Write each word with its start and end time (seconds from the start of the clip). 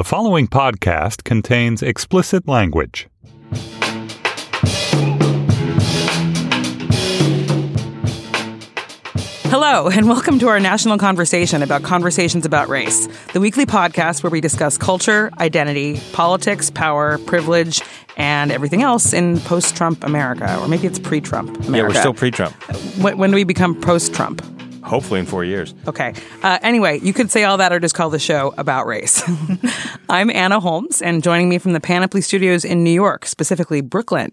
The 0.00 0.04
following 0.04 0.48
podcast 0.48 1.24
contains 1.24 1.82
explicit 1.82 2.48
language. 2.48 3.06
Hello, 9.50 9.90
and 9.90 10.08
welcome 10.08 10.38
to 10.38 10.48
our 10.48 10.58
national 10.58 10.96
conversation 10.96 11.62
about 11.62 11.82
conversations 11.82 12.46
about 12.46 12.70
race, 12.70 13.08
the 13.34 13.40
weekly 13.40 13.66
podcast 13.66 14.22
where 14.22 14.30
we 14.30 14.40
discuss 14.40 14.78
culture, 14.78 15.30
identity, 15.38 16.00
politics, 16.14 16.70
power, 16.70 17.18
privilege, 17.18 17.82
and 18.16 18.50
everything 18.50 18.80
else 18.80 19.12
in 19.12 19.38
post 19.40 19.76
Trump 19.76 20.02
America. 20.02 20.58
Or 20.60 20.66
maybe 20.66 20.86
it's 20.86 20.98
pre 20.98 21.20
Trump 21.20 21.50
America. 21.68 21.76
Yeah, 21.76 21.82
we're 21.82 22.00
still 22.00 22.14
pre-Trump. 22.14 22.54
When, 23.02 23.18
when 23.18 23.30
do 23.32 23.36
we 23.36 23.44
become 23.44 23.78
post 23.78 24.14
Trump? 24.14 24.40
Hopefully 24.82 25.20
in 25.20 25.26
four 25.26 25.44
years. 25.44 25.74
Okay. 25.86 26.14
Uh, 26.42 26.58
anyway, 26.62 26.98
you 27.00 27.12
could 27.12 27.30
say 27.30 27.44
all 27.44 27.58
that 27.58 27.72
or 27.72 27.80
just 27.80 27.94
call 27.94 28.10
the 28.10 28.18
show 28.18 28.54
about 28.56 28.86
race. 28.86 29.22
I'm 30.08 30.30
Anna 30.30 30.60
Holmes, 30.60 31.02
and 31.02 31.22
joining 31.22 31.48
me 31.48 31.58
from 31.58 31.72
the 31.72 31.80
Panoply 31.80 32.20
Studios 32.20 32.64
in 32.64 32.82
New 32.82 32.90
York, 32.90 33.26
specifically 33.26 33.80
Brooklyn, 33.80 34.30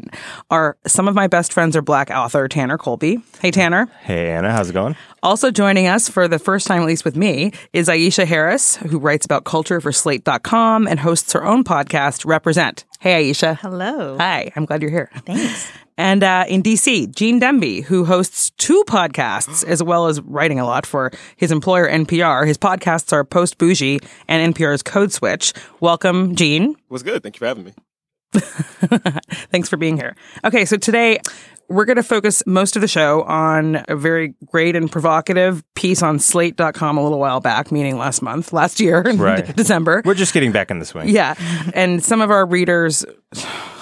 are 0.50 0.78
some 0.86 1.08
of 1.08 1.16
my 1.16 1.28
best 1.28 1.54
friends 1.54 1.76
are 1.76 1.82
black 1.82 2.10
author 2.10 2.48
Tanner 2.48 2.78
Colby. 2.78 3.22
Hey, 3.40 3.52
Tanner. 3.52 3.88
Hey 4.02 4.32
Anna, 4.32 4.52
how's 4.52 4.70
it 4.70 4.74
going? 4.74 4.96
Also 5.24 5.52
joining 5.52 5.88
us 5.88 6.10
for 6.10 6.28
the 6.28 6.40
first 6.40 6.68
time, 6.68 6.82
at 6.82 6.88
least 6.88 7.04
with 7.04 7.16
me, 7.16 7.52
is 7.74 7.88
Aisha 7.88 8.26
Harris, 8.26 8.78
who 8.78 9.00
writes 9.00 9.26
about 9.26 9.44
culture 9.44 9.82
for 9.82 9.92
Slate.com 9.92 10.88
and 10.88 11.00
hosts 11.00 11.34
her 11.34 11.44
own 11.46 11.64
podcast, 11.64 12.26
Represent. 12.26 12.86
Hey, 13.00 13.30
Aisha. 13.30 13.58
Hello. 13.60 14.18
Hi, 14.18 14.52
I'm 14.56 14.66
glad 14.66 14.82
you're 14.82 14.92
here. 14.92 15.10
Thanks. 15.26 15.72
And 15.98 16.24
uh, 16.24 16.46
in 16.48 16.62
DC, 16.64 17.14
Gene 17.16 17.40
Demby, 17.42 17.84
who 17.84 18.06
hosts 18.06 18.52
two 18.52 18.84
podcasts 18.88 19.66
as 19.66 19.82
well 19.82 20.08
as 20.08 20.22
writing 20.22 20.60
a 20.60 20.66
lot 20.66 20.86
for 20.86 21.12
his 21.36 21.52
employer 21.52 21.90
NPR. 21.90 22.46
His 22.46 22.58
podcasts 22.58 23.12
are 23.12 23.24
PostBourgie 23.26 24.06
and 24.28 24.54
NPR's 24.54 24.84
Code 24.84 25.12
Switch. 25.12 25.54
Welcome, 25.80 26.36
Gene. 26.36 26.76
was 26.90 27.04
good. 27.04 27.24
Thank 27.24 27.36
you 27.36 27.40
for 27.40 27.48
having 27.48 27.66
me. 27.66 27.74
Thanks 29.52 29.70
for 29.70 29.78
being 29.78 29.98
here. 29.98 30.16
Okay, 30.44 30.66
so 30.66 30.78
today 30.78 31.20
we're 31.70 31.86
going 31.86 31.98
to 31.98 32.04
focus 32.04 32.44
most 32.46 32.76
of 32.76 32.82
the 32.82 32.88
show 32.88 33.24
on 33.24 33.84
a 33.88 33.96
very 33.96 34.36
great 34.46 34.76
and 34.76 34.92
provocative 34.92 35.64
piece 35.76 36.04
on 36.04 36.20
slate.com 36.20 36.98
a 36.98 37.04
little 37.04 37.20
while 37.20 37.40
back, 37.40 37.72
meaning 37.72 37.98
last 37.98 38.22
month, 38.22 38.54
last 38.54 38.80
year, 38.80 39.02
Right. 39.02 39.54
December. 39.56 40.02
We're 40.06 40.14
just 40.14 40.34
getting 40.34 40.52
back 40.52 40.70
in 40.72 40.80
the 40.80 40.86
swing. 40.86 41.10
Yeah. 41.10 41.36
And 41.74 42.04
some 42.04 42.22
of 42.22 42.30
our 42.32 42.46
readers, 42.46 43.06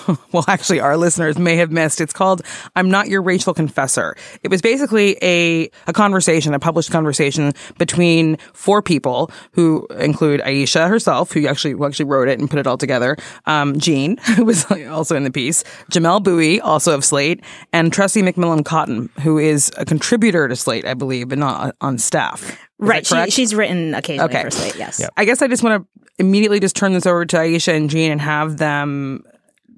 well, 0.32 0.46
actually, 0.48 0.80
our 0.80 0.98
listeners 0.98 1.38
may 1.38 1.56
have 1.58 1.72
missed. 1.72 2.02
It's 2.02 2.14
called 2.14 2.42
I'm 2.76 2.90
Not 2.90 3.08
Your 3.08 3.22
Racial 3.22 3.54
Confessor. 3.54 4.16
It 4.44 4.50
was 4.50 4.62
basically 4.62 5.18
a, 5.22 5.70
a 5.88 5.94
conversation, 5.94 6.54
a 6.54 6.60
published 6.60 6.92
conversation 6.92 7.54
between 7.78 8.38
four 8.54 8.82
people 8.82 9.32
who 9.54 9.88
include 10.00 10.42
Aisha 10.42 10.88
herself, 10.88 11.32
who 11.32 11.48
actually, 11.48 11.72
who 11.72 11.86
actually 11.86 12.06
wrote 12.06 12.28
it 12.28 12.40
and 12.40 12.50
put 12.50 12.60
it 12.60 12.68
all 12.68 12.78
together, 12.78 13.18
um, 13.46 13.80
Gene, 13.80 14.18
who 14.36 14.46
was 14.46 14.66
also 14.90 15.16
in 15.16 15.24
the 15.24 15.32
piece, 15.32 15.64
Jamelle 15.92 16.24
Bouie, 16.24 16.60
also 16.62 16.94
of 16.94 17.04
Slate, 17.04 17.44
and 17.74 17.92
Tressie 17.92 18.28
McMillan 18.28 18.66
Cottom, 18.66 19.10
who 19.22 19.38
is 19.38 19.72
a 19.78 19.86
contributor 19.86 20.48
to 20.48 20.56
Slate, 20.56 20.86
I 20.86 20.94
believe, 20.94 21.30
but 21.30 21.38
not 21.38 21.76
on 21.82 21.98
staff. 21.98 22.50
Is 22.52 22.58
Right. 22.78 23.06
She, 23.08 23.16
correct? 23.16 23.32
she's 23.32 23.56
written 23.56 23.94
occasionally 23.96 24.30
Okay. 24.30 24.44
for 24.44 24.52
Slate, 24.52 24.76
yes. 24.76 25.00
Yep. 25.00 25.12
I 25.16 25.26
guess 25.26 25.42
I 25.42 25.48
just 25.48 25.64
want 25.64 25.82
to 25.84 26.02
immediately 26.18 26.60
just 26.60 26.76
turn 26.76 26.94
this 26.94 27.06
over 27.06 27.26
to 27.26 27.38
Aisha 27.38 27.76
and 27.76 27.90
Gene 27.90 28.12
and 28.12 28.20
have 28.22 28.58
them 28.58 29.24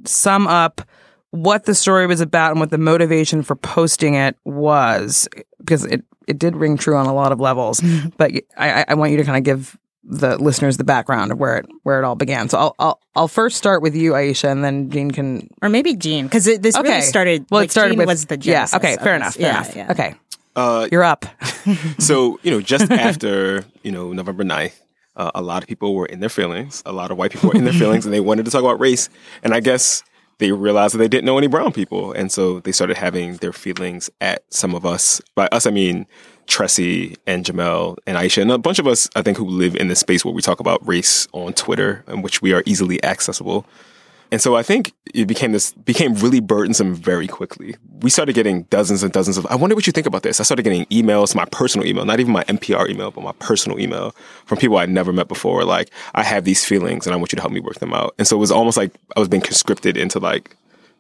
sum 0.06 0.48
up 0.48 0.82
what 1.32 1.66
the 1.66 1.76
story 1.76 2.08
was 2.08 2.22
about 2.22 2.52
and 2.52 2.60
what 2.60 2.70
the 2.72 2.78
motivation 2.78 3.44
for 3.44 3.56
posting 3.56 4.14
it 4.16 4.36
was, 4.46 5.28
because 5.60 5.84
it, 5.86 6.04
it 6.28 6.40
did 6.40 6.56
ring 6.56 6.78
true 6.78 6.96
on 6.96 7.06
a 7.06 7.14
lot 7.14 7.32
of 7.32 7.40
levels. 7.40 7.82
But 8.18 8.32
I, 8.58 8.82
I- 8.82 8.86
I 8.90 8.94
want 8.96 9.12
you 9.12 9.18
to 9.18 9.24
kind 9.24 9.38
of 9.38 9.44
give 9.44 9.78
the 10.10 10.38
listeners 10.38 10.78
the 10.78 10.86
background 10.86 11.34
of 11.34 11.38
where 11.38 11.58
it 11.58 11.66
where 11.84 12.00
it 12.02 12.06
all 12.06 12.16
began. 12.16 12.48
So 12.48 12.58
I'll 12.58 12.76
I'll, 12.80 13.02
I'll 13.14 13.28
first 13.28 13.58
start 13.58 13.82
with 13.82 13.94
you, 13.94 14.14
Aisha, 14.14 14.50
and 14.50 14.64
then 14.64 14.90
Gene 14.90 15.12
can. 15.12 15.50
Or 15.62 15.68
maybe 15.68 15.96
Gene, 15.98 16.26
because 16.28 16.46
this 16.46 16.78
Okay. 16.78 16.90
really 16.90 17.02
started. 17.02 17.46
Well, 17.52 17.60
like, 17.62 17.68
it 17.68 17.72
started 17.72 17.92
Gene 17.92 17.98
with 18.00 18.08
was 18.08 18.26
the 18.26 18.38
yeah. 18.42 18.68
Okay, 18.74 18.96
fair 18.96 19.16
enough. 19.18 19.36
Fair 19.36 19.48
yeah, 19.48 19.58
enough. 19.58 19.76
yeah. 19.76 19.92
Okay, 19.92 20.16
Uh, 20.56 20.88
you're 20.94 21.04
up. 21.04 21.26
so, 22.00 22.40
you 22.42 22.52
know, 22.52 22.62
just 22.62 22.90
after, 23.08 23.66
you 23.84 23.92
know, 23.92 24.14
November 24.14 24.46
9th, 24.46 24.80
uh, 25.18 25.32
a 25.36 25.42
lot 25.42 25.64
of 25.64 25.68
people 25.68 25.94
were 25.96 26.06
in 26.06 26.20
their 26.20 26.30
feelings. 26.30 26.82
A 26.86 26.94
lot 26.94 27.12
of 27.12 27.18
white 27.18 27.32
people 27.32 27.50
were 27.50 27.56
in 27.56 27.66
their 27.66 27.74
feelings 27.74 28.06
and 28.06 28.14
they 28.14 28.20
wanted 28.20 28.46
to 28.46 28.52
talk 28.52 28.62
about 28.62 28.80
race. 28.80 29.10
And 29.44 29.54
I 29.54 29.60
guess 29.60 30.04
they 30.38 30.52
realized 30.52 30.94
that 30.94 31.00
they 31.00 31.08
didn't 31.08 31.26
know 31.26 31.38
any 31.38 31.48
brown 31.48 31.74
people. 31.74 32.12
And 32.12 32.32
so 32.32 32.60
they 32.60 32.72
started 32.72 32.98
having 32.98 33.38
their 33.38 33.52
feelings 33.52 34.10
at 34.22 34.44
some 34.54 34.76
of 34.76 34.86
us. 34.86 35.20
By 35.36 35.48
us, 35.48 35.66
I 35.66 35.72
mean 35.72 36.06
Tressie 36.46 37.18
and 37.26 37.44
Jamelle 37.44 37.98
and 38.06 38.18
Aisha 38.18 38.42
and 38.42 38.52
a 38.52 38.58
bunch 38.58 38.80
of 38.80 38.88
us, 38.88 39.10
I 39.16 39.22
think, 39.24 39.38
who 39.38 39.46
live 39.46 39.76
in 39.76 39.88
this 39.88 40.00
space 40.00 40.24
where 40.24 40.34
we 40.34 40.42
talk 40.42 40.60
about 40.60 40.86
race 40.88 41.28
on 41.34 41.54
Twitter, 41.54 42.04
in 42.08 42.22
which 42.22 42.42
we 42.42 42.54
are 42.54 42.64
easily 42.66 43.04
accessible. 43.04 43.66
And 44.32 44.42
so 44.42 44.56
I 44.56 44.64
think 44.64 44.94
it 45.14 45.26
became 45.26 45.52
this 45.54 45.72
became 45.72 46.14
really 46.16 46.40
burdensome 46.40 46.94
very 46.94 47.28
quickly. 47.28 47.76
We 48.02 48.10
started 48.10 48.34
getting 48.34 48.64
dozens 48.64 49.04
and 49.04 49.12
dozens 49.12 49.38
of 49.38 49.46
I 49.48 49.56
wonder 49.56 49.76
what 49.76 49.88
you 49.88 49.94
think 49.94 50.08
about 50.08 50.24
this. 50.24 50.40
I 50.40 50.44
started 50.44 50.64
getting 50.64 50.86
emails, 50.86 51.34
my 51.36 51.46
personal 51.46 51.88
email, 51.88 52.06
not 52.06 52.20
even 52.20 52.34
my 52.34 52.44
NPR 52.46 52.90
email, 52.90 53.12
but 53.12 53.24
my 53.24 53.32
personal 53.40 53.80
email 53.80 54.12
from 54.46 54.58
people 54.58 54.78
I'd 54.78 54.90
never 54.90 55.14
met 55.14 55.28
before. 55.28 55.64
Like, 55.64 55.92
I 56.14 56.24
have 56.24 56.44
these 56.44 56.66
feelings 56.66 57.08
and 57.08 57.14
I 57.14 57.18
want 57.18 57.32
you 57.32 57.38
to 57.38 57.42
help 57.42 57.54
me 57.54 57.60
work 57.60 57.80
them 57.80 57.94
out. 57.94 58.16
And 58.18 58.28
so 58.28 58.36
it 58.36 58.40
was 58.40 58.52
almost 58.52 58.78
like 58.78 58.92
I 59.16 59.20
was 59.20 59.30
being 59.30 59.42
conscripted 59.42 59.96
into 59.96 60.20
like 60.20 60.56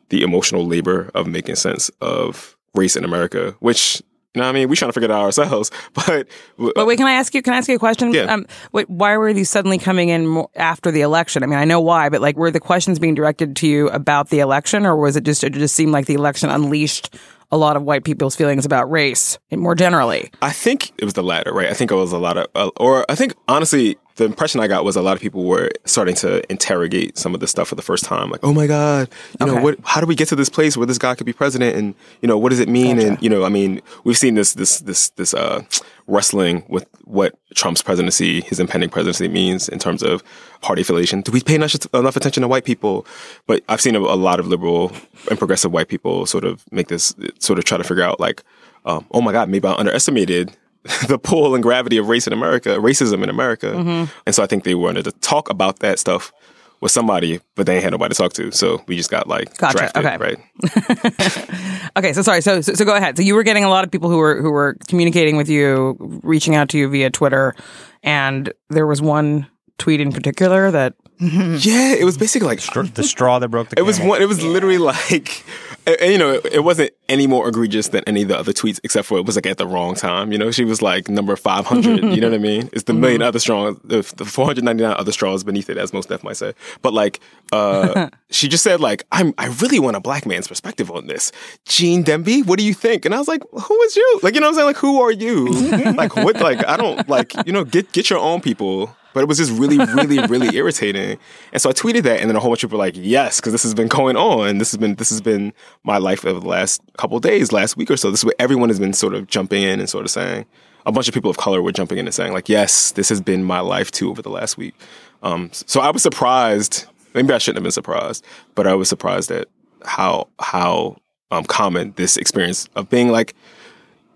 the 0.09 0.22
emotional 0.22 0.66
labor 0.66 1.12
of 1.14 1.28
making 1.28 1.56
sense 1.56 1.90
of 2.02 2.56
race 2.76 2.96
in 2.96 3.04
America, 3.04 3.56
which 3.59 4.02
you 4.34 4.42
know 4.42 4.48
what 4.48 4.56
I 4.56 4.60
mean? 4.60 4.70
We're 4.70 4.76
trying 4.76 4.90
to 4.90 4.94
figure 4.94 5.10
it 5.10 5.12
out 5.12 5.24
ourselves. 5.24 5.72
But 5.94 6.28
But 6.58 6.86
wait, 6.86 6.98
can 6.98 7.08
I 7.08 7.14
ask 7.14 7.34
you? 7.34 7.42
Can 7.42 7.54
I 7.54 7.58
ask 7.58 7.68
you 7.68 7.76
a 7.76 7.80
question? 7.80 8.14
Yeah. 8.14 8.24
Um, 8.24 8.46
wait, 8.72 8.90
why 8.90 9.18
were 9.18 9.34
these 9.34 9.50
suddenly 9.50 9.78
coming 9.78 10.10
in 10.10 10.28
more 10.28 10.50
after 10.56 10.92
the 10.92 11.02
election? 11.02 11.44
I 11.44 11.48
mean, 11.48 11.58
I 11.58 11.66
know 11.66 11.82
why, 11.82 12.10
but 12.10 12.22
like, 12.22 12.38
were 12.38 12.52
the 12.52 12.60
questions 12.60 13.00
being 13.00 13.16
directed 13.16 13.56
to 13.58 13.68
you 13.68 13.90
about 13.90 14.30
the 14.30 14.40
election, 14.40 14.86
or 14.86 14.96
was 14.96 15.16
it 15.16 15.24
just 15.24 15.44
it 15.44 15.54
just 15.54 15.76
seemed 15.76 15.92
like 15.92 16.06
the 16.06 16.14
election 16.14 16.50
unleashed 16.50 17.16
a 17.52 17.58
lot 17.58 17.78
of 17.78 17.84
white 17.84 18.04
people's 18.04 18.36
feelings 18.36 18.66
about 18.66 18.92
race 18.92 19.40
more 19.52 19.76
generally? 19.76 20.32
I 20.42 20.52
think 20.52 20.92
it 20.98 21.06
was 21.06 21.14
the 21.14 21.24
latter, 21.24 21.54
right? 21.54 21.70
I 21.70 21.74
think 21.74 21.92
it 21.92 21.96
was 21.96 22.12
a 22.12 22.18
lot 22.18 22.38
of, 22.38 22.48
uh, 22.54 22.70
or 22.78 23.06
I 23.09 23.16
think 23.16 23.34
honestly, 23.48 23.98
the 24.17 24.25
impression 24.25 24.59
I 24.59 24.67
got 24.67 24.83
was 24.83 24.95
a 24.95 25.01
lot 25.01 25.16
of 25.16 25.22
people 25.22 25.45
were 25.45 25.72
starting 25.85 26.16
to 26.16 26.50
interrogate 26.51 27.17
some 27.17 27.33
of 27.33 27.39
this 27.39 27.51
stuff 27.51 27.67
for 27.69 27.75
the 27.75 27.81
first 27.81 28.03
time. 28.03 28.29
Like, 28.29 28.41
oh 28.44 28.53
my 28.53 28.67
God, 28.67 29.09
you 29.39 29.45
know, 29.45 29.61
what, 29.61 29.78
how 29.83 30.01
do 30.01 30.07
we 30.07 30.16
get 30.16 30.28
to 30.29 30.35
this 30.35 30.50
place 30.50 30.75
where 30.75 30.85
this 30.85 30.97
guy 30.97 31.16
could 31.16 31.25
be 31.25 31.33
president? 31.33 31.75
And, 31.75 31.95
you 32.22 32.28
know, 32.28 32.38
what 32.38 32.50
does 32.50 32.59
it 32.59 32.67
mean? 32.67 33.00
And, 33.00 33.22
you 33.22 33.29
know, 33.29 33.44
I 33.44 33.50
mean, 33.50 33.81
we've 34.03 34.17
seen 34.17 34.35
this, 34.35 34.53
this, 34.53 34.79
this, 34.79 35.09
this, 35.09 35.33
uh, 35.33 35.63
wrestling 36.07 36.63
with 36.69 36.88
what 37.03 37.38
Trump's 37.53 37.81
presidency, 37.81 38.41
his 38.41 38.59
impending 38.59 38.89
presidency 38.89 39.28
means 39.28 39.67
in 39.69 39.78
terms 39.78 40.01
of 40.01 40.23
party 40.61 40.81
affiliation. 40.81 41.22
Do 41.22 41.31
we 41.31 41.41
pay 41.41 41.55
enough, 41.55 41.75
enough 41.94 42.16
attention 42.16 42.41
to 42.41 42.47
white 42.47 42.66
people? 42.66 43.05
But 43.45 43.63
I've 43.69 43.81
seen 43.81 43.95
a, 43.95 43.99
a 43.99 44.16
lot 44.16 44.39
of 44.39 44.47
liberal 44.47 44.91
and 45.29 45.38
progressive 45.38 45.72
white 45.72 45.89
people 45.89 46.25
sort 46.25 46.44
of 46.44 46.66
make 46.72 46.88
this, 46.88 47.13
sort 47.39 47.59
of 47.59 47.66
try 47.66 47.78
to 47.78 47.84
figure 47.84 48.03
out 48.03 48.19
like, 48.19 48.41
um, 48.85 49.05
oh 49.11 49.22
my 49.22 49.31
God, 49.31 49.49
maybe 49.49 49.67
I 49.67 49.73
underestimated 49.73 50.55
the 51.08 51.20
pull 51.20 51.56
and 51.56 51.64
gravity 51.64 51.98
of 51.98 52.08
race 52.08 52.28
in 52.28 52.34
America, 52.34 52.70
racism 52.78 53.24
in 53.24 53.30
America. 53.30 53.68
Mm-hmm. 53.68 54.12
And 54.25 54.36
so 54.36 54.44
I 54.44 54.48
think 54.48 54.64
they 54.64 54.75
wanted 54.75 55.03
to 55.03 55.12
talk 55.12 55.50
about 55.50 55.80
that 55.80 56.00
stuff 56.00 56.31
with 56.80 56.92
somebody, 56.92 57.40
but 57.56 57.66
they 57.66 57.75
ain't 57.75 57.84
had 57.84 57.92
nobody 57.92 58.14
to 58.14 58.18
talk 58.18 58.34
to. 58.34 58.52
So 58.52 58.84
we 58.88 58.97
just 58.97 59.09
got 59.09 59.28
like 59.28 59.58
Gotcha, 59.58 59.78
drafted, 59.78 60.06
okay. 60.06 60.18
right? 60.18 61.78
Okay, 61.97 62.14
so 62.14 62.22
sorry. 62.22 62.42
So, 62.42 62.62
so 62.62 62.74
so 62.76 62.86
go 62.86 62.96
ahead. 62.96 63.18
So 63.18 63.24
you 63.24 63.34
were 63.34 63.42
getting 63.42 63.64
a 63.64 63.70
lot 63.70 63.84
of 63.84 63.90
people 63.90 64.09
who 64.09 64.18
were 64.18 64.40
who 64.40 64.52
were 64.52 64.78
communicating 64.88 65.36
with 65.36 65.50
you, 65.50 65.97
reaching 66.00 66.53
out 66.53 66.70
to 66.70 66.78
you 66.78 66.88
via 66.90 67.09
Twitter, 67.09 67.56
and 68.03 68.53
there 68.70 68.86
was 68.86 69.02
one 69.02 69.47
tweet 69.80 70.00
in 70.00 70.12
particular 70.12 70.70
that 70.70 70.94
Mm-hmm. 71.19 71.57
Yeah, 71.61 71.94
it 71.94 72.03
was 72.03 72.16
mm-hmm. 72.16 72.22
basically 72.22 72.47
like 72.47 72.59
Str- 72.59 72.81
the 72.83 73.03
straw 73.03 73.39
that 73.39 73.50
broke 73.50 73.69
the 73.69 73.79
It 73.79 73.83
was 73.83 73.97
camel. 73.97 74.11
one. 74.11 74.22
It 74.22 74.28
was 74.28 74.44
literally 74.44 74.78
like, 74.78 75.44
and, 75.88 75.97
and, 76.00 76.11
you 76.11 76.17
know, 76.17 76.33
it, 76.33 76.45
it 76.45 76.63
wasn't 76.63 76.91
any 77.09 77.25
more 77.25 77.47
egregious 77.47 77.88
than 77.88 78.03
any 78.05 78.22
of 78.22 78.28
the 78.28 78.38
other 78.38 78.53
tweets, 78.53 78.79
except 78.83 79.07
for 79.07 79.17
it 79.17 79.25
was 79.25 79.35
like 79.35 79.47
at 79.47 79.57
the 79.57 79.66
wrong 79.66 79.95
time. 79.95 80.31
You 80.31 80.38
know, 80.38 80.51
she 80.51 80.63
was 80.63 80.81
like 80.81 81.09
number 81.09 81.35
five 81.35 81.66
hundred. 81.66 82.03
you 82.03 82.22
know 82.22 82.29
what 82.29 82.35
I 82.35 82.39
mean? 82.39 82.69
It's 82.72 82.83
the 82.83 82.94
million 82.94 83.22
mm-hmm. 83.22 83.28
other 83.29 83.39
straws, 83.39 83.78
the, 83.83 84.01
the 84.17 84.25
four 84.25 84.45
hundred 84.45 84.63
ninety 84.63 84.83
nine 84.83 84.95
other 84.97 85.11
straws 85.11 85.44
beneath 85.44 85.69
it, 85.72 85.78
as 85.78 85.91
Mos 85.91 86.05
Def 86.05 86.23
might 86.23 86.38
say. 86.38 86.53
But 86.83 86.94
like, 86.94 87.20
uh, 87.52 88.09
she 88.29 88.47
just 88.47 88.63
said 88.63 88.79
like, 88.79 89.03
I'm, 89.11 89.34
I 89.40 89.47
really 89.61 89.79
want 89.79 89.96
a 89.96 89.99
black 89.99 90.28
man's 90.28 90.47
perspective 90.47 90.91
on 90.91 91.08
this. 91.08 91.31
Gene 91.66 92.03
Demby, 92.03 92.46
what 92.46 92.59
do 92.59 92.66
you 92.66 92.75
think? 92.75 93.05
And 93.05 93.16
I 93.16 93.17
was 93.17 93.28
like, 93.28 93.41
who 93.52 93.81
is 93.81 93.96
you? 93.96 94.20
Like, 94.22 94.35
you 94.35 94.41
know 94.41 94.47
what 94.47 94.52
I'm 94.52 94.55
saying? 94.55 94.67
Like, 94.67 94.78
who 94.78 95.02
are 95.02 95.11
you? 95.11 95.47
like, 95.93 96.16
what? 96.16 96.40
Like, 96.40 96.66
I 96.67 96.78
don't 96.78 97.09
like, 97.09 97.34
you 97.47 97.53
know, 97.53 97.63
get 97.63 97.91
get 97.91 98.11
your 98.11 98.20
own 98.20 98.41
people. 98.41 98.96
But 99.17 99.23
it 99.23 99.28
was 99.29 99.40
just 99.40 99.52
really, 99.53 99.79
really, 99.79 100.19
really 100.28 100.55
irritating. 100.55 101.17
And 101.52 101.59
so 101.59 101.72
I 101.72 101.73
tweeted 101.73 102.03
that, 102.03 102.19
and 102.19 102.29
then 102.29 102.35
a 102.35 102.40
whole 102.40 102.52
bunch 102.52 102.64
of 102.64 102.69
people 102.69 102.78
were 102.78 102.85
like, 102.85 102.93
"Yes, 102.96 103.40
because 103.40 103.52
this 103.52 103.64
has 103.64 103.73
been 103.73 103.87
going 103.87 104.16
on. 104.16 104.59
This 104.59 104.69
has 104.69 104.78
been 104.78 104.93
this 104.93 105.09
has 105.09 105.22
been 105.22 105.53
my 105.84 105.97
life 105.97 106.23
over 106.23 106.40
the 106.40 106.47
last 106.47 106.84
couple 106.99 107.17
of 107.17 107.23
days, 107.23 107.52
last 107.52 107.78
week 107.78 107.90
or 107.90 107.97
so. 107.97 108.11
This 108.11 108.19
is 108.19 108.25
what 108.25 108.35
everyone 108.37 108.69
has 108.69 108.79
been 108.79 108.93
sort 108.93 109.16
of 109.16 109.25
jumping 109.25 109.64
in 109.64 109.79
and 109.79 109.90
sort 109.90 110.05
of 110.05 110.11
saying. 110.11 110.46
A 110.85 110.91
bunch 110.91 111.08
of 111.08 111.16
people 111.16 111.31
of 111.31 111.37
color 111.37 111.64
were 111.64 111.72
jumping 111.72 111.97
in 111.97 112.05
and 112.05 112.14
saying, 112.14 112.31
like, 112.31 112.47
yes, 112.47 112.91
this 112.91 113.09
has 113.09 113.19
been 113.19 113.43
my 113.43 113.59
life 113.59 113.90
too 113.90 114.11
over 114.11 114.22
the 114.22 114.29
last 114.29 114.55
week. 114.55 114.75
Um, 115.23 115.49
so 115.52 115.81
I 115.81 115.90
was 115.90 116.03
surprised. 116.03 116.85
Maybe 117.16 117.34
I 117.34 117.40
shouldn't 117.40 117.58
have 117.58 117.63
been 117.63 117.72
surprised, 117.72 118.23
but 118.53 118.67
I 118.67 118.75
was 118.75 118.87
surprised 118.87 119.31
at 119.31 119.47
how 119.84 120.28
how 120.40 120.97
um, 121.31 121.43
common 121.46 121.93
this 121.96 122.17
experience 122.17 122.70
of 122.75 122.87
being 122.87 123.09
like 123.09 123.34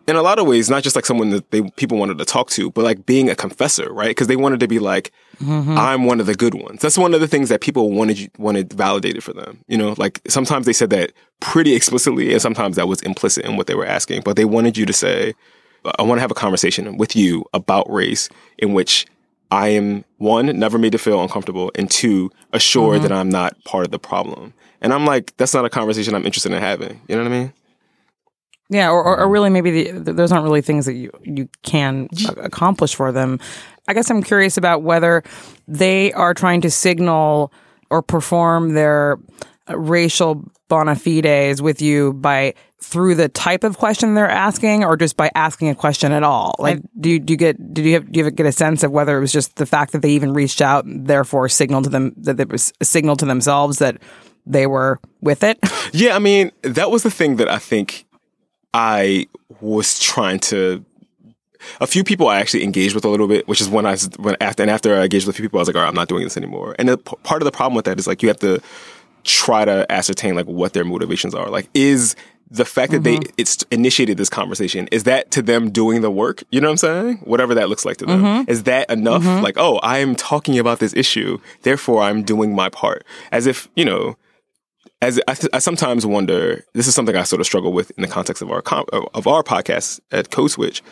in 0.07 0.15
a 0.15 0.21
lot 0.21 0.39
of 0.39 0.47
ways, 0.47 0.69
not 0.69 0.83
just 0.83 0.95
like 0.95 1.05
someone 1.05 1.29
that 1.29 1.51
they 1.51 1.61
people 1.71 1.97
wanted 1.97 2.17
to 2.17 2.25
talk 2.25 2.49
to, 2.51 2.71
but 2.71 2.83
like 2.83 3.05
being 3.05 3.29
a 3.29 3.35
confessor, 3.35 3.91
right? 3.93 4.09
Because 4.09 4.27
they 4.27 4.35
wanted 4.35 4.59
to 4.61 4.67
be 4.67 4.79
like, 4.79 5.11
mm-hmm. 5.37 5.77
I'm 5.77 6.05
one 6.05 6.19
of 6.19 6.25
the 6.25 6.35
good 6.35 6.55
ones. 6.55 6.81
That's 6.81 6.97
one 6.97 7.13
of 7.13 7.21
the 7.21 7.27
things 7.27 7.49
that 7.49 7.61
people 7.61 7.91
wanted 7.91 8.19
you, 8.19 8.29
wanted 8.37 8.73
validated 8.73 9.23
for 9.23 9.33
them. 9.33 9.63
You 9.67 9.77
know, 9.77 9.95
like 9.97 10.21
sometimes 10.27 10.65
they 10.65 10.73
said 10.73 10.89
that 10.89 11.11
pretty 11.39 11.75
explicitly, 11.75 12.31
and 12.31 12.41
sometimes 12.41 12.75
that 12.75 12.87
was 12.87 13.01
implicit 13.01 13.45
in 13.45 13.57
what 13.57 13.67
they 13.67 13.75
were 13.75 13.85
asking. 13.85 14.21
But 14.23 14.35
they 14.35 14.45
wanted 14.45 14.77
you 14.77 14.85
to 14.85 14.93
say, 14.93 15.33
I 15.97 16.03
want 16.03 16.17
to 16.17 16.21
have 16.21 16.31
a 16.31 16.35
conversation 16.35 16.97
with 16.97 17.15
you 17.15 17.45
about 17.53 17.91
race 17.91 18.29
in 18.57 18.73
which 18.73 19.05
I 19.51 19.69
am 19.69 20.05
one, 20.17 20.45
never 20.57 20.77
made 20.77 20.93
to 20.93 20.97
feel 20.97 21.21
uncomfortable, 21.21 21.71
and 21.75 21.91
two, 21.91 22.31
assured 22.53 22.99
mm-hmm. 22.99 23.03
that 23.03 23.11
I'm 23.11 23.29
not 23.29 23.61
part 23.65 23.85
of 23.85 23.91
the 23.91 23.99
problem. 23.99 24.53
And 24.81 24.93
I'm 24.93 25.05
like, 25.05 25.35
that's 25.37 25.53
not 25.53 25.65
a 25.65 25.69
conversation 25.69 26.15
I'm 26.15 26.25
interested 26.25 26.51
in 26.51 26.61
having. 26.61 27.01
You 27.07 27.15
know 27.15 27.23
what 27.23 27.31
I 27.31 27.37
mean? 27.37 27.53
Yeah, 28.71 28.89
or, 28.89 29.03
or, 29.03 29.19
or 29.19 29.27
really, 29.27 29.49
maybe 29.49 29.69
the, 29.69 30.03
th- 30.03 30.15
those 30.15 30.31
aren't 30.31 30.45
really 30.45 30.61
things 30.61 30.85
that 30.85 30.93
you 30.93 31.11
you 31.23 31.49
can 31.61 32.07
accomplish 32.37 32.95
for 32.95 33.11
them. 33.11 33.37
I 33.89 33.93
guess 33.93 34.09
I'm 34.09 34.23
curious 34.23 34.55
about 34.55 34.81
whether 34.81 35.23
they 35.67 36.13
are 36.13 36.33
trying 36.33 36.61
to 36.61 36.71
signal 36.71 37.51
or 37.89 38.01
perform 38.01 38.73
their 38.73 39.17
uh, 39.69 39.77
racial 39.77 40.49
bona 40.69 40.95
fides 40.95 41.61
with 41.61 41.81
you 41.81 42.13
by 42.13 42.53
through 42.79 43.15
the 43.15 43.27
type 43.27 43.65
of 43.65 43.77
question 43.77 44.15
they're 44.15 44.29
asking, 44.29 44.85
or 44.85 44.95
just 44.95 45.17
by 45.17 45.29
asking 45.35 45.67
a 45.67 45.75
question 45.75 46.13
at 46.13 46.23
all. 46.23 46.55
Like, 46.57 46.79
do 46.97 47.09
you, 47.09 47.19
do 47.19 47.33
you 47.33 47.37
get 47.37 47.73
did 47.73 47.85
you 47.85 47.93
have, 47.95 48.09
do 48.09 48.21
you 48.21 48.31
get 48.31 48.45
a 48.45 48.53
sense 48.53 48.83
of 48.83 48.91
whether 48.91 49.17
it 49.17 49.19
was 49.19 49.33
just 49.33 49.57
the 49.57 49.65
fact 49.65 49.91
that 49.91 50.01
they 50.01 50.11
even 50.11 50.33
reached 50.33 50.61
out, 50.61 50.85
and 50.85 51.07
therefore 51.07 51.49
signaled 51.49 51.83
to 51.83 51.89
them 51.89 52.13
that 52.15 52.39
it 52.39 52.47
was 52.47 52.71
a 52.79 52.85
signal 52.85 53.17
to 53.17 53.25
themselves 53.25 53.79
that 53.79 53.97
they 54.45 54.65
were 54.65 54.97
with 55.19 55.43
it? 55.43 55.59
Yeah, 55.91 56.15
I 56.15 56.19
mean, 56.19 56.53
that 56.61 56.89
was 56.89 57.03
the 57.03 57.11
thing 57.11 57.35
that 57.35 57.49
I 57.49 57.57
think 57.57 58.05
I 58.73 59.27
was 59.59 59.99
trying 59.99 60.39
to. 60.39 60.85
A 61.79 61.85
few 61.85 62.03
people 62.03 62.27
I 62.27 62.39
actually 62.39 62.63
engaged 62.63 62.95
with 62.95 63.05
a 63.05 63.09
little 63.09 63.27
bit, 63.27 63.47
which 63.47 63.61
is 63.61 63.69
when 63.69 63.85
I 63.85 63.95
when 64.17 64.35
after 64.41 64.63
and 64.63 64.71
after 64.71 64.95
I 64.95 65.03
engaged 65.03 65.27
with 65.27 65.35
a 65.35 65.37
few 65.37 65.45
people, 65.45 65.59
I 65.59 65.61
was 65.61 65.67
like, 65.67 65.75
all 65.75 65.83
right, 65.83 65.87
I'm 65.87 65.93
not 65.93 66.07
doing 66.07 66.23
this 66.23 66.35
anymore. 66.35 66.75
And 66.79 66.89
the, 66.89 66.97
part 66.97 67.41
of 67.41 67.45
the 67.45 67.51
problem 67.51 67.75
with 67.75 67.85
that 67.85 67.99
is 67.99 68.07
like 68.07 68.23
you 68.23 68.29
have 68.29 68.39
to 68.39 68.59
try 69.23 69.65
to 69.65 69.89
ascertain 69.91 70.35
like 70.35 70.47
what 70.47 70.73
their 70.73 70.83
motivations 70.83 71.35
are. 71.35 71.49
Like, 71.49 71.69
is 71.75 72.15
the 72.49 72.65
fact 72.65 72.91
that 72.91 73.03
they 73.03 73.15
mm-hmm. 73.15 73.33
it's 73.37 73.63
initiated 73.71 74.17
this 74.17 74.29
conversation 74.29 74.87
is 74.91 75.05
that 75.05 75.31
to 75.31 75.41
them 75.41 75.69
doing 75.69 76.01
the 76.01 76.11
work? 76.11 76.43
You 76.51 76.59
know 76.59 76.67
what 76.67 76.71
I'm 76.71 76.77
saying? 76.77 77.17
Whatever 77.23 77.55
that 77.55 77.69
looks 77.69 77.85
like 77.85 77.97
to 77.97 78.05
them, 78.05 78.21
mm-hmm. 78.21 78.51
is 78.51 78.63
that 78.63 78.89
enough? 78.89 79.23
Mm-hmm. 79.23 79.43
Like, 79.43 79.57
oh, 79.57 79.77
I 79.77 79.99
am 79.99 80.15
talking 80.15 80.59
about 80.59 80.79
this 80.79 80.93
issue, 80.93 81.39
therefore 81.61 82.01
I'm 82.01 82.23
doing 82.23 82.53
my 82.53 82.69
part, 82.69 83.05
as 83.31 83.47
if 83.47 83.69
you 83.75 83.85
know 83.85 84.17
as 85.01 85.19
I, 85.27 85.35
I 85.53 85.59
sometimes 85.59 86.05
wonder, 86.05 86.63
this 86.73 86.87
is 86.87 86.93
something 86.93 87.15
I 87.15 87.23
sort 87.23 87.39
of 87.39 87.45
struggle 87.45 87.73
with 87.73 87.91
in 87.97 88.01
the 88.01 88.07
context 88.07 88.41
of 88.41 88.51
our 88.51 88.61
com- 88.61 88.85
of 88.91 89.27
our 89.27 89.43
podcast 89.43 89.99
at 90.11 90.31
Code 90.31 90.51
Switch. 90.51 90.83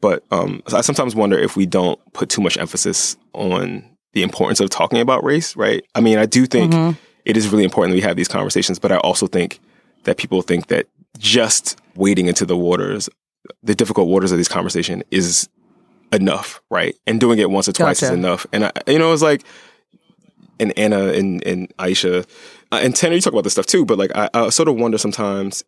But 0.00 0.24
um, 0.32 0.62
I 0.72 0.80
sometimes 0.80 1.14
wonder 1.14 1.38
if 1.38 1.56
we 1.56 1.64
don't 1.64 2.00
put 2.12 2.28
too 2.28 2.42
much 2.42 2.58
emphasis 2.58 3.16
on 3.34 3.84
the 4.14 4.24
importance 4.24 4.58
of 4.58 4.68
talking 4.68 4.98
about 4.98 5.22
race. 5.22 5.56
Right? 5.56 5.84
I 5.94 6.00
mean, 6.00 6.18
I 6.18 6.26
do 6.26 6.46
think 6.46 6.96
it 7.24 7.36
is 7.36 7.48
really 7.48 7.64
important 7.64 7.92
that 7.92 7.96
we 7.96 8.02
have 8.02 8.16
these 8.16 8.28
conversations, 8.28 8.78
but 8.78 8.90
I 8.90 8.96
also 8.96 9.26
think 9.28 9.60
that 10.04 10.16
people 10.16 10.42
think 10.42 10.66
that 10.66 10.86
just 11.18 11.80
wading 11.94 12.26
into 12.26 12.44
the 12.44 12.56
waters, 12.56 13.08
the 13.62 13.76
difficult 13.76 14.08
waters 14.08 14.32
of 14.32 14.38
these 14.38 14.48
conversation, 14.48 15.04
is 15.12 15.48
enough, 16.12 16.60
right? 16.68 16.96
And 17.06 17.20
doing 17.20 17.38
it 17.38 17.48
once 17.48 17.68
or 17.68 17.72
twice 17.72 18.02
is 18.02 18.10
enough. 18.10 18.44
And 18.52 18.64
I, 18.64 18.72
you 18.88 18.98
know, 18.98 19.12
it's 19.12 19.22
like 19.22 19.44
and 20.58 20.76
Anna 20.78 21.08
and, 21.08 21.44
and 21.44 21.76
Aisha 21.76 22.26
Uh, 22.72 22.80
and 22.82 22.96
Tanner, 22.96 23.14
you 23.14 23.20
talk 23.20 23.34
about 23.34 23.44
this 23.44 23.52
stuff 23.52 23.66
too, 23.66 23.84
but 23.84 23.98
like 23.98 24.10
I, 24.14 24.30
I 24.32 24.48
sort 24.48 24.68
of 24.68 24.76
wonder 24.76 24.96
sometimes 24.96 25.62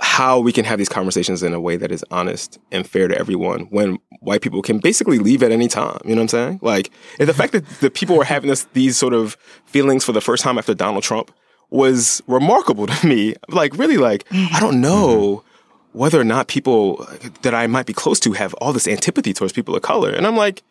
how 0.00 0.40
we 0.40 0.50
can 0.50 0.64
have 0.64 0.78
these 0.78 0.88
conversations 0.88 1.42
in 1.42 1.52
a 1.52 1.60
way 1.60 1.76
that 1.76 1.92
is 1.92 2.04
honest 2.10 2.58
and 2.72 2.88
fair 2.88 3.06
to 3.06 3.16
everyone 3.16 3.66
when 3.66 3.98
white 4.20 4.40
people 4.40 4.62
can 4.62 4.78
basically 4.78 5.18
leave 5.18 5.42
at 5.42 5.52
any 5.52 5.68
time. 5.68 6.00
You 6.04 6.14
know 6.14 6.22
what 6.22 6.22
I'm 6.22 6.28
saying? 6.28 6.60
Like 6.62 6.90
and 7.20 7.28
the 7.28 7.34
fact 7.34 7.52
that 7.52 7.66
the 7.80 7.90
people 7.90 8.16
were 8.16 8.24
having 8.24 8.48
this 8.48 8.64
these 8.72 8.96
sort 8.96 9.12
of 9.12 9.36
feelings 9.66 10.04
for 10.04 10.12
the 10.12 10.22
first 10.22 10.42
time 10.42 10.58
after 10.58 10.74
Donald 10.74 11.04
Trump 11.04 11.30
was 11.70 12.22
remarkable 12.26 12.86
to 12.88 13.06
me. 13.06 13.34
Like 13.48 13.76
really 13.76 13.98
like 13.98 14.26
I 14.32 14.58
don't 14.60 14.72
mm-hmm. 14.72 14.80
know 14.80 15.44
whether 15.92 16.18
or 16.18 16.24
not 16.24 16.48
people 16.48 17.06
that 17.42 17.54
I 17.54 17.66
might 17.66 17.84
be 17.84 17.92
close 17.92 18.18
to 18.20 18.32
have 18.32 18.54
all 18.54 18.72
this 18.72 18.88
antipathy 18.88 19.34
towards 19.34 19.52
people 19.52 19.76
of 19.76 19.82
color. 19.82 20.10
And 20.10 20.26
I'm 20.26 20.36
like, 20.36 20.62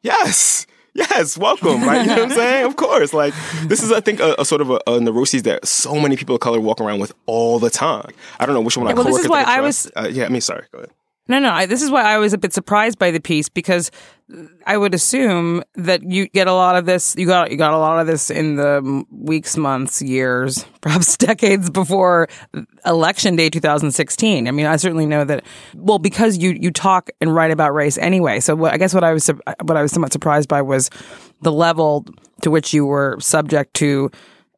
yes, 0.00 0.66
yes, 0.94 1.36
welcome. 1.38 1.82
Right? 1.82 2.02
You 2.02 2.06
know 2.08 2.14
what 2.14 2.22
I'm 2.24 2.30
saying? 2.36 2.66
Of 2.66 2.76
course. 2.76 3.12
Like 3.12 3.34
this 3.64 3.82
is, 3.82 3.92
I 3.92 4.00
think, 4.00 4.20
a, 4.20 4.34
a 4.38 4.44
sort 4.44 4.60
of 4.60 4.70
a, 4.70 4.80
a 4.86 5.00
neuroses 5.00 5.42
that 5.44 5.66
so 5.66 5.94
many 6.00 6.16
people 6.16 6.34
of 6.34 6.40
color 6.40 6.60
walk 6.60 6.80
around 6.80 7.00
with 7.00 7.12
all 7.26 7.58
the 7.58 7.70
time. 7.70 8.10
I 8.38 8.46
don't 8.46 8.54
know 8.54 8.60
which 8.60 8.76
one 8.76 8.88
I 8.88 8.94
well, 8.94 9.04
this 9.04 9.18
is 9.18 9.28
why 9.28 9.44
I 9.44 9.58
trust. 9.58 9.90
Uh, 9.96 10.08
yeah, 10.10 10.26
I 10.26 10.28
mean, 10.28 10.40
sorry. 10.40 10.66
Go 10.72 10.78
ahead. 10.78 10.90
No, 11.28 11.38
no. 11.38 11.50
I, 11.50 11.66
this 11.66 11.82
is 11.82 11.90
why 11.90 12.02
I 12.02 12.18
was 12.18 12.32
a 12.32 12.38
bit 12.38 12.52
surprised 12.52 12.98
by 12.98 13.12
the 13.12 13.20
piece 13.20 13.48
because 13.48 13.90
I 14.66 14.76
would 14.76 14.92
assume 14.92 15.62
that 15.74 16.02
you 16.02 16.26
get 16.28 16.48
a 16.48 16.52
lot 16.52 16.76
of 16.76 16.84
this. 16.84 17.14
You 17.16 17.26
got 17.26 17.50
you 17.52 17.56
got 17.56 17.72
a 17.72 17.78
lot 17.78 18.00
of 18.00 18.06
this 18.08 18.28
in 18.28 18.56
the 18.56 19.04
weeks, 19.10 19.56
months, 19.56 20.02
years, 20.02 20.64
perhaps 20.80 21.16
decades 21.16 21.70
before 21.70 22.28
election 22.84 23.36
day 23.36 23.50
2016. 23.50 24.48
I 24.48 24.50
mean, 24.50 24.66
I 24.66 24.76
certainly 24.76 25.06
know 25.06 25.24
that. 25.24 25.44
Well, 25.74 26.00
because 26.00 26.38
you 26.38 26.56
you 26.60 26.70
talk 26.72 27.10
and 27.20 27.34
write 27.34 27.52
about 27.52 27.72
race 27.72 27.98
anyway. 27.98 28.40
So 28.40 28.56
what, 28.56 28.72
I 28.72 28.76
guess 28.76 28.92
what 28.92 29.04
I 29.04 29.12
was 29.12 29.28
what 29.28 29.76
I 29.76 29.82
was 29.82 29.92
somewhat 29.92 30.12
surprised 30.12 30.48
by 30.48 30.62
was 30.62 30.90
the 31.42 31.52
level 31.52 32.04
to 32.42 32.50
which 32.50 32.74
you 32.74 32.84
were 32.84 33.16
subject 33.20 33.74
to 33.74 34.10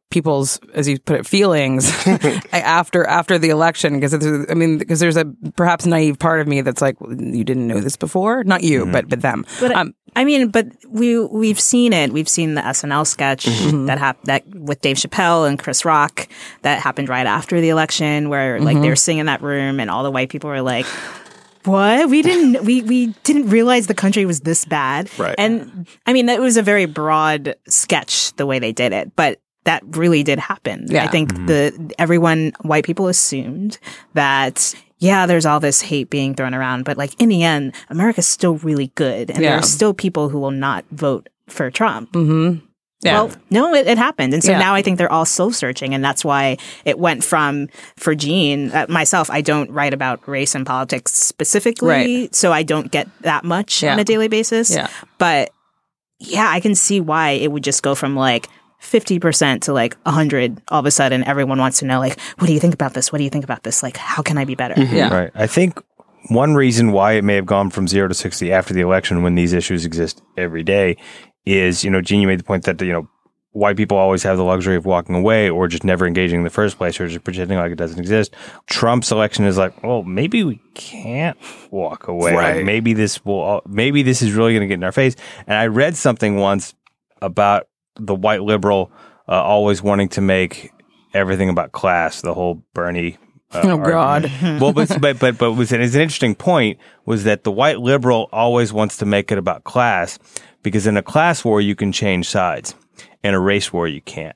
people's, 0.09 0.59
as 0.73 0.87
you 0.87 0.99
put 0.99 1.19
it, 1.19 1.27
feelings 1.27 1.91
after 2.51 3.05
after 3.05 3.37
the 3.37 3.49
election. 3.49 3.99
Because 3.99 4.13
I 4.49 4.53
mean, 4.53 4.77
because 4.77 4.99
there's 4.99 5.17
a 5.17 5.25
perhaps 5.55 5.85
naive 5.85 6.19
part 6.19 6.41
of 6.41 6.47
me 6.47 6.61
that's 6.61 6.81
like, 6.81 6.99
well, 7.01 7.13
you 7.13 7.43
didn't 7.43 7.67
know 7.67 7.79
this 7.79 7.97
before, 7.97 8.43
not 8.43 8.63
you, 8.63 8.83
mm-hmm. 8.83 8.91
but 8.91 9.09
but 9.09 9.21
them. 9.21 9.45
But 9.59 9.71
um, 9.71 9.93
I 10.15 10.23
mean, 10.23 10.49
but 10.49 10.67
we 10.87 11.19
we've 11.19 11.59
seen 11.59 11.91
it. 11.91 12.11
We've 12.13 12.29
seen 12.29 12.55
the 12.55 12.61
SNL 12.61 13.05
sketch 13.05 13.45
mm-hmm. 13.45 13.87
that 13.87 13.97
happened 13.97 14.27
that 14.27 14.47
with 14.47 14.81
Dave 14.81 14.97
Chappelle 14.97 15.47
and 15.47 15.59
Chris 15.59 15.83
Rock 15.83 16.27
that 16.61 16.81
happened 16.81 17.09
right 17.09 17.27
after 17.27 17.59
the 17.59 17.69
election, 17.69 18.29
where 18.29 18.59
like 18.59 18.75
mm-hmm. 18.75 18.83
they 18.83 18.89
were 18.89 18.95
sitting 18.95 19.19
in 19.19 19.25
that 19.25 19.41
room 19.41 19.79
and 19.79 19.89
all 19.89 20.03
the 20.03 20.11
white 20.11 20.29
people 20.29 20.49
were 20.49 20.61
like. 20.61 20.85
What 21.65 22.09
we 22.09 22.21
didn't 22.21 22.63
we 22.63 22.83
we 22.83 23.07
didn't 23.23 23.49
realize 23.49 23.87
the 23.87 23.95
country 23.95 24.27
was 24.27 24.41
this 24.41 24.65
bad, 24.65 25.09
Right. 25.17 25.33
And 25.35 25.87
I 26.05 26.13
mean 26.13 26.27
that 26.27 26.39
was 26.39 26.57
a 26.57 26.61
very 26.61 26.85
broad 26.85 27.55
sketch 27.67 28.33
the 28.35 28.45
way 28.45 28.59
they 28.59 28.71
did 28.71 28.93
it, 28.93 29.15
but 29.15 29.39
that 29.65 29.83
really 29.97 30.23
did 30.23 30.39
happen. 30.39 30.85
Yeah. 30.89 31.03
I 31.03 31.07
think 31.07 31.33
the 31.47 31.93
everyone 31.99 32.53
white 32.61 32.85
people 32.85 33.07
assumed 33.07 33.77
that 34.13 34.73
yeah, 34.99 35.25
there's 35.25 35.45
all 35.45 35.59
this 35.59 35.81
hate 35.81 36.09
being 36.09 36.33
thrown 36.35 36.53
around, 36.53 36.85
but 36.85 36.97
like 36.97 37.19
in 37.21 37.27
the 37.29 37.43
end, 37.43 37.75
America's 37.89 38.27
still 38.27 38.55
really 38.59 38.87
good, 38.95 39.29
and 39.29 39.39
Yeah. 39.41 39.49
there 39.49 39.59
are 39.59 39.63
still 39.63 39.93
people 39.93 40.29
who 40.29 40.39
will 40.39 40.51
not 40.51 40.85
vote 40.91 41.27
for 41.47 41.69
Trump. 41.69 42.09
yeah. 42.15 42.55
Well, 43.03 43.31
no, 43.51 43.73
it, 43.75 43.87
it 43.87 43.97
happened, 43.97 44.33
and 44.33 44.41
so 44.43 44.51
Yeah. 44.51 44.59
now 44.59 44.73
I 44.73 44.81
think 44.81 44.97
they're 44.97 45.11
all 45.11 45.25
soul 45.25 45.51
searching, 45.51 45.93
and 45.93 46.03
that's 46.03 46.23
why 46.23 46.57
it 46.85 46.97
went 46.97 47.23
from 47.23 47.67
for 47.97 48.15
Gene 48.15 48.71
uh, 48.71 48.85
myself. 48.87 49.29
I 49.29 49.41
don't 49.41 49.69
write 49.69 49.93
about 49.93 50.25
race 50.27 50.55
and 50.55 50.65
politics 50.65 51.11
specifically, 51.13 51.89
Right. 51.89 52.33
so 52.35 52.53
I 52.53 52.63
don't 52.63 52.89
get 52.89 53.07
that 53.21 53.43
much 53.43 53.83
Yeah. 53.83 53.93
on 53.93 53.99
a 53.99 54.03
daily 54.05 54.29
basis. 54.29 54.71
Yeah. 54.71 54.87
but 55.17 55.51
yeah, 56.19 56.47
I 56.49 56.61
can 56.61 56.73
see 56.73 57.01
why 57.01 57.31
it 57.31 57.51
would 57.51 57.63
just 57.63 57.83
go 57.83 57.95
from 57.95 58.15
like. 58.15 58.47
50% 58.85 59.61
to 59.61 59.73
like 59.73 59.95
100 60.03 60.61
all 60.69 60.79
of 60.79 60.85
a 60.85 60.91
sudden 60.91 61.23
everyone 61.23 61.59
wants 61.59 61.79
to 61.79 61.85
know 61.85 61.99
like 61.99 62.19
what 62.37 62.47
do 62.47 62.53
you 62.53 62.59
think 62.59 62.73
about 62.73 62.93
this 62.93 63.11
what 63.11 63.17
do 63.17 63.23
you 63.23 63.29
think 63.29 63.43
about 63.43 63.63
this 63.63 63.83
like 63.83 63.97
how 63.97 64.21
can 64.21 64.37
i 64.37 64.45
be 64.45 64.55
better 64.55 64.75
mm-hmm. 64.75 64.95
yeah. 64.95 65.13
Right. 65.13 65.31
I 65.35 65.47
think 65.47 65.81
one 66.29 66.55
reason 66.55 66.91
why 66.91 67.13
it 67.13 67.23
may 67.23 67.35
have 67.35 67.45
gone 67.45 67.69
from 67.69 67.87
zero 67.87 68.07
to 68.07 68.13
60 68.13 68.51
after 68.51 68.73
the 68.73 68.81
election 68.81 69.23
when 69.23 69.35
these 69.35 69.53
issues 69.53 69.85
exist 69.85 70.21
every 70.37 70.63
day 70.63 70.97
is, 71.45 71.83
you 71.83 71.91
know, 71.91 72.01
Gene, 72.01 72.21
you 72.21 72.27
made 72.27 72.39
the 72.39 72.43
point 72.43 72.63
that, 72.65 72.81
you 72.81 72.91
know, 72.91 73.07
white 73.51 73.77
people 73.77 73.97
always 73.97 74.23
have 74.23 74.37
the 74.37 74.43
luxury 74.43 74.75
of 74.75 74.85
walking 74.85 75.15
away 75.15 75.49
or 75.49 75.67
just 75.67 75.83
never 75.83 76.05
engaging 76.05 76.39
in 76.39 76.43
the 76.43 76.49
first 76.49 76.77
place 76.77 76.99
or 76.99 77.07
just 77.07 77.23
pretending 77.23 77.57
like 77.57 77.71
it 77.71 77.77
doesn't 77.77 77.99
exist. 77.99 78.33
Trump's 78.67 79.11
election 79.11 79.45
is 79.45 79.57
like, 79.57 79.81
well, 79.83 80.03
maybe 80.03 80.43
we 80.43 80.59
can't 80.73 81.37
walk 81.71 82.07
away. 82.07 82.33
Right. 82.33 82.57
Like 82.57 82.65
maybe 82.65 82.93
this 82.93 83.23
will, 83.23 83.43
uh, 83.43 83.61
maybe 83.65 84.03
this 84.03 84.21
is 84.21 84.33
really 84.33 84.53
going 84.53 84.61
to 84.61 84.67
get 84.67 84.75
in 84.75 84.83
our 84.83 84.91
face. 84.91 85.15
And 85.47 85.55
I 85.55 85.67
read 85.67 85.95
something 85.95 86.35
once 86.37 86.73
about 87.21 87.67
the 87.99 88.15
white 88.15 88.41
liberal 88.41 88.91
uh, 89.27 89.41
always 89.41 89.81
wanting 89.81 90.09
to 90.09 90.21
make 90.21 90.71
everything 91.13 91.49
about 91.49 91.71
class, 91.71 92.21
the 92.21 92.33
whole 92.33 92.63
Bernie. 92.73 93.17
Uh, 93.51 93.61
Oh 93.63 93.77
God. 93.77 94.31
well, 94.41 94.73
but 94.73 94.99
but 95.01 95.19
but 95.19 95.37
but 95.37 95.53
was 95.53 95.71
an, 95.71 95.81
it's 95.81 95.95
an 95.95 96.01
interesting 96.01 96.35
point 96.35 96.79
was 97.05 97.23
that 97.23 97.43
the 97.43 97.51
white 97.51 97.79
liberal 97.79 98.29
always 98.31 98.73
wants 98.73 98.97
to 98.97 99.05
make 99.05 99.31
it 99.31 99.37
about 99.37 99.63
class 99.63 100.19
because 100.63 100.87
in 100.87 100.97
a 100.97 101.03
class 101.03 101.45
war 101.45 101.61
you 101.61 101.75
can 101.75 101.91
change 101.91 102.27
sides, 102.27 102.75
in 103.23 103.33
a 103.33 103.39
race 103.39 103.71
war 103.71 103.87
you 103.87 104.01
can't. 104.01 104.35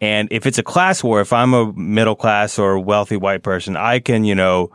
And 0.00 0.28
if 0.30 0.46
it's 0.46 0.58
a 0.58 0.62
class 0.62 1.04
war, 1.04 1.20
if 1.20 1.32
I'm 1.32 1.52
a 1.52 1.72
middle 1.74 2.16
class 2.16 2.58
or 2.58 2.78
wealthy 2.78 3.16
white 3.16 3.42
person, 3.42 3.76
I 3.76 3.98
can 4.00 4.24
you 4.24 4.34
know 4.34 4.70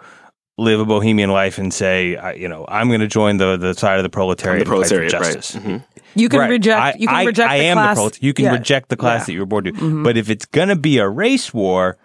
live 0.58 0.80
a 0.80 0.86
bohemian 0.86 1.30
life 1.32 1.58
and 1.58 1.74
say 1.74 2.16
I, 2.16 2.34
you 2.34 2.48
know 2.48 2.66
I'm 2.68 2.88
going 2.88 3.02
to 3.02 3.08
join 3.08 3.38
the 3.38 3.58
the 3.58 3.74
side 3.74 3.98
of 3.98 4.04
the 4.04 4.10
proletariat, 4.10 4.66
The 4.66 4.72
and 4.74 4.82
fight 4.84 4.88
for 4.90 4.96
proletariat, 4.96 5.14
right. 5.14 5.34
justice. 5.36 5.62
Mhm. 5.62 5.84
You 6.16 6.30
can 6.30 6.40
Right. 6.40 6.50
reject. 6.50 6.80
I, 6.82 6.94
you 6.98 7.08
can 7.08 7.16
I, 7.18 7.24
reject. 7.26 7.52
I 7.52 7.58
the 7.58 7.64
am 7.66 7.76
class. 7.78 7.96
the 7.96 8.00
proletariat. 8.00 8.24
You 8.24 8.34
can 8.34 8.46
Yeah. 8.46 8.52
reject 8.54 8.90
the 8.90 8.96
class 8.96 9.20
Yeah. 9.22 9.26
that 9.26 9.34
you 9.34 9.40
were 9.42 9.46
born 9.46 9.64
to. 9.66 10.04
But 10.04 10.16
if 10.18 10.30
it's 10.30 10.46
going 10.46 10.70
to 10.70 10.78
be 10.78 10.98
a 10.98 11.10
race 11.10 11.54
war, 11.54 11.98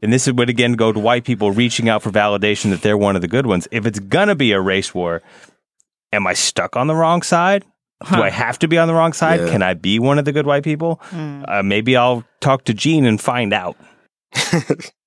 and 0.00 0.12
this 0.12 0.30
would 0.30 0.48
again 0.48 0.74
go 0.74 0.92
to 0.92 0.98
white 1.00 1.24
people 1.24 1.50
reaching 1.50 1.88
out 1.88 2.02
for 2.02 2.10
validation 2.10 2.70
that 2.70 2.82
they're 2.82 2.96
one 2.98 3.16
of 3.16 3.22
the 3.22 3.28
good 3.28 3.46
ones. 3.46 3.66
If 3.72 3.84
it's 3.86 3.98
gonna 4.00 4.34
be 4.36 4.52
a 4.52 4.60
race 4.60 4.92
war, 4.94 5.22
am 6.12 6.26
I 6.26 6.34
stuck 6.34 6.76
on 6.76 6.86
the 6.88 6.94
wrong 6.94 7.22
side? 7.22 7.64
Do 8.12 8.20
I 8.22 8.30
have 8.30 8.58
to 8.60 8.66
be 8.68 8.78
on 8.78 8.88
the 8.88 8.94
wrong 8.94 9.12
side? 9.12 9.40
Yeah. 9.40 9.50
Can 9.50 9.62
I 9.62 9.74
be 9.74 10.00
one 10.00 10.18
of 10.18 10.24
the 10.24 10.32
good 10.32 10.44
white 10.46 10.64
people? 10.64 11.00
Uh, 11.12 11.62
maybe 11.64 11.96
I'll 11.96 12.24
talk 12.40 12.64
to 12.64 12.74
Gene 12.74 13.04
and 13.06 13.20
find 13.20 13.52
out. 13.52 13.76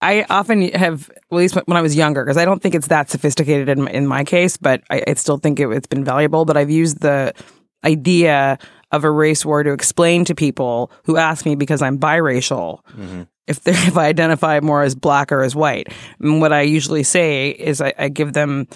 I 0.00 0.24
often 0.30 0.62
have, 0.68 1.10
at 1.10 1.22
least 1.30 1.56
when 1.56 1.76
I 1.76 1.82
was 1.82 1.96
younger, 1.96 2.24
because 2.24 2.36
I 2.36 2.44
don't 2.44 2.62
think 2.62 2.74
it's 2.74 2.86
that 2.88 3.10
sophisticated 3.10 3.68
in 3.68 3.82
my, 3.82 3.90
in 3.90 4.06
my 4.06 4.24
case, 4.24 4.56
but 4.56 4.82
I, 4.90 5.02
I 5.06 5.14
still 5.14 5.38
think 5.38 5.58
it, 5.58 5.68
it's 5.70 5.88
been 5.88 6.04
valuable. 6.04 6.44
But 6.44 6.56
I've 6.56 6.70
used 6.70 7.00
the 7.00 7.34
idea 7.84 8.58
of 8.92 9.04
a 9.04 9.10
race 9.10 9.44
war 9.44 9.62
to 9.62 9.72
explain 9.72 10.24
to 10.26 10.34
people 10.34 10.90
who 11.04 11.16
ask 11.16 11.44
me 11.44 11.54
because 11.54 11.82
I'm 11.82 11.98
biracial 11.98 12.80
mm-hmm. 12.96 13.22
if 13.46 13.62
they 13.62 13.72
if 13.72 13.96
I 13.96 14.06
identify 14.06 14.60
more 14.60 14.82
as 14.82 14.94
black 14.94 15.32
or 15.32 15.42
as 15.42 15.54
white. 15.54 15.92
And 16.20 16.40
what 16.40 16.52
I 16.52 16.62
usually 16.62 17.02
say 17.02 17.50
is 17.50 17.80
I, 17.80 17.92
I 17.98 18.08
give 18.08 18.32
them 18.32 18.68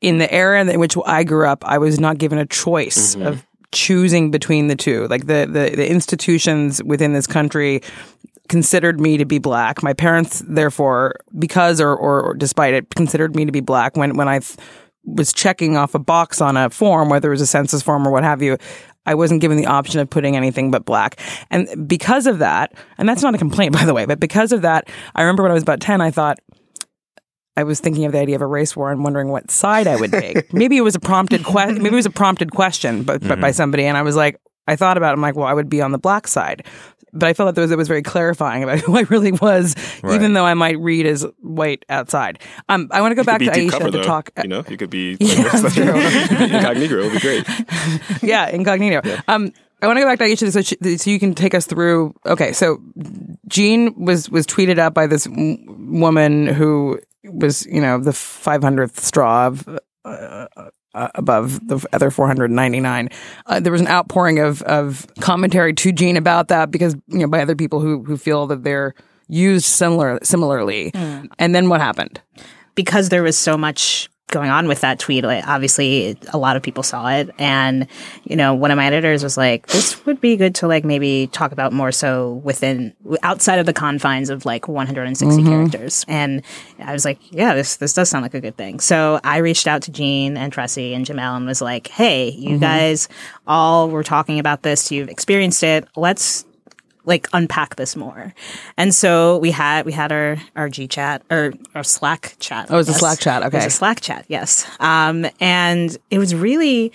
in 0.00 0.18
the 0.18 0.32
era 0.32 0.64
in 0.64 0.80
which 0.80 0.96
I 1.04 1.24
grew 1.24 1.46
up, 1.46 1.62
I 1.64 1.78
was 1.78 2.00
not 2.00 2.16
given 2.18 2.38
a 2.38 2.46
choice 2.46 3.14
mm-hmm. 3.14 3.26
of 3.26 3.46
choosing 3.72 4.30
between 4.30 4.68
the 4.68 4.76
two. 4.76 5.06
Like 5.08 5.26
the, 5.26 5.46
the 5.46 5.76
the 5.76 5.88
institutions 5.88 6.82
within 6.82 7.12
this 7.12 7.26
country 7.26 7.82
considered 8.50 9.00
me 9.00 9.16
to 9.16 9.24
be 9.24 9.38
black. 9.38 9.82
My 9.82 9.94
parents, 9.94 10.42
therefore, 10.46 11.14
because 11.38 11.80
or, 11.80 11.94
or, 11.94 12.20
or 12.20 12.34
despite 12.34 12.74
it, 12.74 12.90
considered 12.96 13.34
me 13.34 13.44
to 13.44 13.52
be 13.52 13.60
black 13.60 13.96
when 13.96 14.16
when 14.16 14.28
I 14.28 14.40
th- 14.40 14.58
was 15.04 15.32
checking 15.32 15.76
off 15.76 15.94
a 15.94 15.98
box 15.98 16.40
on 16.42 16.56
a 16.56 16.68
form, 16.68 17.08
whether 17.08 17.28
it 17.28 17.30
was 17.30 17.40
a 17.40 17.46
census 17.46 17.80
form 17.80 18.06
or 18.06 18.10
what 18.10 18.24
have 18.24 18.42
you. 18.42 18.58
I 19.06 19.14
wasn't 19.14 19.40
given 19.40 19.56
the 19.56 19.66
option 19.66 20.00
of 20.00 20.10
putting 20.10 20.36
anything 20.36 20.70
but 20.70 20.84
black. 20.84 21.18
And 21.50 21.88
because 21.88 22.26
of 22.26 22.40
that, 22.40 22.74
and 22.98 23.08
that's 23.08 23.22
not 23.22 23.34
a 23.34 23.38
complaint, 23.38 23.72
by 23.78 23.84
the 23.84 23.94
way, 23.94 24.04
but 24.04 24.20
because 24.20 24.52
of 24.52 24.62
that, 24.62 24.88
I 25.14 25.22
remember 25.22 25.44
when 25.44 25.52
I 25.52 25.54
was 25.54 25.62
about 25.62 25.80
10, 25.80 26.00
I 26.00 26.10
thought, 26.10 26.38
I 27.56 27.62
was 27.62 27.80
thinking 27.80 28.04
of 28.04 28.12
the 28.12 28.18
idea 28.18 28.36
of 28.36 28.42
a 28.42 28.46
race 28.46 28.76
war 28.76 28.90
and 28.90 29.02
wondering 29.02 29.28
what 29.28 29.50
side 29.50 29.86
I 29.86 29.96
would 29.96 30.12
take. 30.12 30.52
maybe 30.52 30.76
it 30.76 30.82
was 30.82 30.94
a 30.94 31.00
prompted 31.00 31.44
question. 31.44 31.82
Maybe 31.82 31.94
it 31.94 31.96
was 31.96 32.06
a 32.06 32.10
prompted 32.10 32.52
question, 32.52 33.04
but, 33.04 33.20
but 33.20 33.40
by 33.40 33.48
mm-hmm. 33.48 33.56
somebody, 33.56 33.84
and 33.84 33.96
I 33.96 34.02
was 34.02 34.16
like, 34.16 34.40
I 34.66 34.76
thought 34.76 34.96
about 34.96 35.10
it. 35.10 35.12
I'm 35.14 35.20
like, 35.20 35.34
well, 35.34 35.48
I 35.48 35.52
would 35.52 35.68
be 35.68 35.82
on 35.82 35.92
the 35.92 35.98
black 35.98 36.28
side, 36.28 36.64
but 37.12 37.28
I 37.28 37.32
felt 37.32 37.46
like 37.46 37.54
there 37.54 37.62
was, 37.62 37.70
it 37.70 37.78
was 37.78 37.88
very 37.88 38.02
clarifying 38.02 38.62
about 38.62 38.78
who 38.84 38.96
I 38.96 39.02
really 39.02 39.32
was, 39.32 39.74
even 40.04 40.32
though 40.32 40.44
I 40.44 40.54
might 40.54 40.78
read 40.78 41.06
as 41.06 41.26
white 41.40 41.84
outside. 41.88 42.40
Um, 42.68 42.88
I 42.90 43.00
want 43.00 43.12
to 43.12 43.16
go 43.16 43.24
back 43.24 43.40
to 43.40 43.46
Aisha 43.46 43.70
cover, 43.70 43.84
to 43.86 43.90
though. 43.98 44.02
talk. 44.02 44.30
You 44.42 44.48
know, 44.48 44.64
you 44.68 44.76
could 44.76 44.90
be 44.90 45.16
Yeah, 45.20 45.44
incognito. 45.46 46.98
It 46.98 47.04
would 47.04 47.12
be 47.12 47.18
great. 47.20 47.44
yeah, 48.22 48.48
incognito. 48.48 49.00
Um, 49.28 49.52
I 49.82 49.86
want 49.86 49.96
to 49.96 50.02
go 50.02 50.08
back 50.08 50.18
to 50.18 50.24
Aisha 50.26 50.52
so, 50.52 50.60
she, 50.62 50.76
so 50.98 51.10
you 51.10 51.18
can 51.18 51.34
take 51.34 51.54
us 51.54 51.66
through. 51.66 52.14
Okay, 52.26 52.52
so 52.52 52.78
Gene 53.48 53.94
was 54.04 54.28
was 54.30 54.46
tweeted 54.46 54.78
out 54.78 54.92
by 54.94 55.06
this 55.06 55.24
w- 55.24 55.56
woman 55.68 56.46
who 56.46 57.00
was, 57.24 57.66
you 57.66 57.80
know, 57.80 57.98
the 57.98 58.10
500th 58.10 58.98
straw 59.00 59.46
of, 59.46 59.66
uh, 60.04 60.46
uh, 60.94 61.08
above 61.14 61.66
the 61.66 61.84
other 61.92 62.10
499. 62.10 63.08
Uh, 63.46 63.60
there 63.60 63.72
was 63.72 63.80
an 63.80 63.88
outpouring 63.88 64.38
of 64.38 64.62
of 64.62 65.06
commentary 65.20 65.72
to 65.74 65.92
Gene 65.92 66.16
about 66.16 66.48
that 66.48 66.70
because 66.70 66.94
you 67.08 67.20
know 67.20 67.28
by 67.28 67.42
other 67.42 67.56
people 67.56 67.80
who 67.80 68.02
who 68.04 68.16
feel 68.16 68.46
that 68.48 68.64
they're 68.64 68.94
used 69.28 69.66
similar 69.66 70.18
similarly. 70.22 70.90
And 71.38 71.54
then 71.54 71.68
what 71.68 71.80
happened? 71.80 72.20
because 72.74 73.08
there 73.10 73.22
was 73.22 73.36
so 73.38 73.56
much 73.56 74.08
going 74.30 74.50
on 74.50 74.68
with 74.68 74.80
that 74.80 74.98
tweet 74.98 75.24
like, 75.24 75.46
obviously 75.46 76.16
a 76.32 76.38
lot 76.38 76.56
of 76.56 76.62
people 76.62 76.82
saw 76.82 77.08
it. 77.08 77.30
And 77.38 77.86
you 78.24 78.36
know 78.36 78.54
one 78.54 78.70
of 78.70 78.76
my 78.76 78.86
editors 78.86 79.22
was 79.22 79.36
like 79.36 79.66
this 79.68 80.04
would 80.06 80.20
be 80.20 80.36
good 80.36 80.54
to 80.56 80.68
like 80.68 80.84
maybe 80.84 81.28
talk 81.28 81.52
about 81.52 81.72
more 81.72 81.92
so 81.92 82.34
within 82.44 82.94
outside 83.22 83.58
of 83.58 83.66
the 83.66 83.72
confines 83.72 84.30
of 84.30 84.44
like 84.44 84.68
160 84.68 85.36
mm-hmm. 85.36 85.48
characters. 85.48 86.04
And 86.08 86.42
i 86.78 86.92
was 86.92 87.04
like 87.04 87.18
yeah 87.30 87.54
this 87.54 87.76
this 87.76 87.92
does 87.92 88.08
sound 88.08 88.22
like 88.22 88.34
a 88.34 88.40
good 88.40 88.56
thing. 88.56 88.80
So 88.80 89.20
i 89.24 89.38
reached 89.38 89.66
out 89.66 89.82
to 89.82 89.90
Gene 89.90 90.36
and 90.36 90.52
Tressie 90.52 90.94
and 90.94 91.06
Jamelle 91.06 91.36
and 91.36 91.46
was 91.46 91.60
like 91.60 91.88
hey 91.88 92.30
you 92.30 92.50
mm-hmm. 92.50 92.60
guys 92.60 93.08
all 93.46 93.90
were 93.90 94.04
talking 94.04 94.38
about 94.38 94.62
this. 94.62 94.90
You've 94.90 95.08
experienced 95.08 95.62
it. 95.62 95.88
Let's 95.96 96.44
like 97.04 97.28
unpack 97.32 97.76
this 97.76 97.96
more. 97.96 98.34
And 98.76 98.94
so 98.94 99.38
we 99.38 99.50
had 99.50 99.86
we 99.86 99.92
had 99.92 100.12
our 100.12 100.36
our 100.56 100.68
G 100.68 100.86
chat 100.86 101.22
or 101.30 101.52
our 101.74 101.84
Slack 101.84 102.36
chat. 102.38 102.66
Oh, 102.70 102.74
it 102.74 102.78
was 102.78 102.88
a 102.88 102.94
Slack 102.94 103.18
chat, 103.18 103.42
Okay, 103.42 103.56
It 103.56 103.64
was 103.64 103.66
a 103.74 103.76
Slack 103.76 104.00
chat, 104.00 104.24
yes. 104.28 104.68
Um, 104.80 105.26
and 105.40 105.96
it 106.10 106.18
was 106.18 106.34
really 106.34 106.92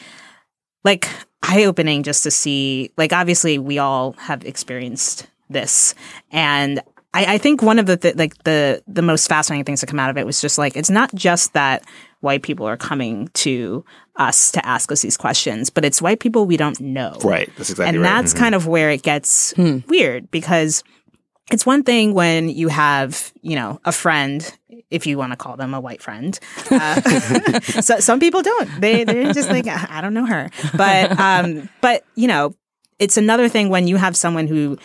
like 0.83 1.09
eye 1.43 1.65
opening 1.65 2.03
just 2.03 2.23
to 2.23 2.31
see. 2.31 2.91
Like, 2.97 3.13
obviously, 3.13 3.57
we 3.57 3.79
all 3.79 4.13
have 4.13 4.45
experienced 4.45 5.27
this, 5.49 5.95
and 6.31 6.81
I, 7.15 7.35
I 7.35 7.37
think 7.37 7.61
one 7.61 7.79
of 7.79 7.85
the 7.85 7.95
th- 7.97 8.15
like 8.15 8.43
the 8.43 8.83
the 8.87 9.01
most 9.01 9.27
fascinating 9.27 9.63
things 9.63 9.79
to 9.79 9.85
come 9.85 9.99
out 9.99 10.09
of 10.09 10.17
it 10.17 10.25
was 10.25 10.41
just 10.41 10.57
like 10.57 10.75
it's 10.75 10.89
not 10.89 11.15
just 11.15 11.53
that 11.53 11.83
white 12.19 12.43
people 12.43 12.67
are 12.67 12.77
coming 12.77 13.29
to 13.35 13.85
us 14.17 14.51
to 14.51 14.65
ask 14.65 14.91
us 14.91 15.01
these 15.01 15.15
questions, 15.17 15.69
but 15.69 15.85
it's 15.85 16.01
white 16.01 16.19
people 16.19 16.45
we 16.45 16.57
don't 16.57 16.79
know, 16.81 17.17
Right. 17.23 17.49
That's 17.57 17.69
exactly 17.69 17.87
and 17.95 18.01
right. 18.01 18.09
that's 18.09 18.33
kind 18.33 18.53
of 18.53 18.67
where 18.67 18.89
it 18.89 19.01
gets 19.01 19.53
weird 19.57 20.29
because 20.29 20.83
it's 21.51 21.65
one 21.65 21.83
thing 21.83 22.13
when 22.13 22.49
you 22.49 22.67
have, 22.69 23.31
you 23.41 23.55
know, 23.55 23.79
a 23.85 23.91
friend, 23.91 24.51
if 24.89 25.05
you 25.05 25.17
want 25.17 25.31
to 25.31 25.37
call 25.37 25.55
them 25.57 25.73
a 25.73 25.79
white 25.79 26.01
friend. 26.01 26.37
Uh, 26.71 27.59
so, 27.61 27.99
some 27.99 28.19
people 28.19 28.41
don't. 28.41 28.81
They 28.81 29.03
they're 29.03 29.31
just 29.31 29.49
like 29.49 29.67
I 29.67 29.85
I 29.89 30.01
don't 30.01 30.13
know 30.13 30.25
her, 30.25 30.49
but 30.75 31.17
um, 31.19 31.69
but 31.81 32.03
you 32.15 32.27
know. 32.27 32.55
It's 32.97 33.17
another 33.17 33.49
thing 33.49 33.69
when 33.69 33.87
you 33.87 33.97
have 33.97 34.15
someone 34.15 34.47
who 34.47 34.77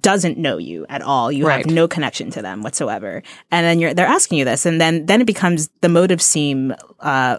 doesn't 0.00 0.38
know 0.38 0.56
you 0.58 0.86
at 0.88 1.02
all. 1.02 1.30
You 1.30 1.46
Right. 1.46 1.64
have 1.64 1.74
no 1.74 1.86
connection 1.88 2.30
to 2.32 2.42
them 2.42 2.62
whatsoever, 2.62 3.22
and 3.50 3.66
then 3.66 3.78
you're 3.78 3.92
they're 3.94 4.06
asking 4.06 4.38
you 4.38 4.44
this, 4.44 4.64
and 4.66 4.80
then 4.80 5.06
then 5.06 5.20
it 5.20 5.26
becomes 5.26 5.68
the 5.82 5.88
motives 5.88 6.24
seem 6.24 6.74
uh, 7.00 7.38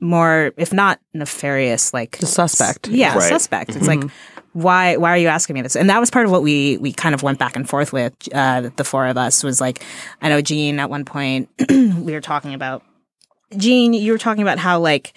more, 0.00 0.52
if 0.56 0.72
not 0.72 1.00
nefarious, 1.12 1.92
like 1.92 2.18
The 2.18 2.26
suspect. 2.26 2.88
yeah, 2.88 3.14
Right. 3.14 3.28
suspect. 3.28 3.76
It's 3.76 3.86
like 3.88 4.02
why 4.52 4.96
why 4.96 5.10
are 5.10 5.18
you 5.18 5.28
asking 5.28 5.54
me 5.54 5.62
this? 5.62 5.76
And 5.76 5.90
that 5.90 6.00
was 6.00 6.10
part 6.10 6.24
of 6.24 6.32
what 6.32 6.42
we 6.42 6.78
we 6.78 6.92
kind 6.92 7.14
of 7.14 7.22
went 7.22 7.38
back 7.38 7.54
and 7.56 7.68
forth 7.68 7.92
with. 7.92 8.14
Uh, 8.32 8.70
the 8.76 8.84
four 8.84 9.06
of 9.06 9.16
us 9.18 9.42
was 9.44 9.60
like, 9.60 9.84
I 10.22 10.28
know 10.30 10.40
Gene 10.40 10.80
at 10.80 10.88
one 10.88 11.04
point 11.04 11.48
we 11.68 12.12
were 12.12 12.20
talking 12.22 12.54
about 12.54 12.82
Gene. 13.56 13.92
You 13.92 14.12
were 14.12 14.18
talking 14.18 14.42
about 14.42 14.58
how 14.58 14.78
like 14.80 15.12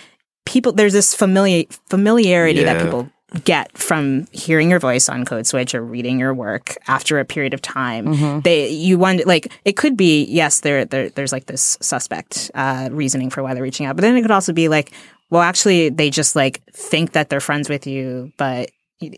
people 0.46 0.74
there's 0.74 0.94
this 0.94 1.13
familiar 1.13 1.63
familiarity 1.89 2.63
that 2.63 2.82
people 2.84 3.10
get 3.46 3.76
from 3.78 4.28
hearing 4.32 4.70
your 4.70 4.80
voice 4.80 5.08
on 5.08 5.24
code 5.24 5.48
switch 5.48 5.74
or 5.74 5.82
reading 5.82 6.20
your 6.20 6.34
work 6.34 6.76
after 6.88 7.18
a 7.20 7.26
period 7.26 7.54
of 7.54 7.62
time 7.62 8.42
they 8.42 8.68
you 8.70 8.98
wonder 8.98 9.24
like 9.26 9.52
it 9.64 9.78
could 9.78 9.96
be 9.96 10.26
yes 10.26 10.60
there, 10.60 10.84
there 10.84 11.10
there's 11.12 11.32
like 11.32 11.46
this 11.46 11.78
suspect 11.82 12.52
uh, 12.56 12.90
reasoning 12.92 13.30
for 13.30 13.42
why 13.42 13.54
they're 13.54 13.64
reaching 13.64 13.86
out 13.86 13.96
but 13.96 14.02
then 14.02 14.18
it 14.18 14.22
could 14.22 14.32
also 14.32 14.52
be 14.52 14.68
like 14.68 14.92
well 15.30 15.42
actually 15.42 15.88
they 15.90 16.10
just 16.10 16.36
like 16.36 16.62
think 16.74 17.14
that 17.14 17.30
they're 17.30 17.40
friends 17.40 17.70
with 17.70 17.88
you 17.88 18.32
but 18.38 18.70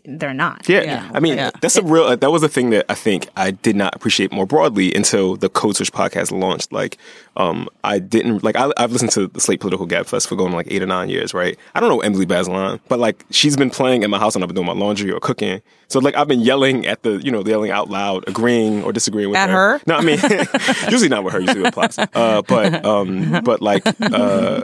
they're 0.04 0.34
not 0.34 0.68
Yeah, 0.68 0.82
Yeah. 0.82 1.10
I 1.12 1.20
mean 1.20 1.36
Yeah. 1.36 1.50
that's 1.60 1.76
a 1.76 1.82
real. 1.82 2.04
Uh, 2.04 2.16
that 2.16 2.30
was 2.30 2.42
a 2.42 2.48
thing 2.48 2.70
that 2.70 2.86
I 2.88 2.94
think 2.94 3.28
I 3.36 3.50
did 3.50 3.76
not 3.76 3.94
appreciate 3.94 4.32
more 4.32 4.46
broadly 4.46 4.94
until 4.94 5.36
the 5.36 5.48
Code 5.48 5.76
Switch 5.76 5.92
podcast 5.92 6.32
launched. 6.32 6.72
Like, 6.72 6.98
um, 7.36 7.68
I 7.82 7.98
didn't 7.98 8.42
like. 8.44 8.56
I, 8.56 8.70
I've 8.76 8.92
listened 8.92 9.10
to 9.12 9.26
the 9.26 9.40
Slate 9.40 9.60
Political 9.60 9.86
Gabfest 9.88 10.26
for 10.28 10.36
going 10.36 10.52
like 10.52 10.66
eight 10.70 10.82
or 10.82 10.86
nine 10.86 11.08
years, 11.08 11.34
right? 11.34 11.58
I 11.74 11.80
don't 11.80 11.88
know 11.88 12.00
Emily 12.00 12.26
Bazelon, 12.26 12.80
but 12.88 12.98
like 12.98 13.24
she's 13.30 13.56
been 13.56 13.70
playing 13.70 14.02
in 14.02 14.10
my 14.10 14.18
house 14.18 14.34
and 14.34 14.42
I've 14.44 14.48
been 14.48 14.54
doing 14.56 14.66
my 14.66 14.72
laundry 14.72 15.10
or 15.10 15.20
cooking. 15.20 15.60
So 15.88 15.98
like 16.00 16.16
I've 16.16 16.28
been 16.28 16.40
yelling 16.40 16.86
at 16.86 17.02
the, 17.02 17.18
you 17.22 17.30
know, 17.30 17.44
yelling 17.44 17.70
out 17.70 17.90
loud, 17.90 18.24
agreeing 18.28 18.82
or 18.84 18.92
disagreeing 18.92 19.28
with 19.30 19.38
At 19.38 19.50
her. 19.50 19.78
her? 19.78 19.80
No, 19.86 19.96
I 19.96 20.00
mean 20.02 20.18
usually 20.90 21.08
not 21.08 21.24
with 21.24 21.32
her. 21.34 21.40
Usually 21.40 21.62
with 21.62 21.74
Plotz. 21.74 21.98
Uh, 22.14 22.42
but 22.42 22.84
um, 22.84 23.40
but 23.44 23.60
like. 23.60 23.82
Uh, 24.00 24.62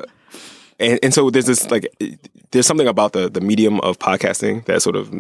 and, 0.80 0.98
and 1.02 1.14
so 1.14 1.30
there's 1.30 1.46
this 1.46 1.70
like 1.70 1.86
there's 2.50 2.66
something 2.66 2.88
about 2.88 3.12
the 3.12 3.28
the 3.28 3.40
medium 3.40 3.80
of 3.80 3.98
podcasting 3.98 4.64
that 4.66 4.82
sort 4.82 4.96
of 4.96 5.12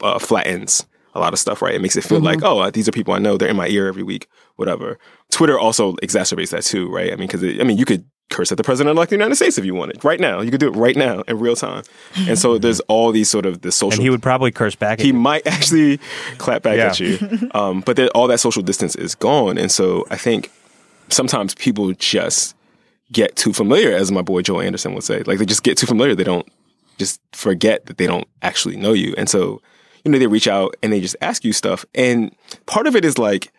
uh, 0.00 0.18
flattens 0.18 0.86
a 1.14 1.20
lot 1.20 1.32
of 1.32 1.38
stuff 1.38 1.62
right? 1.62 1.74
It 1.74 1.80
makes 1.80 1.94
it 1.96 2.02
feel 2.04 2.20
like 2.20 2.42
oh 2.42 2.58
uh, 2.58 2.70
these 2.70 2.88
are 2.88 2.92
people 2.92 3.14
i 3.14 3.18
know. 3.18 3.36
They're 3.36 3.48
in 3.48 3.56
my 3.56 3.68
ear 3.68 3.86
every 3.86 4.02
week 4.02 4.26
whatever. 4.56 4.98
Twitter 5.30 5.58
also 5.58 5.92
exacerbates 5.96 6.50
that 6.50 6.62
too 6.64 6.90
right? 6.92 7.12
I 7.12 7.16
mean 7.16 7.28
because 7.28 7.42
i 7.44 7.62
mean 7.64 7.76
you 7.78 7.84
could 7.84 8.04
curse 8.30 8.50
at 8.50 8.56
the 8.56 8.64
president 8.64 8.98
of 8.98 9.08
the 9.08 9.14
united 9.14 9.34
states 9.36 9.58
if 9.58 9.64
you 9.66 9.74
wanted 9.74 10.02
right 10.04 10.18
now. 10.18 10.40
You 10.40 10.50
could 10.50 10.58
do 10.58 10.66
it 10.68 10.76
right 10.76 10.96
now 10.96 11.20
in 11.28 11.38
real 11.38 11.54
time. 11.54 11.84
And 12.26 12.38
so 12.38 12.58
there's 12.58 12.80
all 12.88 13.12
these 13.12 13.30
sort 13.30 13.46
of 13.46 13.60
the 13.60 13.70
social 13.70 13.92
And 13.98 14.02
he 14.02 14.10
would 14.10 14.22
probably 14.22 14.50
curse 14.50 14.74
back 14.74 14.98
at 14.98 15.04
he 15.04 15.12
might 15.12 15.46
actually 15.56 15.98
clap 16.38 16.62
back 16.62 16.78
Yeah. 16.78 16.86
at 16.88 16.98
you. 17.00 17.50
Um, 17.52 17.82
but 17.82 17.96
then 17.96 18.08
all 18.14 18.26
that 18.28 18.38
social 18.40 18.62
distance 18.62 18.96
is 18.96 19.14
gone. 19.14 19.58
And 19.58 19.70
so 19.70 20.06
I 20.10 20.16
think 20.16 20.50
sometimes 21.10 21.54
people 21.54 21.92
just 21.92 22.56
get 23.12 23.36
too 23.36 23.52
familiar, 23.52 23.92
as 23.92 24.10
my 24.10 24.22
boy 24.22 24.42
Joe 24.42 24.60
Anderson 24.60 24.94
would 24.94 25.04
say. 25.04 25.22
Like 25.22 25.38
they 25.38 25.46
just 25.46 25.62
get 25.62 25.78
too 25.78 25.86
familiar. 25.86 26.14
They 26.14 26.24
don't 26.24 26.48
just 26.98 27.20
forget 27.32 27.86
that 27.86 27.98
they 27.98 28.06
don't 28.06 28.28
actually 28.42 28.76
know 28.76 28.92
you. 28.92 29.14
And 29.16 29.28
so, 29.28 29.60
you 30.04 30.10
know, 30.10 30.18
they 30.18 30.26
reach 30.26 30.48
out 30.48 30.74
and 30.82 30.92
they 30.92 31.00
just 31.00 31.16
ask 31.20 31.44
you 31.44 31.52
stuff. 31.52 31.84
And 31.94 32.34
part 32.66 32.86
of 32.86 32.96
it 32.96 33.04
is 33.04 33.18
like 33.18 33.52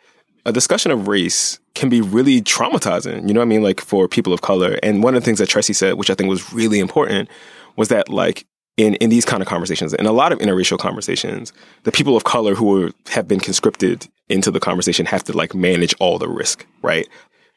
a 0.45 0.51
discussion 0.51 0.91
of 0.91 1.07
race 1.07 1.59
can 1.73 1.89
be 1.89 2.01
really 2.01 2.41
traumatizing. 2.41 3.27
You 3.27 3.33
know 3.33 3.39
what 3.39 3.45
I 3.45 3.49
mean? 3.49 3.63
Like 3.63 3.81
for 3.81 4.07
people 4.07 4.33
of 4.33 4.41
color. 4.41 4.79
And 4.83 5.03
one 5.03 5.15
of 5.15 5.21
the 5.21 5.25
things 5.25 5.39
that 5.39 5.49
Tressie 5.49 5.75
said, 5.75 5.95
which 5.95 6.09
I 6.09 6.15
think 6.15 6.29
was 6.29 6.53
really 6.53 6.79
important, 6.79 7.29
was 7.75 7.89
that 7.89 8.09
like 8.09 8.45
in, 8.77 8.95
in 8.95 9.09
these 9.09 9.25
kind 9.25 9.41
of 9.41 9.47
conversations, 9.47 9.93
in 9.93 10.05
a 10.05 10.11
lot 10.11 10.31
of 10.31 10.39
interracial 10.39 10.77
conversations, 10.77 11.51
the 11.83 11.91
people 11.91 12.15
of 12.15 12.23
color 12.23 12.55
who 12.55 12.85
are, 12.85 12.91
have 13.09 13.27
been 13.27 13.39
conscripted 13.39 14.07
into 14.29 14.51
the 14.51 14.59
conversation 14.59 15.05
have 15.05 15.23
to 15.23 15.33
like 15.33 15.53
manage 15.53 15.93
all 15.99 16.17
the 16.17 16.29
risk, 16.29 16.65
right? 16.81 17.07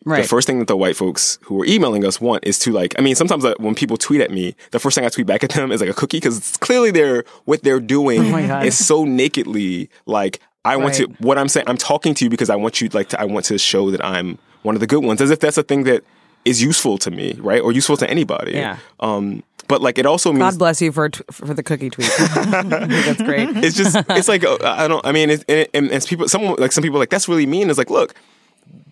Right. 0.04 0.22
The 0.22 0.28
first 0.28 0.46
thing 0.46 0.58
that 0.60 0.68
the 0.68 0.76
white 0.76 0.96
folks 0.96 1.38
who 1.42 1.60
are 1.60 1.66
emailing 1.66 2.04
us 2.04 2.20
want 2.20 2.46
is 2.46 2.58
to 2.60 2.72
like, 2.72 2.94
I 2.98 3.02
mean, 3.02 3.14
sometimes 3.14 3.44
uh, 3.44 3.54
when 3.58 3.74
people 3.74 3.96
tweet 3.96 4.20
at 4.20 4.30
me, 4.30 4.54
the 4.70 4.78
first 4.78 4.94
thing 4.94 5.04
I 5.04 5.08
tweet 5.08 5.26
back 5.26 5.42
at 5.42 5.50
them 5.50 5.72
is 5.72 5.80
like 5.80 5.90
a 5.90 5.94
cookie 5.94 6.18
because 6.18 6.56
clearly 6.58 6.90
they're, 6.90 7.24
what 7.46 7.62
they're 7.62 7.80
doing 7.80 8.32
Oh 8.32 8.60
is 8.60 8.84
so 8.84 9.04
nakedly 9.04 9.90
like, 10.06 10.40
I 10.64 10.76
want 10.76 10.94
to, 10.94 11.06
what 11.18 11.36
I'm 11.36 11.48
saying, 11.48 11.68
I'm 11.68 11.76
talking 11.76 12.14
to 12.14 12.24
you 12.24 12.30
because 12.30 12.50
I 12.50 12.56
want 12.56 12.80
you 12.80 12.88
like 12.90 13.08
to, 13.10 13.20
I 13.20 13.24
want 13.24 13.46
to 13.46 13.58
show 13.58 13.90
that 13.90 14.04
I'm 14.04 14.38
one 14.62 14.76
of 14.76 14.80
the 14.80 14.86
good 14.86 15.02
ones 15.02 15.20
as 15.20 15.30
if 15.30 15.40
that's 15.40 15.58
a 15.58 15.62
thing 15.62 15.84
that 15.84 16.04
is 16.44 16.62
useful 16.62 16.98
to 16.98 17.10
me, 17.10 17.34
right? 17.40 17.60
Or 17.60 17.72
useful 17.72 17.96
to 17.98 18.08
anybody. 18.08 18.52
Yeah. 18.52 18.78
Um, 19.00 19.42
but 19.66 19.82
like 19.82 19.98
it 19.98 20.06
also 20.06 20.32
means 20.32 20.52
God 20.52 20.58
bless 20.58 20.80
you 20.80 20.92
for 20.92 21.10
t- 21.10 21.22
for 21.30 21.52
the 21.52 21.62
cookie 21.62 21.90
tweet. 21.90 22.08
That's 22.18 23.22
great. 23.22 23.50
it's 23.58 23.76
just 23.76 23.96
it's 24.08 24.26
like 24.28 24.42
uh, 24.42 24.56
I 24.62 24.88
don't 24.88 25.04
I 25.04 25.12
mean 25.12 25.28
it, 25.28 25.44
and, 25.46 25.68
and 25.74 25.90
as 25.90 26.06
people 26.06 26.26
some 26.26 26.54
like 26.56 26.72
some 26.72 26.82
people 26.82 26.96
are 26.96 27.00
like 27.00 27.10
that's 27.10 27.28
really 27.28 27.44
mean. 27.44 27.68
It's 27.68 27.78
like 27.78 27.90
look, 27.90 28.14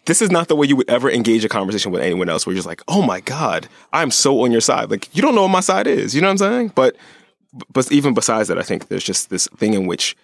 this 0.06 0.22
is 0.22 0.30
not 0.30 0.48
the 0.48 0.56
way 0.56 0.66
you 0.66 0.76
would 0.76 0.88
ever 0.88 1.10
engage 1.10 1.44
a 1.44 1.48
conversation 1.48 1.92
with 1.92 2.02
anyone 2.02 2.28
else. 2.28 2.46
Where 2.46 2.52
you're 2.52 2.58
just 2.58 2.68
like, 2.68 2.82
oh 2.88 3.02
my 3.02 3.20
god, 3.20 3.68
I'm 3.92 4.10
so 4.10 4.42
on 4.44 4.52
your 4.52 4.60
side. 4.60 4.90
Like 4.90 5.14
you 5.14 5.22
don't 5.22 5.34
know 5.34 5.42
what 5.42 5.48
my 5.48 5.60
side 5.60 5.86
is. 5.86 6.14
You 6.14 6.20
know 6.20 6.28
what 6.28 6.32
I'm 6.32 6.38
saying? 6.38 6.72
But 6.74 6.96
but 7.72 7.90
even 7.92 8.14
besides 8.14 8.48
that, 8.48 8.58
I 8.58 8.62
think 8.62 8.88
there's 8.88 9.04
just 9.04 9.30
this 9.30 9.48
thing 9.56 9.74
in 9.74 9.86
which 9.86 10.16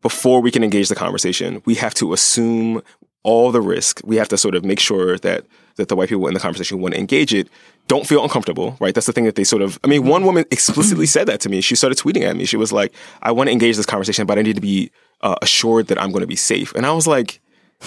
before 0.00 0.40
we 0.40 0.50
can 0.50 0.64
engage 0.64 0.88
the 0.88 0.94
conversation, 0.94 1.62
we 1.64 1.74
have 1.76 1.94
to 1.94 2.12
assume 2.12 2.82
all 3.22 3.52
the 3.52 3.60
risk. 3.60 4.00
We 4.04 4.16
have 4.16 4.28
to 4.28 4.38
sort 4.38 4.54
of 4.54 4.64
make 4.64 4.80
sure 4.80 5.16
that 5.18 5.46
that 5.76 5.88
the 5.88 5.96
white 5.96 6.08
people 6.08 6.26
in 6.26 6.34
the 6.34 6.40
conversation 6.40 6.80
want 6.80 6.94
to 6.94 7.00
engage 7.00 7.32
it 7.32 7.48
don't 7.88 8.06
feel 8.06 8.22
uncomfortable, 8.22 8.76
right? 8.78 8.94
That's 8.94 9.06
the 9.06 9.12
thing 9.12 9.24
that 9.24 9.36
they 9.36 9.44
sort 9.44 9.62
of. 9.62 9.78
I 9.84 9.86
mean, 9.86 10.06
one 10.06 10.24
woman 10.24 10.44
explicitly 10.50 11.06
said 11.06 11.26
that 11.28 11.40
to 11.40 11.48
me. 11.48 11.60
She 11.60 11.74
started 11.74 11.98
tweeting 11.98 12.22
at 12.22 12.36
me. 12.36 12.44
She 12.44 12.56
was 12.56 12.72
like, 12.72 12.92
"I 13.22 13.32
want 13.32 13.48
to 13.48 13.52
engage 13.52 13.76
this 13.76 13.86
conversation, 13.86 14.26
but 14.26 14.38
I 14.38 14.42
need 14.42 14.56
to 14.56 14.60
be 14.60 14.90
uh, 15.20 15.36
assured 15.40 15.86
that 15.88 16.00
I'm 16.00 16.10
going 16.10 16.22
to 16.22 16.26
be 16.26 16.36
safe." 16.36 16.74
And 16.74 16.84
I 16.86 16.92
was 16.92 17.06
like. 17.06 17.40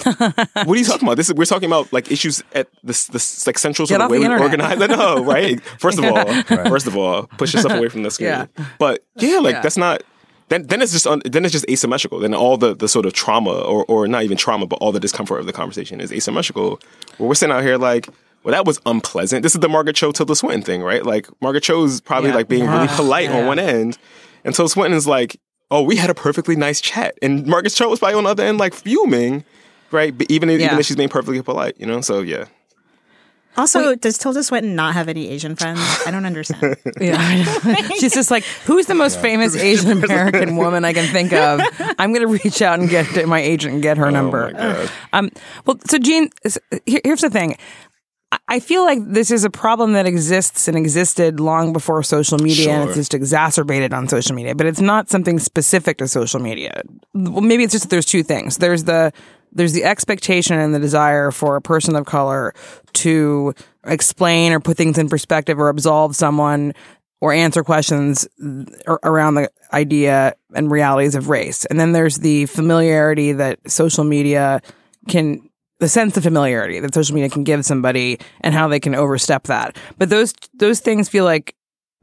What 0.04 0.68
are 0.68 0.76
you 0.76 0.84
talking 0.84 1.06
about? 1.06 1.16
This 1.16 1.28
is 1.28 1.34
we're 1.34 1.44
talking 1.46 1.68
about 1.68 1.92
like 1.92 2.10
issues 2.10 2.42
at 2.54 2.68
this 2.82 3.06
this 3.06 3.46
like 3.46 3.58
central 3.58 3.86
sort 3.86 3.98
Get 3.98 4.04
of 4.04 4.06
off 4.06 4.10
way 4.10 4.18
we 4.18 4.24
internet. 4.24 4.42
organize. 4.44 4.88
No, 4.88 5.24
right? 5.24 5.60
First 5.78 5.98
of 5.98 6.04
all, 6.04 6.42
first 6.68 6.86
of 6.86 6.96
all, 6.96 7.24
push 7.38 7.54
yourself 7.54 7.74
away 7.74 7.88
from 7.88 8.02
the 8.02 8.10
screen. 8.10 8.28
Yeah. 8.28 8.46
But 8.78 9.04
yeah, 9.16 9.38
like 9.38 9.54
Yeah. 9.54 9.60
that's 9.62 9.76
not. 9.76 10.02
Then, 10.48 10.64
then 10.68 10.80
it's 10.80 10.92
just 10.92 11.08
un, 11.08 11.22
then 11.24 11.44
it's 11.44 11.50
just 11.52 11.68
asymmetrical. 11.68 12.20
Then 12.20 12.32
all 12.32 12.56
the, 12.56 12.72
the 12.76 12.86
sort 12.88 13.04
of 13.04 13.12
trauma 13.12 13.50
or 13.50 13.84
or 13.88 14.06
not 14.06 14.22
even 14.22 14.36
trauma, 14.36 14.66
but 14.66 14.76
all 14.76 14.92
the 14.92 15.00
discomfort 15.00 15.40
of 15.40 15.46
the 15.46 15.52
conversation 15.52 16.00
is 16.00 16.12
asymmetrical. 16.12 16.78
Where 17.18 17.28
we're 17.28 17.34
sitting 17.34 17.52
out 17.54 17.64
here 17.64 17.76
like, 17.78 18.08
well, 18.44 18.52
that 18.52 18.64
was 18.64 18.80
unpleasant. 18.86 19.42
This 19.42 19.54
is 19.56 19.60
the 19.60 19.68
Margaret 19.68 19.96
Cho 19.96 20.12
Tilda 20.12 20.36
Swinton 20.36 20.62
thing, 20.62 20.82
right? 20.82 21.04
Like 21.04 21.26
Margaret 21.42 21.64
Cho's 21.64 22.00
probably 22.00 22.30
Yeah. 22.30 22.36
like 22.36 22.48
being 22.48 22.64
really 22.66 22.84
Yeah. 22.84 22.94
polite 22.96 23.28
on 23.30 23.46
one 23.46 23.58
end, 23.58 23.98
and 24.44 24.54
Tilda 24.54 24.68
Swinton's 24.70 25.08
like, 25.08 25.36
oh, 25.72 25.82
we 25.82 25.96
had 25.96 26.10
a 26.10 26.14
perfectly 26.14 26.54
nice 26.54 26.80
chat, 26.80 27.18
and 27.22 27.44
Margaret 27.44 27.70
Cho 27.72 27.88
was 27.88 27.98
probably 27.98 28.14
on 28.18 28.22
the 28.22 28.30
other 28.30 28.44
end 28.44 28.58
like 28.58 28.72
fuming, 28.72 29.44
right? 29.90 30.16
But 30.16 30.30
even 30.30 30.50
if, 30.50 30.60
Yeah. 30.60 30.66
even 30.66 30.78
if 30.78 30.86
she's 30.86 30.96
being 30.96 31.08
perfectly 31.08 31.42
polite, 31.42 31.76
you 31.78 31.86
know. 31.86 32.00
So 32.00 32.20
yeah, 32.20 32.44
Also, 33.58 33.94
does 33.94 34.18
Tilda 34.18 34.42
Swinton 34.42 34.74
not 34.76 34.92
have 34.94 35.08
any 35.08 35.28
Asian 35.30 35.56
friends? 35.56 35.80
I 36.06 36.10
don't 36.10 36.26
understand. 36.26 36.76
Yeah, 37.00 37.18
she's 37.98 38.12
just 38.14 38.30
like, 38.30 38.44
who's 38.66 38.86
the 38.86 38.94
most 38.94 39.18
famous 39.20 39.56
Asian 39.56 40.02
American 40.04 40.56
woman 40.56 40.84
I 40.84 40.92
can 40.92 41.10
think 41.12 41.32
of? 41.32 41.60
I'm 41.98 42.12
going 42.12 42.26
to 42.26 42.32
reach 42.42 42.60
out 42.62 42.78
and 42.80 42.88
get 42.90 43.26
my 43.26 43.40
agent 43.40 43.74
and 43.74 43.82
get 43.82 43.96
her 43.96 44.10
number. 44.10 44.48
Oh 44.48 44.52
my 44.52 44.58
God. 44.74 44.90
Um, 45.12 45.30
well, 45.64 45.78
so 45.88 45.98
Gene, 45.98 46.30
s- 46.44 46.58
here- 46.84 47.00
here's 47.04 47.20
the 47.22 47.30
thing. 47.30 47.56
I- 48.32 48.38
I 48.48 48.60
feel 48.60 48.84
like 48.84 48.98
this 49.06 49.30
is 49.30 49.44
a 49.44 49.50
problem 49.50 49.92
that 49.92 50.04
exists 50.04 50.68
and 50.68 50.76
existed 50.76 51.38
long 51.40 51.72
before 51.72 52.02
social 52.02 52.38
media, 52.38 52.72
and 52.72 52.88
it's 52.88 52.96
just 52.98 53.14
exacerbated 53.14 53.94
on 53.94 54.08
social 54.08 54.34
media. 54.34 54.54
But 54.54 54.66
it's 54.66 54.80
not 54.80 55.08
something 55.08 55.38
specific 55.38 55.98
to 55.98 56.08
social 56.08 56.40
media. 56.40 56.82
Well, 57.14 57.40
maybe 57.40 57.62
it's 57.64 57.72
just 57.72 57.84
that 57.84 57.90
there's 57.90 58.04
two 58.04 58.22
things. 58.24 58.58
There's 58.58 58.84
the 58.84 59.12
there's 59.56 59.72
the 59.72 59.84
expectation 59.84 60.58
and 60.58 60.74
the 60.74 60.78
desire 60.78 61.30
for 61.30 61.56
a 61.56 61.62
person 61.62 61.96
of 61.96 62.06
color 62.06 62.54
to 62.94 63.54
explain 63.84 64.52
or 64.52 64.60
put 64.60 64.76
things 64.76 64.98
in 64.98 65.08
perspective 65.08 65.58
or 65.58 65.68
absolve 65.68 66.14
someone 66.14 66.74
or 67.20 67.32
answer 67.32 67.64
questions 67.64 68.28
around 69.02 69.34
the 69.34 69.50
idea 69.72 70.34
and 70.54 70.70
realities 70.70 71.14
of 71.14 71.28
race. 71.28 71.64
And 71.64 71.80
then 71.80 71.92
there's 71.92 72.18
the 72.18 72.46
familiarity 72.46 73.32
that 73.32 73.58
social 73.70 74.04
media 74.04 74.60
can 75.08 75.48
the 75.78 75.88
sense 75.88 76.16
of 76.16 76.22
familiarity 76.22 76.80
that 76.80 76.94
social 76.94 77.14
media 77.14 77.28
can 77.28 77.44
give 77.44 77.64
somebody 77.64 78.18
and 78.40 78.54
how 78.54 78.66
they 78.68 78.80
can 78.80 78.94
overstep 78.94 79.44
that. 79.44 79.76
But 79.98 80.08
those 80.08 80.34
those 80.54 80.80
things 80.80 81.08
feel 81.08 81.24
like 81.24 81.54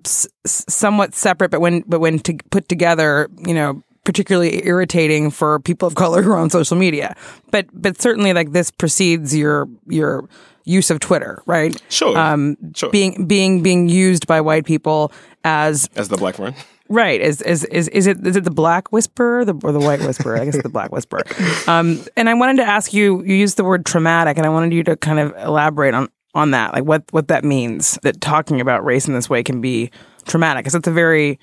s- 0.05 0.27
somewhat 0.45 1.13
separate 1.15 1.49
but 1.51 1.61
when 1.61 1.81
but 1.81 1.99
when 1.99 2.19
to 2.19 2.37
put 2.51 2.67
together, 2.67 3.29
you 3.45 3.53
know, 3.53 3.83
particularly 4.03 4.65
irritating 4.65 5.31
for 5.31 5.59
people 5.59 5.87
of 5.87 5.95
color 5.95 6.21
who 6.21 6.31
are 6.31 6.37
on 6.37 6.49
social 6.49 6.77
media. 6.77 7.15
But 7.51 7.67
but 7.73 8.01
certainly 8.01 8.33
like 8.33 8.51
this 8.51 8.71
precedes 8.71 9.35
your 9.35 9.67
your 9.87 10.27
use 10.65 10.89
of 10.89 10.99
Twitter, 10.99 11.41
right? 11.45 11.81
sure, 11.89 12.17
Um 12.17 12.57
sure. 12.75 12.89
being 12.89 13.25
being 13.27 13.61
being 13.63 13.89
used 13.89 14.27
by 14.27 14.41
white 14.41 14.65
people 14.65 15.11
as 15.43 15.89
as 15.95 16.09
the 16.09 16.17
black 16.17 16.35
friend. 16.35 16.55
Right. 16.89 17.21
Is 17.21 17.41
is 17.41 17.63
is 17.65 17.87
is 17.89 18.07
it 18.07 18.25
is 18.27 18.35
it 18.35 18.43
the 18.43 18.51
black 18.51 18.91
whisperer 18.91 19.39
or 19.39 19.45
the, 19.45 19.55
or 19.63 19.71
the 19.71 19.79
white 19.79 20.01
whisperer? 20.01 20.37
I 20.37 20.45
guess 20.45 20.61
the 20.61 20.69
black 20.69 20.91
whisperer. 20.91 21.23
Um, 21.67 22.03
and 22.17 22.27
I 22.29 22.33
wanted 22.33 22.57
to 22.57 22.63
ask 22.63 22.93
you. 22.93 23.23
You 23.23 23.35
used 23.35 23.55
the 23.55 23.63
word 23.63 23.85
traumatic, 23.85 24.37
and 24.37 24.45
I 24.45 24.49
wanted 24.49 24.73
you 24.73 24.83
to 24.83 24.97
kind 24.97 25.17
of 25.17 25.33
elaborate 25.37 25.93
on 25.93 26.09
on 26.35 26.51
that, 26.51 26.73
like 26.73 26.83
what 26.83 27.03
what 27.11 27.29
that 27.29 27.45
means. 27.45 27.97
That 28.03 28.19
talking 28.19 28.59
about 28.59 28.83
race 28.83 29.07
in 29.07 29.13
this 29.13 29.29
way 29.29 29.43
can 29.43 29.61
be 29.61 29.91
traumatic, 30.25 30.65
because 30.65 30.75
it's 30.75 30.87
a 30.87 30.91
very 30.91 31.39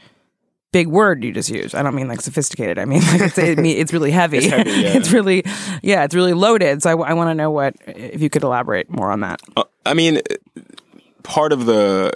big 0.72 0.88
word 0.88 1.24
you 1.24 1.33
just 1.33 1.50
used. 1.50 1.74
I 1.74 1.83
don't 1.83 1.94
mean 1.94 2.09
like 2.09 2.20
sophisticated. 2.20 2.78
I 2.78 2.85
mean 2.85 3.02
like 3.12 3.20
it's 3.20 3.38
it, 3.38 3.59
it's 3.59 3.92
really 3.92 4.11
heavy. 4.11 4.38
It's, 4.38 4.46
heavy, 4.46 4.70
yeah. 4.70 5.12
really 5.12 5.42
yeah, 5.83 6.04
it's 6.04 6.14
really 6.14 6.33
loaded. 6.33 6.83
So 6.83 6.90
I, 7.02 7.12
want 7.14 7.30
to 7.30 7.35
know 7.35 7.50
what 7.50 7.74
if 7.87 8.20
you 8.20 8.30
could 8.30 8.42
elaborate 8.42 8.90
more 8.90 9.11
on 9.11 9.20
that. 9.20 9.40
Uh, 9.56 9.64
I 9.87 9.94
mean, 9.94 10.20
part 11.22 11.52
of 11.52 11.66
the 11.66 12.12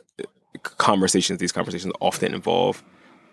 conversations, 0.62 1.38
these 1.38 1.52
conversations 1.52 1.92
often 2.00 2.34
involve 2.34 2.82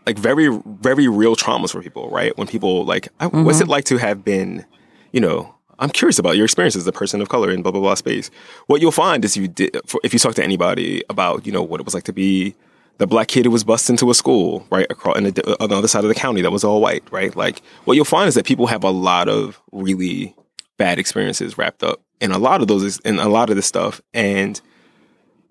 like 0.05 0.17
very, 0.17 0.49
very 0.65 1.07
real 1.07 1.35
traumas 1.35 1.71
for 1.71 1.81
people, 1.81 2.09
right? 2.09 2.35
When 2.37 2.47
people 2.47 2.85
like, 2.85 3.07
I, 3.19 3.27
what's 3.27 3.61
it 3.61 3.67
like 3.67 3.85
to 3.85 3.97
have 3.97 4.23
been, 4.23 4.65
you 5.11 5.19
know, 5.19 5.53
I'm 5.79 5.89
curious 5.89 6.19
about 6.19 6.37
your 6.37 6.45
experience 6.45 6.75
as 6.75 6.85
a 6.87 6.91
person 6.91 7.21
of 7.21 7.29
color 7.29 7.51
in 7.51 7.61
blah 7.61 7.71
blah 7.71 7.81
blah 7.81 7.95
space. 7.95 8.29
What 8.67 8.81
you'll 8.81 8.91
find 8.91 9.25
is 9.25 9.35
you 9.35 9.47
did, 9.47 9.75
if 10.03 10.13
you 10.13 10.19
talk 10.19 10.35
to 10.35 10.43
anybody 10.43 11.03
about, 11.09 11.45
you 11.45 11.51
know, 11.51 11.63
what 11.63 11.79
it 11.79 11.85
was 11.85 11.93
like 11.93 12.03
to 12.03 12.13
be 12.13 12.55
the 13.01 13.07
black 13.07 13.29
kid 13.29 13.45
who 13.45 13.51
was 13.51 13.63
bussed 13.63 13.89
into 13.89 14.11
a 14.11 14.13
school, 14.13 14.63
right, 14.69 14.85
across 14.91 15.17
in 15.17 15.23
the, 15.23 15.57
on 15.59 15.69
the 15.69 15.75
other 15.75 15.87
side 15.87 16.03
of 16.03 16.07
the 16.07 16.13
county 16.13 16.43
that 16.43 16.51
was 16.51 16.63
all 16.63 16.79
white, 16.79 17.03
right? 17.09 17.35
Like, 17.35 17.63
what 17.85 17.95
you'll 17.95 18.05
find 18.05 18.27
is 18.27 18.35
that 18.35 18.45
people 18.45 18.67
have 18.67 18.83
a 18.83 18.91
lot 18.91 19.27
of 19.27 19.59
really 19.71 20.35
bad 20.77 20.99
experiences 20.99 21.57
wrapped 21.57 21.81
up 21.81 21.99
in 22.19 22.31
a 22.31 22.37
lot 22.37 22.61
of 22.61 22.67
those, 22.67 22.99
in 22.99 23.17
a 23.17 23.27
lot 23.27 23.49
of 23.49 23.55
this 23.55 23.65
stuff, 23.65 24.01
and 24.13 24.61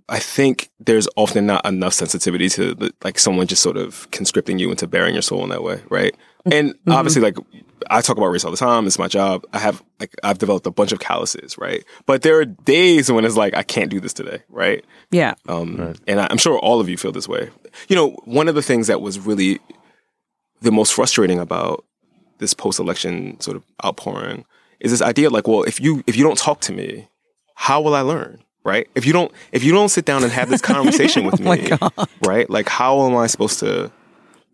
I 0.08 0.20
think 0.20 0.70
there's 0.78 1.08
often 1.16 1.46
not 1.46 1.66
enough 1.66 1.92
sensitivity 1.92 2.48
to 2.50 2.72
the, 2.72 2.92
like 3.02 3.18
someone 3.18 3.48
just 3.48 3.64
sort 3.64 3.76
of 3.76 4.08
conscripting 4.12 4.60
you 4.60 4.70
into 4.70 4.86
bearing 4.86 5.14
your 5.16 5.22
soul 5.22 5.42
in 5.42 5.48
that 5.48 5.64
way, 5.64 5.82
right? 5.88 6.14
And 6.50 6.74
obviously, 6.88 7.22
like 7.22 7.36
I 7.90 8.00
talk 8.00 8.16
about 8.16 8.26
race 8.28 8.44
all 8.44 8.50
the 8.50 8.56
time. 8.56 8.86
It's 8.86 8.98
my 8.98 9.08
job. 9.08 9.44
I 9.52 9.58
have 9.58 9.82
like 9.98 10.14
I've 10.22 10.38
developed 10.38 10.66
a 10.66 10.70
bunch 10.70 10.92
of 10.92 11.00
calluses, 11.00 11.58
right? 11.58 11.84
But 12.06 12.22
there 12.22 12.38
are 12.38 12.44
days 12.44 13.10
when 13.10 13.24
it's 13.24 13.36
like 13.36 13.54
I 13.54 13.62
can't 13.62 13.90
do 13.90 14.00
this 14.00 14.12
today, 14.12 14.42
right? 14.48 14.84
Yeah. 15.10 15.34
Um, 15.48 15.94
And 16.06 16.20
I- 16.20 16.28
I'm 16.30 16.38
sure 16.38 16.58
all 16.58 16.80
of 16.80 16.88
you 16.88 16.96
feel 16.96 17.12
this 17.12 17.28
way. 17.28 17.50
You 17.88 17.96
know, 17.96 18.10
one 18.24 18.48
of 18.48 18.54
the 18.54 18.62
things 18.62 18.86
that 18.86 19.00
was 19.00 19.18
really 19.18 19.58
the 20.62 20.72
most 20.72 20.92
frustrating 20.92 21.38
about 21.38 21.84
this 22.38 22.54
post-election 22.54 23.38
sort 23.40 23.56
of 23.56 23.64
outpouring 23.84 24.44
is 24.80 24.90
this 24.90 25.02
idea 25.02 25.28
like, 25.30 25.46
well, 25.46 25.62
if 25.64 25.78
you 25.80 26.02
if 26.06 26.16
you 26.16 26.24
don't 26.24 26.38
talk 26.38 26.60
to 26.62 26.72
me, 26.72 27.08
how 27.54 27.80
will 27.82 27.94
I 27.94 28.00
learn? 28.00 28.42
Right? 28.64 28.88
If 28.94 29.04
you 29.06 29.12
don't 29.12 29.32
if 29.52 29.64
you 29.64 29.72
don't 29.72 29.88
sit 29.88 30.04
down 30.04 30.22
and 30.22 30.32
have 30.32 30.48
this 30.50 30.60
conversation 30.74 31.24
with 31.24 31.40
me, 31.40 31.68
right? 32.26 32.48
Like 32.48 32.68
how 32.68 33.06
am 33.06 33.16
I 33.16 33.26
supposed 33.26 33.58
to 33.60 33.90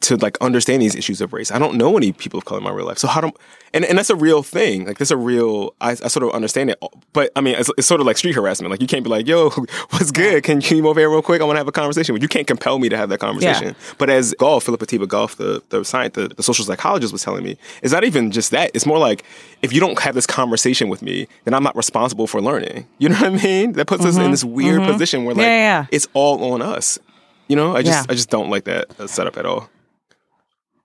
to 0.02 0.16
like 0.16 0.36
understand 0.40 0.82
these 0.82 0.94
issues 0.94 1.20
of 1.20 1.32
race. 1.32 1.50
I 1.50 1.58
don't 1.58 1.76
know 1.76 1.96
any 1.96 2.12
people 2.12 2.38
of 2.38 2.44
color 2.44 2.58
in 2.58 2.64
my 2.64 2.70
real 2.70 2.86
life. 2.86 2.98
So 2.98 3.08
how 3.08 3.20
do 3.22 3.32
and 3.72 3.84
and 3.84 3.96
that's 3.98 4.10
a 4.10 4.14
real 4.16 4.42
thing. 4.42 4.86
Like 4.86 4.98
that's 4.98 5.10
a 5.10 5.16
real 5.16 5.74
I, 5.80 5.92
I 5.92 5.94
sort 6.08 6.22
of 6.22 6.30
understand 6.30 6.70
it. 6.70 6.78
But 7.12 7.32
I 7.34 7.40
mean 7.40 7.54
it's, 7.56 7.70
it's 7.78 7.86
sort 7.88 8.00
of 8.00 8.06
like 8.06 8.18
street 8.18 8.34
harassment. 8.34 8.70
Like 8.70 8.80
you 8.82 8.86
can't 8.86 9.02
be 9.02 9.10
like, 9.10 9.26
yo, 9.26 9.50
what's 9.90 10.10
good? 10.10 10.44
Can 10.44 10.60
you 10.60 10.76
move 10.76 10.86
over 10.86 11.00
here 11.00 11.10
real 11.10 11.22
quick? 11.22 11.40
I 11.40 11.44
want 11.44 11.56
to 11.56 11.60
have 11.60 11.66
a 11.68 11.72
conversation. 11.72 12.14
But 12.14 12.22
you 12.22 12.28
can't 12.28 12.46
compel 12.46 12.78
me 12.78 12.88
to 12.90 12.96
have 12.96 13.08
that 13.08 13.18
conversation. 13.18 13.74
But 13.98 14.10
as 14.10 14.34
Goff, 14.38 14.64
Phillip 14.64 14.82
Atiba 14.82 15.06
Goff, 15.06 15.36
the 15.36 15.62
the 15.70 15.82
science, 15.84 16.14
the, 16.14 16.28
the 16.28 16.42
social 16.42 16.64
psychologist 16.64 17.12
was 17.12 17.22
telling 17.22 17.42
me, 17.42 17.56
it's 17.82 17.92
not 17.92 18.04
even 18.04 18.30
just 18.30 18.50
that. 18.50 18.70
It's 18.74 18.86
more 18.86 18.98
like 18.98 19.24
if 19.62 19.72
you 19.72 19.80
don't 19.80 19.98
have 20.00 20.14
this 20.14 20.26
conversation 20.26 20.88
with 20.88 21.00
me, 21.02 21.26
then 21.44 21.54
I'm 21.54 21.62
not 21.62 21.74
responsible 21.74 22.26
for 22.26 22.40
learning. 22.40 22.86
You 22.98 23.08
know 23.10 23.16
what 23.16 23.40
I 23.40 23.42
mean? 23.44 23.72
That 23.72 23.86
puts 23.86 24.04
us 24.04 24.16
in 24.16 24.30
this 24.30 24.44
weird 24.44 24.82
position 24.82 25.24
where 25.24 25.34
like 25.34 25.44
Mm-hmm. 25.46 25.50
Yeah, 25.50 25.80
yeah. 25.80 25.86
it's 25.90 26.06
all 26.12 26.52
on 26.52 26.60
us. 26.62 26.98
You 27.48 27.56
know, 27.56 27.76
I 27.76 27.82
just 27.82 28.06
Yeah. 28.06 28.12
I 28.12 28.14
just 28.14 28.30
don't 28.30 28.50
like 28.50 28.64
that, 28.64 28.88
that 28.98 29.08
setup 29.08 29.36
at 29.36 29.46
all. 29.46 29.68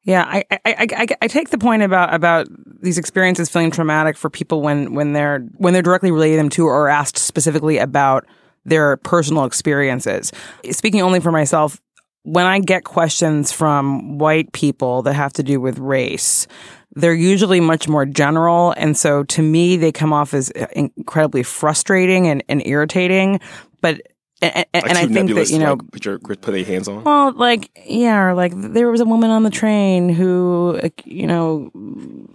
Yeah, 0.03 0.23
I, 0.27 0.43
I, 0.51 0.59
I, 0.65 1.07
I, 1.21 1.27
take 1.27 1.49
the 1.49 1.59
point 1.59 1.83
about 1.83 2.11
about 2.11 2.47
these 2.81 2.97
experiences 2.97 3.49
feeling 3.49 3.69
traumatic 3.69 4.17
for 4.17 4.31
people 4.31 4.61
when 4.61 4.95
when 4.95 5.13
they're 5.13 5.41
when 5.57 5.73
they're 5.73 5.83
directly 5.83 6.09
related 6.09 6.39
them 6.39 6.49
to 6.51 6.65
or 6.65 6.87
asked 6.89 7.19
specifically 7.19 7.77
about 7.77 8.25
their 8.65 8.97
personal 8.97 9.45
experiences. 9.45 10.31
Speaking 10.71 11.03
only 11.03 11.19
for 11.19 11.31
myself, 11.31 11.79
when 12.23 12.45
I 12.45 12.59
get 12.59 12.83
questions 12.83 13.51
from 13.51 14.17
white 14.17 14.51
people 14.53 15.03
that 15.03 15.13
have 15.13 15.33
to 15.33 15.43
do 15.43 15.59
with 15.59 15.77
race, 15.77 16.47
they're 16.95 17.13
usually 17.13 17.59
much 17.59 17.87
more 17.87 18.05
general. 18.05 18.73
And 18.77 18.97
so 18.97 19.23
to 19.23 19.41
me, 19.41 19.77
they 19.77 19.91
come 19.91 20.13
off 20.13 20.33
as 20.33 20.49
incredibly 20.49 21.43
frustrating 21.43 22.27
and, 22.27 22.43
and 22.49 22.65
irritating. 22.65 23.39
But 23.81 24.01
and, 24.41 24.55
and, 24.55 24.65
Like 24.73 24.89
and 24.89 24.97
I 24.97 25.07
think 25.07 25.29
that 25.35 25.49
you 25.49 25.59
know, 25.59 25.73
like, 25.73 25.91
put 25.91 26.05
your 26.05 26.17
put 26.19 26.41
their 26.41 26.63
hands 26.65 26.87
on. 26.87 27.03
well, 27.03 27.31
like 27.33 27.69
yeah, 27.85 28.19
or 28.19 28.33
like 28.33 28.53
there 28.55 28.89
was 28.89 28.99
a 28.99 29.05
woman 29.05 29.29
on 29.29 29.43
the 29.43 29.49
train 29.49 30.09
who, 30.09 30.79
you 31.05 31.27
know, 31.27 31.71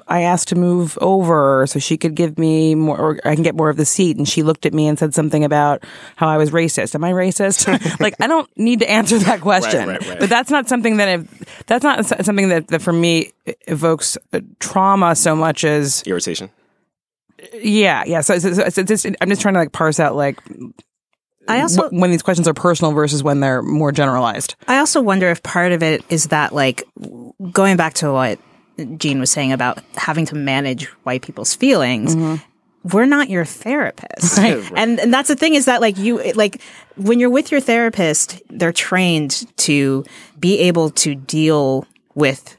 I 0.07 0.23
asked 0.23 0.49
to 0.49 0.55
move 0.55 0.97
over 1.01 1.67
so 1.67 1.79
she 1.81 1.97
could 1.97 2.15
give 2.15 2.39
me 2.39 2.77
more, 2.77 2.99
or 2.99 3.21
I 3.25 3.35
can 3.35 3.43
get 3.43 3.57
more 3.57 3.71
of 3.71 3.77
the 3.77 3.85
seat, 3.85 4.17
and 4.17 4.29
she 4.29 4.45
looked 4.45 4.67
at 4.67 4.73
me 4.73 4.87
and 4.87 4.99
said 4.99 5.15
something 5.15 5.43
about 5.43 5.85
how 6.15 6.29
I 6.29 6.37
was 6.37 6.53
racist. 6.53 6.95
Am 6.95 7.03
I 7.03 7.11
racist? 7.11 8.01
like 8.01 8.15
I 8.21 8.29
don't 8.29 8.49
need 8.57 8.81
to 8.81 8.91
answer 8.91 9.19
that 9.19 9.41
question, 9.41 9.89
right, 9.89 10.07
right. 10.07 10.21
but 10.21 10.29
that's 10.29 10.51
not 10.51 10.69
something 10.69 10.99
that 10.99 11.09
ev- 11.09 11.65
that's 11.67 11.83
not 11.83 12.07
something 12.25 12.51
that, 12.51 12.69
that 12.69 12.83
for 12.83 12.93
me 12.93 13.33
evokes 13.67 14.17
uh, 14.33 14.41
trauma 14.61 15.17
so 15.17 15.35
much 15.35 15.65
as 15.65 16.03
Irritation. 16.07 16.51
yeah, 17.55 18.05
yeah. 18.07 18.21
So, 18.21 18.39
so, 18.39 18.53
so, 18.53 18.69
so 18.69 18.83
just, 18.85 19.07
I'm 19.21 19.29
just 19.29 19.43
trying 19.43 19.55
to 19.55 19.61
like 19.61 19.73
parse 19.73 19.99
out 19.99 20.15
like 20.15 20.41
I 21.49 21.61
also 21.61 21.89
wh- 21.89 21.93
when 21.93 22.11
these 22.11 22.23
questions 22.23 22.49
are 22.49 22.55
personal 22.55 22.93
versus 22.93 23.23
when 23.23 23.41
they're 23.41 23.63
more 23.63 23.93
generalized. 23.93 24.55
I 24.67 24.79
also 24.79 25.01
wonder 25.01 25.31
if 25.31 25.43
part 25.43 25.73
of 25.73 25.83
it 25.83 26.05
is 26.09 26.29
that 26.29 26.55
like 26.55 26.85
going 27.53 27.77
back 27.77 27.95
to 27.95 28.13
what 28.13 28.39
Gene 28.97 29.21
was 29.21 29.31
saying 29.31 29.53
about 29.53 29.83
having 29.95 30.27
to 30.27 30.35
manage 30.35 30.87
white 31.05 31.23
people's 31.23 31.55
feelings. 31.55 32.15
Mm-hmm. 32.15 32.43
We're 32.95 33.07
not 33.07 33.31
your 33.31 33.45
therapist. 33.45 34.39
And 34.39 35.01
and 35.01 35.13
that's 35.13 35.29
the 35.29 35.37
thing 35.37 35.55
is 35.55 35.65
that 35.65 35.81
like 35.81 35.99
you 35.99 36.33
like 36.35 36.61
when 36.97 37.19
you're 37.19 37.31
with 37.31 37.51
your 37.51 37.61
therapist, 37.61 38.41
they're 38.49 38.73
trained 38.73 39.47
to 39.59 40.05
be 40.39 40.61
able 40.61 40.91
to 40.91 41.15
deal 41.15 41.87
with 42.15 42.57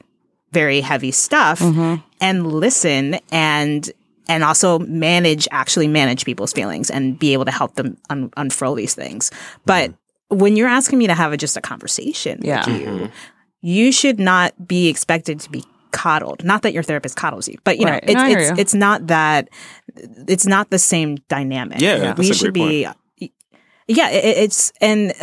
very 0.52 0.80
heavy 0.80 1.10
stuff 1.10 1.60
mm-hmm. 1.60 2.02
and 2.20 2.52
listen 2.52 3.18
and 3.30 3.90
and 4.28 4.44
also 4.44 4.78
manage 4.80 5.48
actually 5.50 5.88
manage 5.88 6.24
people's 6.24 6.52
feelings 6.52 6.90
and 6.90 7.18
be 7.18 7.32
able 7.32 7.44
to 7.46 7.50
help 7.50 7.74
them 7.76 7.96
un- 8.10 8.30
unfurl 8.36 8.74
these 8.74 8.94
things. 8.94 9.30
But 9.64 9.92
when 10.28 10.56
you're 10.56 10.68
asking 10.68 10.98
me 10.98 11.06
to 11.06 11.14
have 11.14 11.32
a, 11.32 11.36
just 11.36 11.56
a 11.56 11.60
conversation 11.60 12.40
Yeah. 12.42 12.68
with 12.68 12.80
you, 12.80 13.10
you 13.62 13.90
should 13.92 14.20
not 14.20 14.68
be 14.68 14.88
expected 14.88 15.40
to 15.40 15.50
be 15.50 15.64
coddled. 15.90 16.44
Not 16.44 16.62
that 16.62 16.72
your 16.74 16.82
therapist 16.82 17.16
coddles 17.16 17.48
you, 17.48 17.56
but 17.64 17.78
you 17.78 17.86
know, 17.86 17.98
it's 18.02 18.12
No, 18.14 18.26
it's 18.28 18.50
you. 18.50 18.56
it's 18.58 18.74
not 18.74 19.06
that 19.06 19.48
it's 20.28 20.46
not 20.46 20.70
the 20.70 20.78
same 20.78 21.16
dynamic. 21.28 21.80
Yeah, 21.80 22.14
we 22.14 22.32
should 22.32 22.52
be. 22.52 22.86
Yeah, 23.90 24.10
it, 24.10 24.36
it's 24.38 24.70
and 24.82 25.14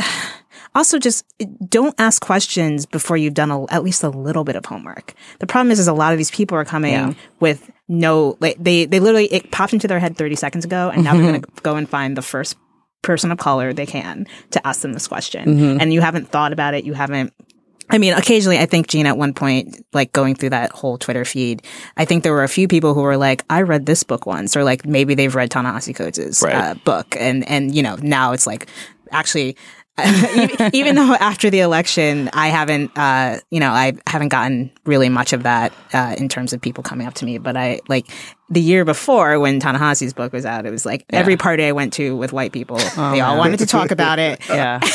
also 0.76 1.00
just 1.00 1.26
eh, 1.40 1.46
don't 1.68 1.96
ask 1.98 2.22
questions 2.22 2.86
before 2.86 3.18
you've 3.18 3.34
done 3.34 3.50
a, 3.50 3.64
at 3.72 3.84
least 3.84 4.04
a 4.04 4.10
little 4.10 4.44
bit 4.44 4.56
of 4.56 4.66
homework. 4.66 5.14
The 5.40 5.48
problem 5.48 5.72
is, 5.72 5.80
is 5.80 5.88
a 5.88 5.94
lot 5.94 6.12
of 6.12 6.18
these 6.18 6.32
people 6.32 6.58
are 6.58 6.66
coming 6.66 6.94
Yeah. 6.94 7.14
with 7.40 7.72
no, 7.88 8.38
like 8.40 8.58
they 8.60 8.86
they 8.86 9.00
literally 9.00 9.26
it 9.28 9.52
popped 9.52 9.74
into 9.74 9.88
their 9.88 10.00
head 10.00 10.18
thirty 10.18 10.36
seconds 10.36 10.66
ago, 10.66 10.92
and 10.94 11.04
now 11.04 11.14
they're 11.14 11.22
going 11.22 11.42
to 11.42 11.48
mm-hmm. 11.48 11.62
go 11.64 11.76
and 11.76 11.88
find 11.90 12.18
the 12.18 12.22
first 12.22 12.56
person 13.02 13.32
of 13.32 13.38
color 13.38 13.72
they 13.72 13.86
can 13.86 14.26
to 14.52 14.68
ask 14.68 14.82
them 14.82 14.94
this 14.94 15.08
question, 15.08 15.46
mm-hmm. 15.46 15.82
and 15.82 15.94
you 15.94 16.02
haven't 16.02 16.30
thought 16.30 16.52
about 16.52 16.74
it, 16.74 16.84
you 16.84 16.94
haven't. 16.94 17.32
I 17.88 18.00
mean, 18.00 18.14
occasionally, 18.14 18.58
I 18.58 18.66
think 18.66 18.88
Gene 18.88 19.06
at 19.06 19.16
one 19.16 19.36
point, 19.36 19.86
like 19.94 20.12
going 20.12 20.34
through 20.34 20.50
that 20.50 20.72
whole 20.72 20.98
Twitter 20.98 21.24
feed, 21.24 21.62
I 21.96 22.06
think 22.06 22.24
there 22.24 22.34
were 22.34 22.44
a 22.44 22.50
few 22.50 22.68
people 22.68 22.96
who 22.96 23.02
were 23.02 23.18
like, 23.18 23.44
"I 23.48 23.62
read 23.62 23.86
this 23.86 24.02
book 24.02 24.26
once," 24.26 24.58
or 24.58 24.64
like 24.64 24.88
maybe 24.88 25.14
they've 25.14 25.36
read 25.36 25.52
Ta-Nehisi 25.52 25.96
Coates' 25.96 26.42
Right. 26.42 26.56
uh, 26.56 26.74
book, 26.84 27.16
and 27.20 27.48
and 27.48 27.76
you 27.76 27.84
know 27.84 27.98
now 28.02 28.32
it's 28.32 28.48
like 28.48 28.68
actually. 29.12 29.56
even, 30.36 30.70
even 30.74 30.96
though 30.96 31.14
after 31.16 31.50
the 31.50 31.62
election, 31.62 32.30
I 32.34 32.50
haven't, 32.50 32.92
uh, 32.98 33.40
you 33.50 33.60
know, 33.62 33.70
I 33.72 33.94
haven't 34.08 34.30
gotten 34.30 34.72
really 34.86 35.08
much 35.10 35.32
of 35.32 35.44
that 35.44 35.72
uh, 35.94 36.16
in 36.18 36.28
terms 36.28 36.52
of 36.54 36.60
people 36.62 36.84
coming 36.84 37.08
up 37.08 37.14
to 37.16 37.26
me. 37.26 37.38
But 37.38 37.56
I 37.56 37.80
like 37.88 38.08
the 38.50 38.60
year 38.60 38.84
before 38.84 39.40
when 39.40 39.60
Ta-Nehisi's 39.60 40.14
book 40.14 40.34
was 40.34 40.46
out, 40.46 40.66
it 40.66 40.72
was 40.72 40.86
like 40.86 41.06
every 41.12 41.38
party 41.38 41.64
I 41.64 41.72
went 41.72 41.94
to 41.94 42.16
with 42.16 42.34
white 42.34 42.52
people, 42.52 42.78
they 42.78 43.22
all 43.22 43.38
wanted 43.38 43.60
to 43.60 43.66
talk 43.66 43.92
about 43.92 44.20
it. 44.20 44.42
Yeah. 44.50 44.80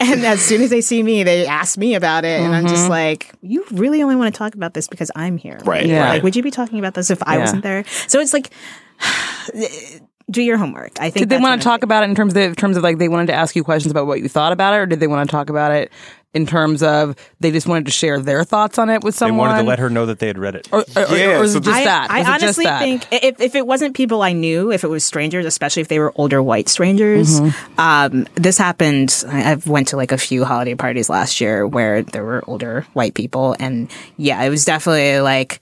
And 0.00 0.24
as 0.26 0.40
soon 0.44 0.62
as 0.62 0.70
they 0.70 0.80
see 0.80 1.00
me, 1.00 1.22
they 1.22 1.46
ask 1.46 1.78
me 1.78 1.94
about 1.94 2.24
it. 2.24 2.40
And 2.40 2.54
I'm 2.56 2.66
just 2.66 2.88
like, 2.90 3.32
you 3.40 3.64
really 3.70 4.02
only 4.02 4.16
want 4.16 4.34
to 4.34 4.36
talk 4.36 4.56
about 4.56 4.74
this 4.74 4.88
because 4.88 5.12
I'm 5.14 5.36
here. 5.36 5.60
Right, 5.64 5.86
Yeah. 5.86 6.08
Like, 6.08 6.22
would 6.24 6.34
you 6.34 6.42
be 6.42 6.50
talking 6.50 6.80
about 6.80 6.94
this 6.94 7.08
if 7.10 7.22
I 7.24 7.34
Yeah. 7.36 7.40
wasn't 7.42 7.62
there? 7.62 7.84
So 8.08 8.18
it's 8.18 8.32
like, 8.32 8.50
do 10.32 10.42
your 10.42 10.56
homework. 10.56 10.92
I 11.00 11.10
think 11.10 11.20
Did 11.22 11.28
they 11.28 11.38
want 11.38 11.60
to 11.60 11.64
talk 11.64 11.82
about 11.82 12.02
it 12.04 12.10
in 12.10 12.14
terms 12.16 12.32
of 12.34 12.42
in 12.42 12.54
terms 12.54 12.76
of 12.76 12.82
like 12.82 12.98
they 12.98 13.08
wanted 13.08 13.26
to 13.26 13.34
ask 13.34 13.54
you 13.54 13.62
questions 13.64 13.90
about 13.90 14.06
what 14.06 14.20
you 14.20 14.28
thought 14.28 14.52
about 14.52 14.74
it, 14.74 14.78
or 14.78 14.86
did 14.86 15.00
they 15.00 15.06
want 15.06 15.28
to 15.28 15.32
talk 15.32 15.50
about 15.50 15.72
it 15.72 15.92
in 16.34 16.46
terms 16.46 16.82
of 16.82 17.14
they 17.40 17.50
just 17.50 17.66
wanted 17.66 17.84
to 17.84 17.90
share 17.92 18.18
their 18.18 18.42
thoughts 18.42 18.78
on 18.78 18.88
it 18.88 19.04
with 19.04 19.14
someone? 19.14 19.36
They 19.48 19.50
wanted 19.52 19.62
to 19.64 19.68
let 19.68 19.78
her 19.80 19.90
know 19.90 20.06
that 20.06 20.18
they 20.18 20.26
had 20.28 20.38
read 20.38 20.54
it. 20.54 20.66
or, 20.72 20.80
or, 20.96 21.02
or- 21.04 21.16
Yeah, 21.16 21.38
or 21.40 21.44
is 21.44 21.52
so 21.52 21.58
it 21.58 21.64
just 21.64 21.76
I, 21.76 21.84
that? 21.84 22.10
I 22.10 22.18
Was 22.20 22.28
honestly 22.28 22.64
that? 22.64 22.78
think 22.80 23.06
if, 23.12 23.40
if 23.40 23.54
it 23.54 23.66
wasn't 23.66 23.94
people 23.94 24.22
I 24.22 24.32
knew, 24.32 24.72
if 24.72 24.82
it 24.82 24.88
was 24.88 25.04
strangers, 25.04 25.44
especially 25.44 25.82
if 25.82 25.88
they 25.88 25.98
were 25.98 26.12
older 26.16 26.42
white 26.42 26.68
strangers, 26.70 27.38
Mm-hmm. 27.40 27.80
um, 27.80 28.26
this 28.34 28.56
happened. 28.56 29.24
I, 29.28 29.52
I've 29.52 29.66
went 29.66 29.88
to 29.88 29.96
like 29.96 30.10
a 30.12 30.18
few 30.18 30.44
holiday 30.44 30.74
parties 30.74 31.10
last 31.10 31.40
year 31.40 31.66
where 31.66 32.02
there 32.02 32.24
were 32.24 32.42
older 32.46 32.86
white 32.94 33.12
people, 33.14 33.54
and 33.60 33.90
yeah, 34.16 34.42
it 34.42 34.48
was 34.48 34.64
definitely 34.64 35.20
like. 35.20 35.60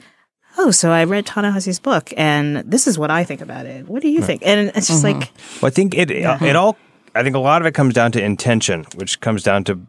Oh, 0.58 0.70
so 0.70 0.90
I 0.90 1.04
read 1.04 1.26
Ta-Nehisi's 1.26 1.78
book, 1.78 2.12
and 2.16 2.58
this 2.58 2.86
is 2.86 2.98
what 2.98 3.10
I 3.10 3.24
think 3.24 3.40
about 3.40 3.66
it. 3.66 3.88
What 3.88 4.02
do 4.02 4.08
you 4.08 4.20
think? 4.20 4.42
And 4.44 4.72
it's 4.74 4.88
just 4.88 5.04
mm-hmm. 5.04 5.20
like, 5.20 5.30
Well, 5.62 5.68
I 5.68 5.70
think 5.70 5.94
it 5.96 6.10
it 6.10 6.56
all. 6.56 6.76
I 7.14 7.22
think 7.22 7.34
a 7.34 7.40
lot 7.40 7.62
of 7.62 7.66
it 7.66 7.72
comes 7.72 7.94
down 7.94 8.12
to 8.12 8.22
intention, 8.22 8.84
which 8.94 9.20
comes 9.20 9.42
down 9.42 9.64
to 9.64 9.80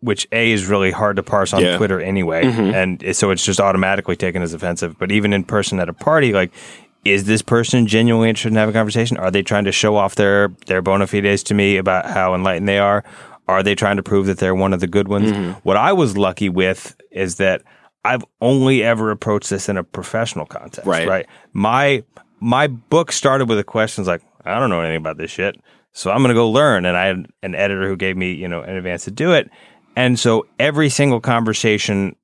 which 0.00 0.28
a 0.32 0.52
is 0.52 0.66
really 0.66 0.90
hard 0.90 1.16
to 1.16 1.22
parse 1.22 1.52
on 1.52 1.62
Yeah. 1.62 1.76
Twitter 1.76 2.00
anyway, 2.00 2.44
mm-hmm. 2.44 2.74
and 2.74 3.16
so 3.16 3.30
it's 3.30 3.44
just 3.44 3.60
automatically 3.60 4.16
taken 4.16 4.42
as 4.42 4.54
offensive. 4.54 4.98
But 4.98 5.12
even 5.12 5.32
in 5.32 5.44
person 5.44 5.80
at 5.80 5.88
a 5.88 5.94
party, 5.94 6.32
like. 6.32 6.52
Is 7.04 7.24
this 7.24 7.42
person 7.42 7.86
genuinely 7.86 8.28
interested 8.28 8.48
in 8.48 8.56
having 8.56 8.74
a 8.74 8.78
conversation? 8.78 9.16
Are 9.18 9.30
they 9.30 9.40
trying 9.42 9.64
to 9.64 9.72
show 9.72 9.94
off 9.96 10.16
their 10.16 10.48
their 10.66 10.82
bona 10.82 11.06
fides 11.06 11.44
to 11.44 11.54
me 11.54 11.76
about 11.76 12.06
how 12.06 12.34
enlightened 12.34 12.68
they 12.68 12.80
are? 12.80 13.04
Are 13.46 13.62
they 13.62 13.76
trying 13.76 13.96
to 13.96 14.02
prove 14.02 14.26
that 14.26 14.38
they're 14.38 14.54
one 14.54 14.74
of 14.74 14.80
the 14.80 14.88
good 14.88 15.06
ones? 15.06 15.30
Mm-hmm. 15.30 15.52
What 15.62 15.76
I 15.76 15.92
was 15.92 16.18
lucky 16.18 16.48
with 16.48 16.96
is 17.12 17.36
that 17.36 17.62
I've 18.04 18.24
only 18.40 18.82
ever 18.82 19.10
approached 19.10 19.50
this 19.50 19.68
in 19.68 19.76
a 19.76 19.84
professional 19.84 20.46
context. 20.46 20.86
Right. 20.86 21.08
Right. 21.08 21.26
My 21.52 22.04
my 22.40 22.68
book 22.68 23.10
started 23.12 23.48
with 23.48 23.58
the 23.58 23.64
questions 23.64 24.06
like, 24.06 24.22
I 24.44 24.58
don't 24.58 24.70
know 24.70 24.80
anything 24.80 24.96
about 24.98 25.16
this 25.18 25.30
shit. 25.30 25.56
So 25.92 26.10
I'm 26.10 26.22
gonna 26.22 26.34
go 26.34 26.48
learn. 26.50 26.84
And 26.86 26.96
I 26.96 27.06
had 27.06 27.26
an 27.42 27.54
editor 27.54 27.88
who 27.88 27.96
gave 27.96 28.16
me, 28.16 28.32
you 28.32 28.48
know, 28.48 28.60
an 28.62 28.76
advance 28.76 29.04
to 29.04 29.10
do 29.10 29.32
it. 29.32 29.50
And 29.96 30.18
so 30.18 30.46
every 30.58 30.88
single 30.90 31.20
conversation 31.20 32.14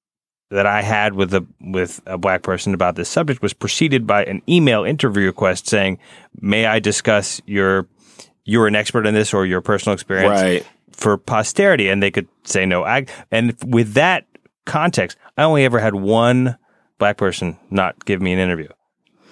that 0.50 0.66
I 0.66 0.82
had 0.82 1.14
with 1.14 1.34
a 1.34 1.44
with 1.60 2.00
a 2.06 2.16
black 2.16 2.42
person 2.42 2.74
about 2.74 2.94
this 2.94 3.08
subject 3.08 3.42
was 3.42 3.52
preceded 3.52 4.06
by 4.06 4.24
an 4.24 4.42
email 4.48 4.84
interview 4.84 5.26
request 5.26 5.66
saying, 5.66 5.98
May 6.40 6.66
I 6.66 6.78
discuss 6.78 7.40
your 7.46 7.88
you're 8.44 8.66
an 8.68 8.76
expert 8.76 9.06
in 9.06 9.14
this 9.14 9.34
or 9.34 9.46
your 9.46 9.60
personal 9.62 9.94
experience 9.94 10.40
Right. 10.40 10.66
for 10.92 11.16
posterity 11.16 11.88
and 11.88 12.02
they 12.02 12.10
could 12.10 12.28
say 12.44 12.66
no 12.66 12.84
I, 12.84 13.06
and 13.32 13.56
with 13.66 13.94
that 13.94 14.26
context 14.64 15.16
i 15.36 15.42
only 15.42 15.64
ever 15.64 15.78
had 15.78 15.94
one 15.94 16.56
black 16.98 17.16
person 17.16 17.58
not 17.70 18.04
give 18.04 18.22
me 18.22 18.32
an 18.32 18.38
interview 18.38 18.68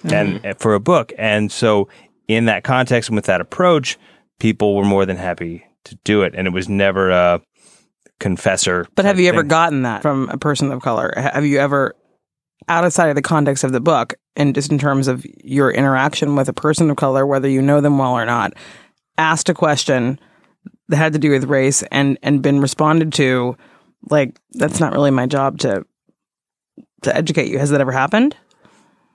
and 0.03 0.45
uh, 0.45 0.53
for 0.57 0.73
a 0.73 0.79
book. 0.79 1.13
And 1.17 1.51
so 1.51 1.89
in 2.27 2.45
that 2.45 2.63
context 2.63 3.09
and 3.09 3.15
with 3.15 3.25
that 3.25 3.41
approach 3.41 3.97
people 4.39 4.75
were 4.75 4.83
more 4.83 5.05
than 5.05 5.17
happy 5.17 5.65
to 5.85 5.95
do 6.03 6.21
it. 6.23 6.33
And 6.35 6.47
it 6.47 6.51
was 6.51 6.67
never 6.67 7.09
a 7.09 7.41
confessor 8.19 8.87
But 8.95 9.05
have 9.05 9.19
you 9.19 9.29
ever 9.29 9.43
gotten 9.43 9.83
that 9.83 10.01
from 10.01 10.29
a 10.29 10.37
person 10.37 10.71
of 10.71 10.81
color? 10.81 11.13
Have 11.15 11.45
you 11.45 11.59
ever, 11.59 11.93
outside 12.67 13.09
of 13.09 13.15
the 13.15 13.21
context 13.21 13.63
of 13.63 13.71
the 13.71 13.81
book, 13.81 14.15
and 14.35 14.55
just 14.55 14.71
in 14.71 14.77
terms 14.77 15.07
of 15.07 15.25
your 15.43 15.71
interaction 15.71 16.35
with 16.35 16.49
a 16.49 16.53
person 16.53 16.89
of 16.89 16.97
color, 16.97 17.25
whether 17.25 17.47
you 17.47 17.61
know 17.61 17.81
them 17.81 17.97
well 17.97 18.13
or 18.13 18.25
not, 18.25 18.53
asked 19.17 19.49
a 19.49 19.53
question 19.53 20.19
that 20.87 20.97
had 20.97 21.13
to 21.13 21.19
do 21.19 21.31
with 21.31 21.45
race 21.45 21.83
and 21.91 22.17
and 22.23 22.41
been 22.41 22.59
responded 22.59 23.13
to, 23.13 23.55
like 24.09 24.39
that's 24.51 24.79
not 24.79 24.93
really 24.93 25.11
my 25.11 25.25
job 25.25 25.59
to 25.59 25.85
to 27.03 27.15
educate 27.15 27.49
you. 27.49 27.59
Has 27.59 27.69
that 27.71 27.81
ever 27.81 27.91
happened? 27.91 28.35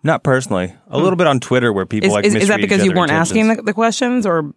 not 0.04 0.22
personally 0.22 0.72
a 0.88 0.96
little 0.96 1.16
bit 1.16 1.26
on 1.26 1.40
twitter 1.40 1.72
where 1.72 1.84
people 1.84 2.06
Is, 2.06 2.12
like 2.14 2.24
is, 2.24 2.34
is 2.36 2.48
that 2.48 2.60
because 2.60 2.84
you 2.84 2.92
weren't 2.92 3.10
asking 3.10 3.48
the, 3.48 3.62
the 3.62 3.72
questions, 3.74 4.24
or 4.26 4.54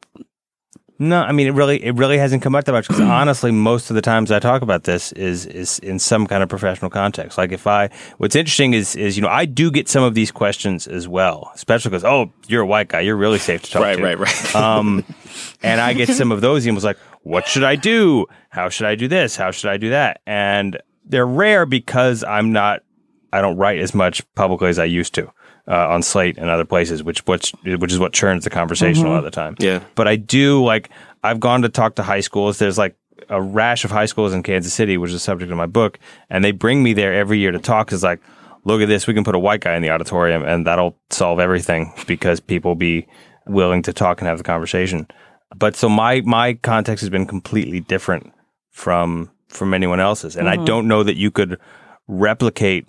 No, 0.99 1.19
I 1.19 1.31
mean 1.31 1.47
it 1.47 1.53
really 1.55 1.83
it 1.83 1.95
really 1.95 2.19
hasn't 2.19 2.43
come 2.43 2.53
up 2.53 2.65
that 2.65 2.71
much 2.71 2.87
because 2.87 3.01
honestly, 3.21 3.51
most 3.51 3.89
of 3.89 3.95
the 3.95 4.03
times 4.03 4.31
I 4.31 4.37
talk 4.37 4.61
about 4.61 4.83
this 4.83 5.11
is 5.13 5.47
is 5.47 5.79
in 5.79 5.97
some 5.97 6.27
kind 6.27 6.43
of 6.43 6.47
professional 6.49 6.91
context. 6.91 7.39
Like 7.39 7.51
if 7.51 7.65
I, 7.65 7.89
what's 8.17 8.35
interesting 8.35 8.73
is 8.75 8.95
is 8.95 9.17
you 9.17 9.23
know 9.23 9.29
I 9.29 9.45
do 9.45 9.71
get 9.71 9.89
some 9.89 10.03
of 10.03 10.13
these 10.13 10.31
questions 10.31 10.85
as 10.87 11.07
well, 11.07 11.51
especially 11.55 11.89
because 11.89 12.05
oh 12.05 12.31
you're 12.47 12.61
a 12.61 12.67
white 12.67 12.89
guy, 12.89 12.99
you're 12.99 13.17
really 13.17 13.39
safe 13.39 13.63
to 13.63 13.71
talk 13.71 13.81
Right, 13.81 13.97
to. 13.97 14.03
Right, 14.03 14.19
right, 14.19 14.53
right. 14.53 14.55
Um, 14.55 15.03
and 15.63 15.81
I 15.81 15.93
get 15.93 16.09
some 16.09 16.31
of 16.31 16.41
those 16.41 16.67
emails 16.67 16.83
like, 16.83 16.99
what 17.23 17.47
should 17.47 17.63
I 17.63 17.75
do? 17.75 18.25
How 18.49 18.69
should 18.69 18.87
I 18.87 18.95
do 18.95 19.07
this? 19.07 19.35
How 19.35 19.51
should 19.51 19.69
I 19.69 19.77
do 19.77 19.89
that? 19.89 20.21
And 20.25 20.77
they're 21.05 21.25
rare 21.25 21.65
because 21.65 22.23
I'm 22.23 22.51
not, 22.51 22.83
I 23.31 23.41
don't 23.41 23.57
write 23.57 23.79
as 23.79 23.93
much 23.93 24.21
publicly 24.35 24.69
as 24.69 24.79
I 24.79 24.85
used 24.85 25.13
to. 25.15 25.31
Uh, 25.67 25.87
on 25.89 26.01
Slate 26.01 26.39
and 26.39 26.49
other 26.49 26.65
places, 26.65 27.03
which 27.03 27.25
which 27.27 27.53
which 27.63 27.93
is 27.93 27.99
what 27.99 28.13
churns 28.13 28.43
the 28.43 28.49
conversation 28.49 29.05
a 29.05 29.09
lot 29.09 29.19
of 29.19 29.23
the 29.23 29.31
time. 29.31 29.55
Yeah. 29.59 29.81
But 29.93 30.07
I 30.07 30.15
do 30.15 30.65
like 30.65 30.89
I've 31.23 31.39
gone 31.39 31.61
to 31.61 31.69
talk 31.69 31.95
to 31.95 32.03
high 32.03 32.21
schools. 32.21 32.57
There's 32.57 32.79
like 32.79 32.95
a 33.29 33.39
rash 33.39 33.85
of 33.85 33.91
high 33.91 34.07
schools 34.07 34.33
in 34.33 34.41
Kansas 34.41 34.73
City, 34.73 34.97
which 34.97 35.09
is 35.09 35.15
the 35.15 35.19
subject 35.19 35.51
of 35.51 35.57
my 35.57 35.67
book, 35.67 35.99
and 36.31 36.43
they 36.43 36.51
bring 36.51 36.81
me 36.81 36.93
there 36.93 37.13
every 37.13 37.37
year 37.37 37.51
to 37.51 37.59
talk. 37.59 37.93
Is 37.93 38.03
like, 38.03 38.19
look 38.65 38.81
at 38.81 38.87
this, 38.87 39.05
we 39.05 39.13
can 39.13 39.23
put 39.23 39.35
a 39.35 39.39
white 39.39 39.61
guy 39.61 39.75
in 39.75 39.83
the 39.83 39.91
auditorium, 39.91 40.43
and 40.43 40.65
that'll 40.65 40.97
solve 41.11 41.39
everything 41.39 41.93
because 42.07 42.39
people 42.39 42.73
be 42.73 43.07
willing 43.45 43.83
to 43.83 43.93
talk 43.93 44.19
and 44.19 44.27
have 44.27 44.39
the 44.39 44.43
conversation. 44.43 45.07
But 45.55 45.75
so 45.75 45.89
my 45.89 46.21
my 46.21 46.53
context 46.55 47.01
has 47.01 47.09
been 47.09 47.25
completely 47.25 47.79
different 47.79 48.31
from 48.69 49.31
from 49.47 49.73
anyone 49.73 49.99
else's, 49.99 50.35
and 50.35 50.49
I 50.49 50.55
mm-hmm. 50.55 50.65
don't 50.65 50.87
know 50.87 51.03
that 51.03 51.17
you 51.17 51.31
could 51.31 51.59
replicate 52.07 52.87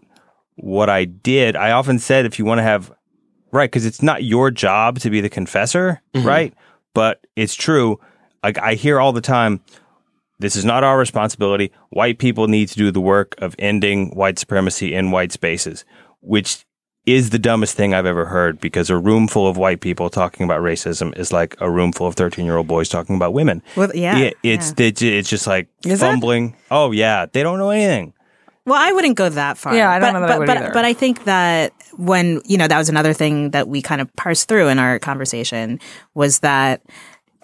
what 0.56 0.88
I 0.88 1.04
did. 1.04 1.56
I 1.56 1.72
often 1.72 1.98
said 1.98 2.24
if 2.26 2.38
you 2.38 2.44
want 2.44 2.58
to 2.58 2.62
have 2.62 2.92
right 3.50 3.70
because 3.70 3.86
it's 3.86 4.02
not 4.02 4.24
your 4.24 4.50
job 4.50 4.98
to 5.00 5.10
be 5.10 5.20
the 5.20 5.28
confessor, 5.28 6.00
mm-hmm. 6.14 6.26
right? 6.26 6.54
But 6.94 7.26
it's 7.36 7.54
true. 7.54 8.00
Like 8.42 8.58
I 8.58 8.74
hear 8.74 9.00
all 9.00 9.12
the 9.12 9.20
time, 9.20 9.60
this 10.38 10.56
is 10.56 10.64
not 10.64 10.84
our 10.84 10.98
responsibility. 10.98 11.72
White 11.90 12.18
people 12.18 12.48
need 12.48 12.68
to 12.68 12.76
do 12.76 12.90
the 12.90 13.00
work 13.00 13.34
of 13.38 13.54
ending 13.58 14.10
white 14.10 14.38
supremacy 14.38 14.94
in 14.94 15.10
white 15.10 15.32
spaces, 15.32 15.84
which 16.20 16.64
is 17.06 17.30
the 17.30 17.38
dumbest 17.38 17.74
thing 17.76 17.94
I've 17.94 18.06
ever 18.06 18.26
heard 18.26 18.60
because 18.60 18.88
a 18.88 18.96
room 18.96 19.26
full 19.26 19.48
of 19.48 19.56
white 19.56 19.80
people 19.80 20.08
talking 20.08 20.44
about 20.44 20.60
racism 20.60 21.16
is 21.18 21.32
like 21.32 21.56
a 21.60 21.68
room 21.70 21.92
full 21.92 22.06
of 22.06 22.14
13 22.14 22.44
year 22.44 22.56
old 22.56 22.68
boys 22.68 22.88
talking 22.88 23.16
about 23.16 23.32
women. 23.32 23.62
Well, 23.76 23.90
yeah, 23.94 24.18
It- 24.18 24.36
it's, 24.42 24.72
it's, 24.78 25.02
it's 25.02 25.28
just 25.28 25.46
like 25.46 25.68
Is 25.84 26.00
it? 26.00 26.04
fumbling. 26.04 26.56
Oh, 26.70 26.92
yeah. 26.92 27.26
They 27.30 27.42
don't 27.42 27.58
know 27.58 27.70
anything. 27.70 28.12
Well, 28.64 28.78
I 28.80 28.92
wouldn't 28.92 29.16
go 29.16 29.28
that 29.28 29.58
far. 29.58 29.74
Yeah, 29.74 29.90
I 29.90 29.98
don't 29.98 30.12
but, 30.12 30.20
know 30.20 30.26
that 30.26 30.30
I 30.30 30.34
but, 30.34 30.38
would 30.38 30.46
but, 30.46 30.56
either. 30.58 30.70
but 30.72 30.84
I 30.84 30.92
think 30.92 31.24
that 31.24 31.72
when, 31.96 32.40
you 32.44 32.56
know, 32.56 32.68
that 32.68 32.78
was 32.78 32.88
another 32.88 33.12
thing 33.12 33.50
that 33.50 33.66
we 33.66 33.82
kind 33.82 34.00
of 34.00 34.14
parsed 34.14 34.46
through 34.48 34.68
in 34.68 34.78
our 34.78 35.00
conversation 35.00 35.80
was 36.14 36.38
that 36.40 36.80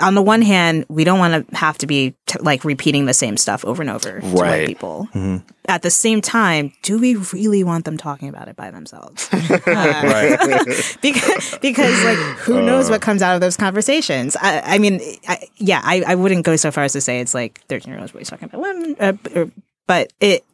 on 0.01 0.15
the 0.15 0.23
one 0.23 0.43
hand, 0.43 0.85
we 0.89 1.05
don't 1.05 1.19
want 1.19 1.49
to 1.49 1.57
have 1.57 1.79
to 1.79 1.87
be 1.87 2.15
t- 2.27 2.39
like 2.41 2.65
repeating 2.65 3.07
the 3.07 3.15
same 3.15 3.37
stuff 3.37 3.65
over 3.65 3.83
and 3.83 3.91
over 3.91 4.21
to 4.21 4.27
white 4.27 4.43
Right. 4.43 4.67
people. 4.69 5.09
Mm-hmm. 5.15 5.39
At 5.67 5.83
the 5.83 5.91
same 5.91 6.21
time, 6.21 6.73
do 6.83 6.99
we 6.99 7.17
really 7.33 7.63
want 7.65 7.85
them 7.85 7.97
talking 7.99 8.29
about 8.29 8.49
it 8.49 8.57
by 8.57 8.71
themselves? 8.71 9.29
Uh, 9.51 9.61
right. 9.67 10.97
because, 11.03 11.59
because 11.61 12.05
like 12.05 12.17
who 12.39 12.59
uh. 12.59 12.61
knows 12.63 12.91
what 12.91 13.01
comes 13.01 13.23
out 13.23 13.35
of 13.35 13.41
those 13.41 13.57
conversations 13.57 14.37
i, 14.41 14.61
I 14.75 14.79
mean 14.79 15.01
I, 15.27 15.47
yeah 15.57 15.81
I, 15.85 16.03
I 16.07 16.15
wouldn't 16.15 16.45
go 16.45 16.57
so 16.57 16.71
far 16.71 16.85
as 16.85 16.93
to 16.95 17.01
say 17.01 17.21
it's 17.21 17.35
like 17.35 17.61
13 17.69 17.93
year 17.93 18.01
olds 18.01 18.13
boys 18.13 18.29
talking 18.29 18.47
about 18.47 18.61
women 18.61 18.97
uh, 18.99 19.13
or- 19.35 19.51
but 19.87 20.13
it, 20.21 20.45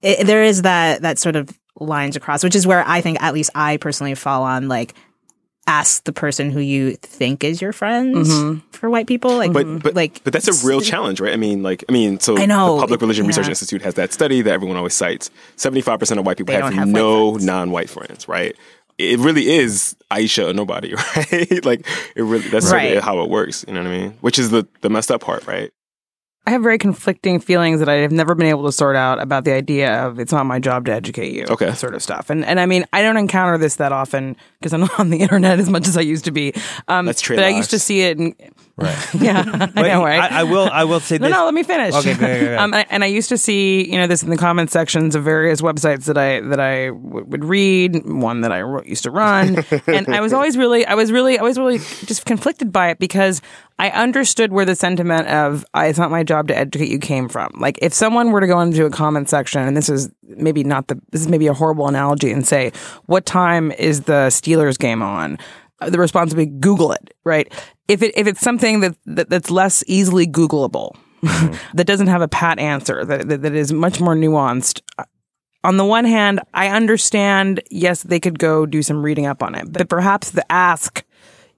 it 0.00 0.26
there 0.26 0.42
is 0.42 0.62
that 0.62 1.02
that 1.02 1.18
sort 1.18 1.36
of 1.36 1.50
lines 1.78 2.16
across 2.16 2.42
which 2.44 2.54
is 2.56 2.66
where 2.66 2.84
i 2.86 3.00
think 3.00 3.20
at 3.22 3.34
least 3.34 3.50
i 3.54 3.76
personally 3.78 4.14
fall 4.14 4.42
on 4.42 4.68
like 4.68 4.94
ask 5.66 6.04
the 6.04 6.12
person 6.12 6.50
who 6.50 6.60
you 6.60 6.96
think 6.96 7.44
is 7.44 7.62
your 7.62 7.72
friends 7.72 8.28
mm-hmm. 8.28 8.58
for 8.70 8.90
white 8.90 9.06
people 9.06 9.36
like 9.36 9.52
But 9.52 9.82
but 9.82 9.94
like 9.94 10.22
but 10.24 10.32
that's 10.32 10.48
a 10.48 10.66
real 10.66 10.80
challenge, 10.80 11.20
right? 11.20 11.32
I 11.32 11.36
mean, 11.36 11.62
like 11.62 11.84
I 11.88 11.92
mean, 11.92 12.18
so 12.20 12.36
I 12.36 12.46
know. 12.46 12.76
the 12.76 12.80
Public 12.80 13.00
Religion 13.00 13.26
Research 13.26 13.48
Institute 13.48 13.82
has 13.82 13.94
that 13.94 14.12
study 14.12 14.42
that 14.42 14.52
everyone 14.52 14.76
always 14.76 14.94
cites. 14.94 15.30
Seventy 15.56 15.80
five 15.80 15.98
percent 15.98 16.18
of 16.18 16.26
white 16.26 16.36
people 16.36 16.54
have, 16.54 16.72
have 16.72 16.88
no 16.88 17.32
friends. 17.32 17.44
non-white 17.46 17.90
friends, 17.90 18.28
right? 18.28 18.56
It 18.98 19.18
really 19.20 19.48
is 19.48 19.96
Aisha 20.10 20.50
or 20.50 20.52
nobody, 20.52 20.94
right? 21.16 21.64
like 21.64 21.86
it 22.14 22.22
really 22.22 22.48
that's 22.48 22.68
sort 22.68 22.84
of 22.84 23.02
how 23.02 23.22
it 23.22 23.30
works. 23.30 23.64
You 23.66 23.74
know 23.74 23.82
what 23.82 23.90
I 23.90 23.98
mean? 23.98 24.10
Which 24.20 24.38
is 24.38 24.50
the 24.50 24.66
the 24.80 24.90
messed 24.90 25.10
up 25.10 25.20
part, 25.20 25.46
right? 25.46 25.72
I 26.44 26.50
have 26.50 26.62
very 26.62 26.76
conflicting 26.78 27.38
feelings 27.38 27.78
that 27.78 27.88
I 27.88 27.98
have 27.98 28.10
never 28.10 28.34
been 28.34 28.48
able 28.48 28.64
to 28.64 28.72
sort 28.72 28.96
out 28.96 29.22
about 29.22 29.44
the 29.44 29.52
idea 29.52 30.04
of 30.06 30.18
it's 30.18 30.32
not 30.32 30.44
my 30.44 30.58
job 30.58 30.86
to 30.86 30.92
educate 30.92 31.32
you, 31.32 31.46
Okay. 31.48 31.72
sort 31.74 31.94
of 31.94 32.02
stuff. 32.02 32.30
And 32.30 32.44
and 32.44 32.58
I 32.58 32.66
mean, 32.66 32.84
I 32.92 33.02
don't 33.02 33.16
encounter 33.16 33.58
this 33.58 33.76
that 33.76 33.92
often 33.92 34.36
because 34.58 34.72
I'm 34.72 34.80
not 34.80 34.98
on 34.98 35.10
the 35.10 35.18
internet 35.20 35.60
as 35.60 35.70
much 35.70 35.86
as 35.86 35.96
I 35.96 36.00
used 36.00 36.24
to 36.24 36.32
be. 36.32 36.52
Um, 36.88 37.06
Let's 37.06 37.20
trade 37.20 37.36
but 37.36 37.44
I 37.44 37.50
used 37.50 37.70
to 37.70 37.78
see 37.78 38.02
it, 38.02 38.18
and 38.18 38.34
Right. 38.82 39.14
yeah, 39.20 39.68
I 39.76 39.82
know, 39.88 40.04
right? 40.04 40.32
I, 40.32 40.40
I 40.40 40.42
will. 40.44 40.68
I 40.72 40.84
will 40.84 41.00
say 41.00 41.18
no, 41.18 41.28
this. 41.28 41.36
no, 41.36 41.44
let 41.44 41.54
me 41.54 41.62
finish. 41.62 41.94
Okay, 41.94 42.14
go 42.14 42.26
ahead, 42.26 42.40
go 42.40 42.58
um, 42.58 42.74
and, 42.74 42.86
and 42.90 43.04
I 43.04 43.06
used 43.06 43.28
to 43.30 43.38
see, 43.38 43.90
you 43.90 43.98
know, 43.98 44.06
this 44.06 44.22
in 44.22 44.30
the 44.30 44.36
comment 44.36 44.70
sections 44.70 45.14
of 45.14 45.24
various 45.24 45.60
websites 45.60 46.04
that 46.04 46.18
I 46.18 46.40
that 46.40 46.60
I 46.60 46.86
w- 46.86 47.24
would 47.26 47.44
read. 47.44 48.04
One 48.06 48.40
that 48.42 48.52
I 48.52 48.82
used 48.84 49.04
to 49.04 49.10
run, 49.10 49.64
and 49.86 50.08
I 50.08 50.20
was 50.20 50.32
always 50.32 50.56
really, 50.56 50.84
I 50.86 50.94
was 50.94 51.12
really, 51.12 51.38
I 51.38 51.42
was 51.42 51.58
really 51.58 51.78
just 51.78 52.24
conflicted 52.26 52.72
by 52.72 52.90
it 52.90 52.98
because 52.98 53.40
I 53.78 53.90
understood 53.90 54.52
where 54.52 54.64
the 54.64 54.76
sentiment 54.76 55.28
of 55.28 55.64
"it's 55.74 55.98
not 55.98 56.10
my 56.10 56.22
job 56.22 56.48
to 56.48 56.56
educate 56.56 56.88
you" 56.88 56.98
came 56.98 57.28
from. 57.28 57.52
Like, 57.58 57.78
if 57.82 57.92
someone 57.92 58.30
were 58.30 58.40
to 58.40 58.46
go 58.46 58.60
into 58.60 58.84
a 58.84 58.90
comment 58.90 59.28
section, 59.28 59.62
and 59.62 59.76
this 59.76 59.88
is 59.88 60.10
maybe 60.22 60.64
not 60.64 60.88
the, 60.88 61.00
this 61.10 61.20
is 61.20 61.28
maybe 61.28 61.46
a 61.46 61.54
horrible 61.54 61.88
analogy, 61.88 62.30
and 62.30 62.46
say, 62.46 62.72
"What 63.06 63.26
time 63.26 63.72
is 63.72 64.02
the 64.02 64.28
Steelers 64.28 64.78
game 64.78 65.02
on?" 65.02 65.38
The 65.88 65.98
response 65.98 66.34
would 66.34 66.38
be 66.38 66.58
Google 66.58 66.92
it, 66.92 67.14
right? 67.24 67.52
If 67.88 68.02
it 68.02 68.16
if 68.16 68.26
it's 68.26 68.40
something 68.40 68.80
that, 68.80 68.96
that 69.06 69.30
that's 69.30 69.50
less 69.50 69.84
easily 69.86 70.26
Googleable, 70.26 70.96
that 71.74 71.86
doesn't 71.86 72.08
have 72.08 72.22
a 72.22 72.28
pat 72.28 72.58
answer, 72.58 73.04
that, 73.04 73.28
that, 73.28 73.42
that 73.42 73.54
is 73.54 73.72
much 73.72 74.00
more 74.00 74.14
nuanced. 74.14 74.80
uh, 74.98 75.04
On 75.64 75.76
the 75.76 75.84
one 75.84 76.04
hand, 76.04 76.40
I 76.52 76.68
understand, 76.68 77.62
yes, 77.70 78.02
they 78.02 78.18
could 78.18 78.38
go 78.38 78.66
do 78.66 78.82
some 78.82 79.02
reading 79.04 79.26
up 79.26 79.42
on 79.42 79.54
it, 79.54 79.72
but 79.72 79.88
perhaps 79.88 80.30
the 80.30 80.50
ask 80.50 81.04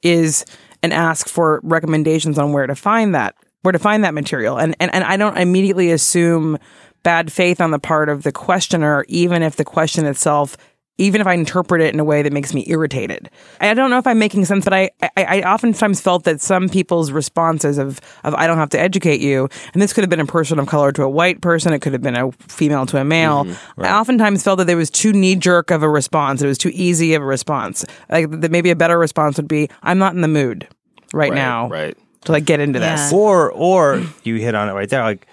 is 0.03 0.45
an 0.83 0.93
ask 0.93 1.29
for 1.29 1.61
recommendations 1.63 2.39
on 2.39 2.53
where 2.53 2.67
to 2.67 2.75
find 2.75 3.15
that, 3.15 3.35
where 3.63 3.73
to 3.73 3.79
find 3.79 4.05
that 4.05 4.13
material. 4.13 4.59
And, 4.59 4.77
and, 4.79 4.95
and 4.95 5.03
I 5.03 5.17
don't 5.17 5.39
immediately 5.39 5.91
assume 5.93 6.59
bad 7.03 7.33
faith 7.33 7.61
on 7.61 7.71
the 7.71 7.79
part 7.79 8.11
of 8.11 8.23
the 8.23 8.33
questioner, 8.33 9.07
even 9.09 9.43
if 9.43 9.57
the 9.57 9.65
question 9.65 10.05
itself 10.05 10.59
even 10.99 11.21
if 11.21 11.27
I 11.27 11.35
interpret 11.35 11.81
it 11.81 11.93
in 11.93 11.99
a 11.99 12.05
way 12.05 12.23
that 12.23 12.33
makes 12.33 12.55
me 12.55 12.65
irritated. 12.69 13.29
I 13.61 13.75
don't 13.75 13.91
know 13.91 13.99
if 13.99 14.07
I'm 14.07 14.19
making 14.19 14.45
sense, 14.45 14.65
but 14.65 14.73
I, 14.73 14.91
I, 15.03 15.11
I 15.17 15.43
oftentimes 15.43 16.01
felt 16.01 16.23
that 16.25 16.41
some 16.41 16.69
people's 16.69 17.11
responses 17.11 17.79
of, 17.79 18.01
of 18.23 18.33
I 18.35 18.47
don't 18.47 18.59
have 18.59 18.71
to 18.71 18.79
educate 18.81 19.21
you, 19.21 19.49
and 19.73 19.83
this 19.83 19.93
could 19.93 20.03
have 20.03 20.11
been 20.11 20.21
a 20.21 20.27
person 20.27 20.59
of 20.59 20.67
color 20.69 20.93
to 20.93 21.03
a 21.03 21.09
white 21.09 21.41
person, 21.41 21.73
it 21.73 21.81
could 21.81 21.93
have 21.95 22.03
been 22.03 22.17
a 22.17 22.31
female 22.33 22.87
to 22.87 22.99
a 23.01 23.05
male. 23.05 23.45
Mm-hmm. 23.45 23.83
I 23.83 23.99
oftentimes 23.99 24.43
felt 24.45 24.59
that 24.59 24.67
there 24.67 24.77
was 24.77 24.91
too 24.91 25.13
knee 25.13 25.35
jerk 25.35 25.71
of 25.71 25.83
a 25.83 25.89
response. 25.89 26.43
It 26.43 26.47
was 26.47 26.59
too 26.59 26.71
easy 26.73 27.15
of 27.15 27.23
a 27.23 27.27
response. 27.27 27.85
Like 28.09 28.31
that 28.31 28.51
maybe 28.53 28.71
a 28.71 28.77
better 28.77 28.99
response 28.99 29.37
would 29.37 29.49
be, 29.49 29.69
I'm 29.83 29.99
not 29.99 30.15
in 30.15 30.21
the 30.21 30.29
mood 30.29 30.69
right, 31.13 31.31
Right, 31.31 31.35
now 31.35 31.69
right. 31.69 31.97
to 32.27 32.33
like 32.33 32.45
get 32.45 32.61
into 32.61 32.79
Yeah. 32.79 32.97
this. 32.97 33.13
or 33.13 33.51
or 33.53 34.01
you 34.23 34.37
hit 34.37 34.55
on 34.55 34.69
it 34.69 34.73
right 34.73 34.89
there. 34.89 35.03
Like 35.03 35.27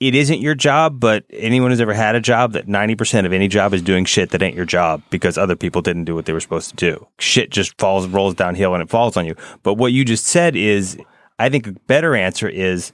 it 0.00 0.14
isn't 0.14 0.40
your 0.40 0.54
job, 0.54 0.98
but 1.00 1.24
anyone 1.30 1.70
who's 1.70 1.80
ever 1.80 1.94
had 1.94 2.14
a 2.14 2.20
job 2.20 2.52
that 2.52 2.68
ninety 2.68 2.94
percent 2.94 3.26
of 3.26 3.32
any 3.32 3.48
job 3.48 3.72
is 3.72 3.82
doing 3.82 4.04
shit 4.04 4.30
that 4.30 4.42
ain't 4.42 4.56
your 4.56 4.64
job 4.64 5.02
because 5.10 5.38
other 5.38 5.56
people 5.56 5.82
didn't 5.82 6.04
do 6.04 6.14
what 6.14 6.26
they 6.26 6.32
were 6.32 6.40
supposed 6.40 6.70
to 6.70 6.76
do. 6.76 7.06
Shit 7.18 7.50
just 7.50 7.78
falls 7.78 8.06
rolls 8.08 8.34
downhill 8.34 8.74
and 8.74 8.82
it 8.82 8.90
falls 8.90 9.16
on 9.16 9.24
you. 9.24 9.34
But 9.62 9.74
what 9.74 9.92
you 9.92 10.04
just 10.04 10.26
said 10.26 10.56
is, 10.56 10.98
I 11.38 11.48
think 11.48 11.66
a 11.66 11.72
better 11.72 12.14
answer 12.14 12.48
is, 12.48 12.92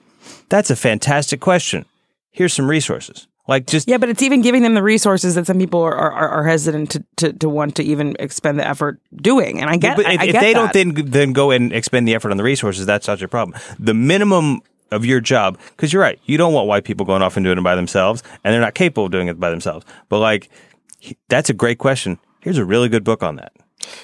that's 0.48 0.70
a 0.70 0.76
fantastic 0.76 1.40
question. 1.40 1.86
Here's 2.30 2.52
some 2.52 2.68
resources. 2.68 3.26
Like 3.48 3.66
just 3.66 3.88
Yeah, 3.88 3.98
but 3.98 4.08
it's 4.08 4.22
even 4.22 4.42
giving 4.42 4.62
them 4.62 4.74
the 4.74 4.82
resources 4.82 5.34
that 5.34 5.46
some 5.46 5.58
people 5.58 5.80
are, 5.80 5.94
are, 5.94 6.28
are 6.28 6.44
hesitant 6.44 6.90
to, 6.90 7.04
to, 7.16 7.32
to 7.32 7.48
want 7.48 7.74
to 7.76 7.82
even 7.82 8.14
expend 8.20 8.60
the 8.60 8.68
effort 8.68 9.00
doing. 9.16 9.60
And 9.60 9.68
I 9.68 9.76
get, 9.76 9.96
but 9.96 10.04
if, 10.04 10.20
I 10.20 10.24
if 10.26 10.32
get 10.32 10.40
they 10.40 10.52
that. 10.52 10.72
don't 10.72 10.94
then 10.94 11.10
then 11.10 11.32
go 11.32 11.50
and 11.50 11.72
expend 11.72 12.06
the 12.06 12.14
effort 12.14 12.30
on 12.30 12.36
the 12.36 12.44
resources, 12.44 12.86
that's 12.86 13.08
not 13.08 13.20
your 13.20 13.28
problem. 13.28 13.58
The 13.78 13.94
minimum 13.94 14.60
of 14.90 15.04
your 15.04 15.20
job, 15.20 15.58
because 15.70 15.92
you're 15.92 16.02
right, 16.02 16.18
you 16.24 16.36
don't 16.36 16.52
want 16.52 16.66
white 16.68 16.84
people 16.84 17.06
going 17.06 17.22
off 17.22 17.36
and 17.36 17.44
doing 17.44 17.58
it 17.58 17.62
by 17.64 17.74
themselves, 17.76 18.22
and 18.44 18.52
they're 18.52 18.60
not 18.60 18.74
capable 18.74 19.06
of 19.06 19.12
doing 19.12 19.28
it 19.28 19.38
by 19.40 19.50
themselves. 19.50 19.84
But 20.08 20.18
like, 20.20 20.50
that's 21.28 21.50
a 21.50 21.54
great 21.54 21.78
question. 21.78 22.18
Here's 22.40 22.58
a 22.58 22.64
really 22.64 22.88
good 22.88 23.04
book 23.04 23.22
on 23.22 23.36
that. 23.36 23.52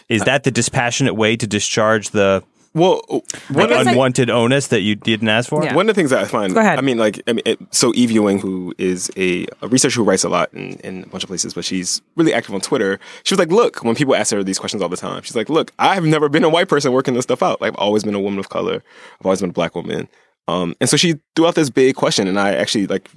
Is 0.09 0.23
that 0.23 0.45
the 0.45 0.51
dispassionate 0.51 1.15
way 1.17 1.37
to 1.37 1.47
discharge 1.47 2.11
the 2.11 2.43
Well, 2.75 3.03
one 3.51 3.69
guess 3.69 3.81
of, 3.83 3.87
I- 3.89 3.91
unwanted 3.91 4.31
onus 4.31 4.69
that 4.69 4.81
you 4.81 4.95
didn't 4.95 5.29
ask 5.29 5.49
for? 5.51 5.63
Yeah. 5.65 5.75
One 5.75 5.89
of 5.89 5.95
the 5.95 5.99
things 5.99 6.11
that 6.11 6.21
I 6.23 6.25
find, 6.27 6.55
Go 6.55 6.61
ahead. 6.61 6.79
I 6.79 6.83
mean, 6.83 6.97
like, 6.99 7.23
I 7.27 7.33
mean, 7.35 7.43
it, 7.45 7.59
so 7.71 7.93
Eve 7.95 8.11
Ewing, 8.11 8.39
who 8.39 8.75
is 8.79 9.11
a, 9.17 9.47
a 9.63 9.69
researcher 9.69 10.01
who 10.01 10.05
writes 10.05 10.25
a 10.25 10.29
lot 10.31 10.53
in, 10.55 10.75
in 10.81 11.03
a 11.05 11.07
bunch 11.07 11.25
of 11.25 11.29
places, 11.29 11.53
but 11.55 11.65
she's 11.65 12.01
really 12.17 12.33
active 12.33 12.55
on 12.55 12.61
Twitter. 12.63 12.99
She 13.25 13.35
was 13.35 13.39
like, 13.39 13.51
"Look, 13.51 13.85
when 13.85 13.95
people 13.95 14.15
ask 14.15 14.33
her 14.33 14.43
these 14.43 14.59
questions 14.59 14.83
all 14.83 14.89
the 14.89 14.97
time, 14.97 15.23
she's 15.23 15.37
like, 15.37 15.49
look, 15.51 15.73
I 15.79 15.95
have 15.95 16.05
never 16.05 16.29
been 16.29 16.45
a 16.45 16.49
white 16.49 16.69
person 16.69 16.93
working 16.93 17.15
this 17.15 17.25
stuff 17.25 17.43
out. 17.43 17.61
Like, 17.61 17.73
I've 17.73 17.79
always 17.79 18.05
been 18.05 18.15
a 18.15 18.21
woman 18.21 18.39
of 18.39 18.49
color. 18.49 18.83
I've 19.21 19.27
always 19.27 19.41
been 19.41 19.51
a 19.51 19.55
black 19.55 19.75
woman. 19.75 20.09
Um, 20.49 20.77
and 20.81 20.89
so 20.89 20.97
she 20.97 21.17
threw 21.35 21.47
out 21.47 21.55
this 21.55 21.71
big 21.71 21.97
question, 21.97 22.29
and 22.29 22.39
I 22.39 22.55
actually 22.55 22.87
like, 22.87 23.11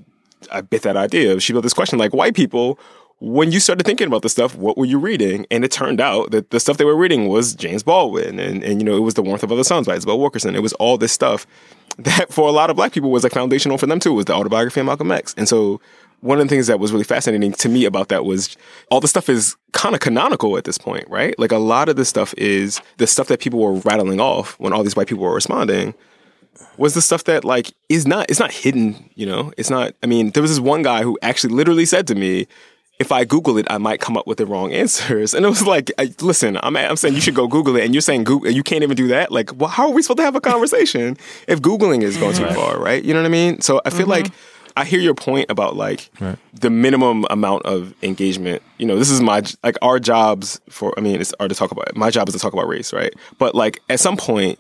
I 0.52 0.62
bit 0.62 0.82
that 0.84 0.98
idea. 0.98 1.40
She 1.40 1.54
built 1.54 1.64
this 1.64 1.74
question, 1.74 2.00
like, 2.00 2.14
white 2.14 2.36
people." 2.36 2.80
When 3.22 3.52
you 3.52 3.60
started 3.60 3.86
thinking 3.86 4.08
about 4.08 4.22
this 4.22 4.32
stuff, 4.32 4.56
what 4.56 4.78
were 4.78 4.86
you 4.86 4.98
reading? 4.98 5.46
And 5.52 5.66
it 5.66 5.74
turned 5.74 6.00
out 6.00 6.32
that 6.32 6.52
the 6.52 6.60
stuff 6.62 6.78
they 6.78 6.86
were 6.86 6.96
reading 6.96 7.28
was 7.28 7.54
James 7.54 7.84
Baldwin, 7.84 8.40
and, 8.40 8.64
and 8.64 8.80
you 8.80 8.86
know 8.86 8.96
it 8.96 9.02
was 9.02 9.16
The 9.16 9.22
Warmth 9.22 9.44
of 9.44 9.52
Other 9.52 9.66
Suns 9.66 9.88
by 9.88 9.96
Isabel 9.96 10.18
Wilkerson. 10.18 10.56
It 10.56 10.62
was 10.62 10.72
all 10.74 10.98
this 10.98 11.12
stuff 11.12 11.46
that 11.98 12.32
for 12.32 12.48
a 12.48 12.52
lot 12.52 12.70
of 12.70 12.78
black 12.78 12.94
people 12.94 13.12
was 13.12 13.24
like 13.24 13.34
foundational 13.34 13.78
for 13.78 13.88
them 13.88 14.00
too 14.00 14.14
was 14.14 14.26
the 14.26 14.34
autobiography 14.34 14.80
of 14.80 14.86
Malcolm 14.86 15.12
X. 15.12 15.36
And 15.38 15.50
so 15.50 15.82
one 16.22 16.40
of 16.40 16.46
the 16.48 16.50
things 16.50 16.68
that 16.68 16.80
was 16.80 16.92
really 16.92 17.04
fascinating 17.04 17.52
to 17.54 17.70
me 17.70 17.86
about 17.86 18.10
that 18.10 18.26
was 18.26 18.58
all 18.90 19.00
the 19.00 19.08
stuff 19.08 19.30
is 19.30 19.56
kind 19.74 19.96
of 19.96 20.02
canonical 20.02 20.58
at 20.58 20.64
this 20.64 20.78
point, 20.78 21.08
right? 21.10 21.38
Like 21.38 21.52
a 21.52 21.58
lot 21.58 21.90
of 21.90 21.96
this 21.96 22.10
stuff 22.10 22.34
is 22.38 22.82
the 22.98 23.08
stuff 23.08 23.28
that 23.28 23.40
people 23.40 23.60
were 23.60 23.74
rattling 23.74 24.20
off 24.20 24.58
when 24.60 24.74
all 24.74 24.84
these 24.84 24.96
white 24.96 25.08
people 25.08 25.24
were 25.24 25.34
responding 25.34 25.94
was 26.78 26.94
the 26.94 27.02
stuff 27.02 27.26
that 27.26 27.44
like 27.44 27.72
is 27.90 28.08
not 28.08 28.30
it's 28.30 28.40
not 28.40 28.52
hidden, 28.52 29.10
you 29.16 29.26
know? 29.26 29.52
It's 29.58 29.70
not 29.70 29.94
I 30.04 30.08
mean, 30.08 30.32
there 30.32 30.42
was 30.42 30.52
this 30.52 30.60
one 30.60 30.82
guy 30.82 31.04
who 31.04 31.18
actually 31.22 31.54
literally 31.54 31.86
said 31.86 32.08
to 32.08 32.16
me, 32.16 32.48
if 33.00 33.14
I 33.14 33.24
Google 33.24 33.58
it, 33.58 33.66
I 33.70 33.78
might 33.78 34.02
come 34.02 34.18
up 34.18 34.28
with 34.28 34.38
the 34.38 34.46
wrong 34.46 34.74
answers. 34.74 35.34
And 35.40 35.46
it 35.46 35.50
was 35.50 35.66
like, 35.66 35.90
I, 35.98 36.14
listen, 36.20 36.60
I'm, 36.62 36.76
I'm 36.76 36.98
saying 36.98 37.16
you 37.16 37.22
should 37.22 37.36
go 37.36 37.48
Google 37.48 37.78
it, 37.78 37.86
and 37.86 37.94
you're 37.94 38.02
saying 38.02 38.26
Google, 38.26 38.52
you 38.52 38.62
can't 38.62 38.84
even 38.84 38.98
do 38.98 39.08
that. 39.08 39.32
Like, 39.32 39.56
well, 39.56 39.70
how 39.70 39.88
are 39.88 39.94
we 39.94 40.02
supposed 40.02 40.18
to 40.18 40.24
have 40.24 40.36
a 40.36 40.42
conversation 40.42 41.16
if 41.48 41.62
Googling 41.62 42.04
is 42.04 42.18
going 42.18 42.36
too 42.36 42.48
far, 42.48 42.78
right? 42.78 43.02
You 43.02 43.14
know 43.14 43.22
what 43.22 43.28
I 43.28 43.32
mean? 43.32 43.62
So 43.62 43.82
I 43.86 43.90
feel 43.90 44.02
mm-hmm. 44.02 44.10
like 44.10 44.32
I 44.76 44.86
hear 44.86 45.00
your 45.00 45.14
point 45.14 45.50
about 45.50 45.76
like 45.76 46.10
the 46.54 46.70
minimum 46.70 47.26
amount 47.30 47.66
of 47.66 47.94
engagement. 48.04 48.62
You 48.78 48.86
know, 48.86 48.98
this 48.98 49.10
is 49.10 49.22
my 49.22 49.44
like 49.64 49.78
our 49.82 50.00
jobs 50.00 50.60
for. 50.70 50.94
I 50.98 51.02
mean, 51.02 51.22
it's 51.22 51.34
are 51.40 51.48
to 51.48 51.56
talk 51.56 51.72
about. 51.72 51.96
My 51.96 52.10
job 52.10 52.28
is 52.28 52.36
to 52.36 52.40
talk 52.40 52.54
about 52.54 52.68
race, 52.68 52.92
right? 52.92 53.14
But 53.38 53.56
like 53.56 53.82
at 53.90 54.00
some 54.00 54.18
point, 54.18 54.60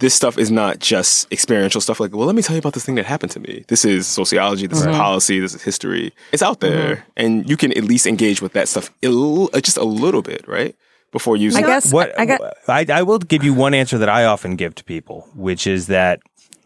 this 0.00 0.14
stuff 0.14 0.36
is 0.38 0.50
not 0.50 0.78
just 0.80 1.30
experiential 1.32 1.80
stuff 1.80 2.00
like, 2.00 2.12
well, 2.14 2.26
let 2.26 2.34
me 2.34 2.42
tell 2.42 2.56
you 2.56 2.58
about 2.58 2.72
this 2.72 2.84
thing 2.84 2.96
that 2.96 3.06
happened 3.06 3.32
to 3.32 3.40
me. 3.40 3.64
This 3.68 3.84
is 3.84 4.06
sociology, 4.06 4.66
this 4.66 4.80
is 4.80 4.86
policy, 4.86 5.38
this 5.40 5.54
is 5.54 5.62
history. 5.62 6.12
It's 6.32 6.42
out 6.42 6.60
there. 6.60 7.04
And 7.16 7.48
you 7.48 7.56
can 7.56 7.70
at 7.76 7.84
least 7.84 8.06
engage 8.06 8.42
with 8.42 8.52
that 8.54 8.66
stuff 8.68 8.90
il- 9.02 9.50
uh, 9.54 9.60
just 9.60 9.76
a 9.76 9.84
little 9.84 10.22
bit, 10.22 10.46
right? 10.48 10.74
Before 11.12 11.36
using 11.36 11.64
I 11.64 11.66
guess 11.68 11.92
What 11.92 12.18
I, 12.18 12.22
I 12.22 12.26
got 12.26 12.40
I, 12.68 12.86
I 12.88 13.02
will 13.02 13.18
give 13.18 13.42
you 13.44 13.52
one 13.52 13.74
answer 13.74 13.98
that 13.98 14.08
I 14.08 14.24
often 14.24 14.56
give 14.56 14.74
to 14.76 14.84
people, 14.84 15.28
which 15.34 15.66
is 15.66 15.86
that 15.88 16.20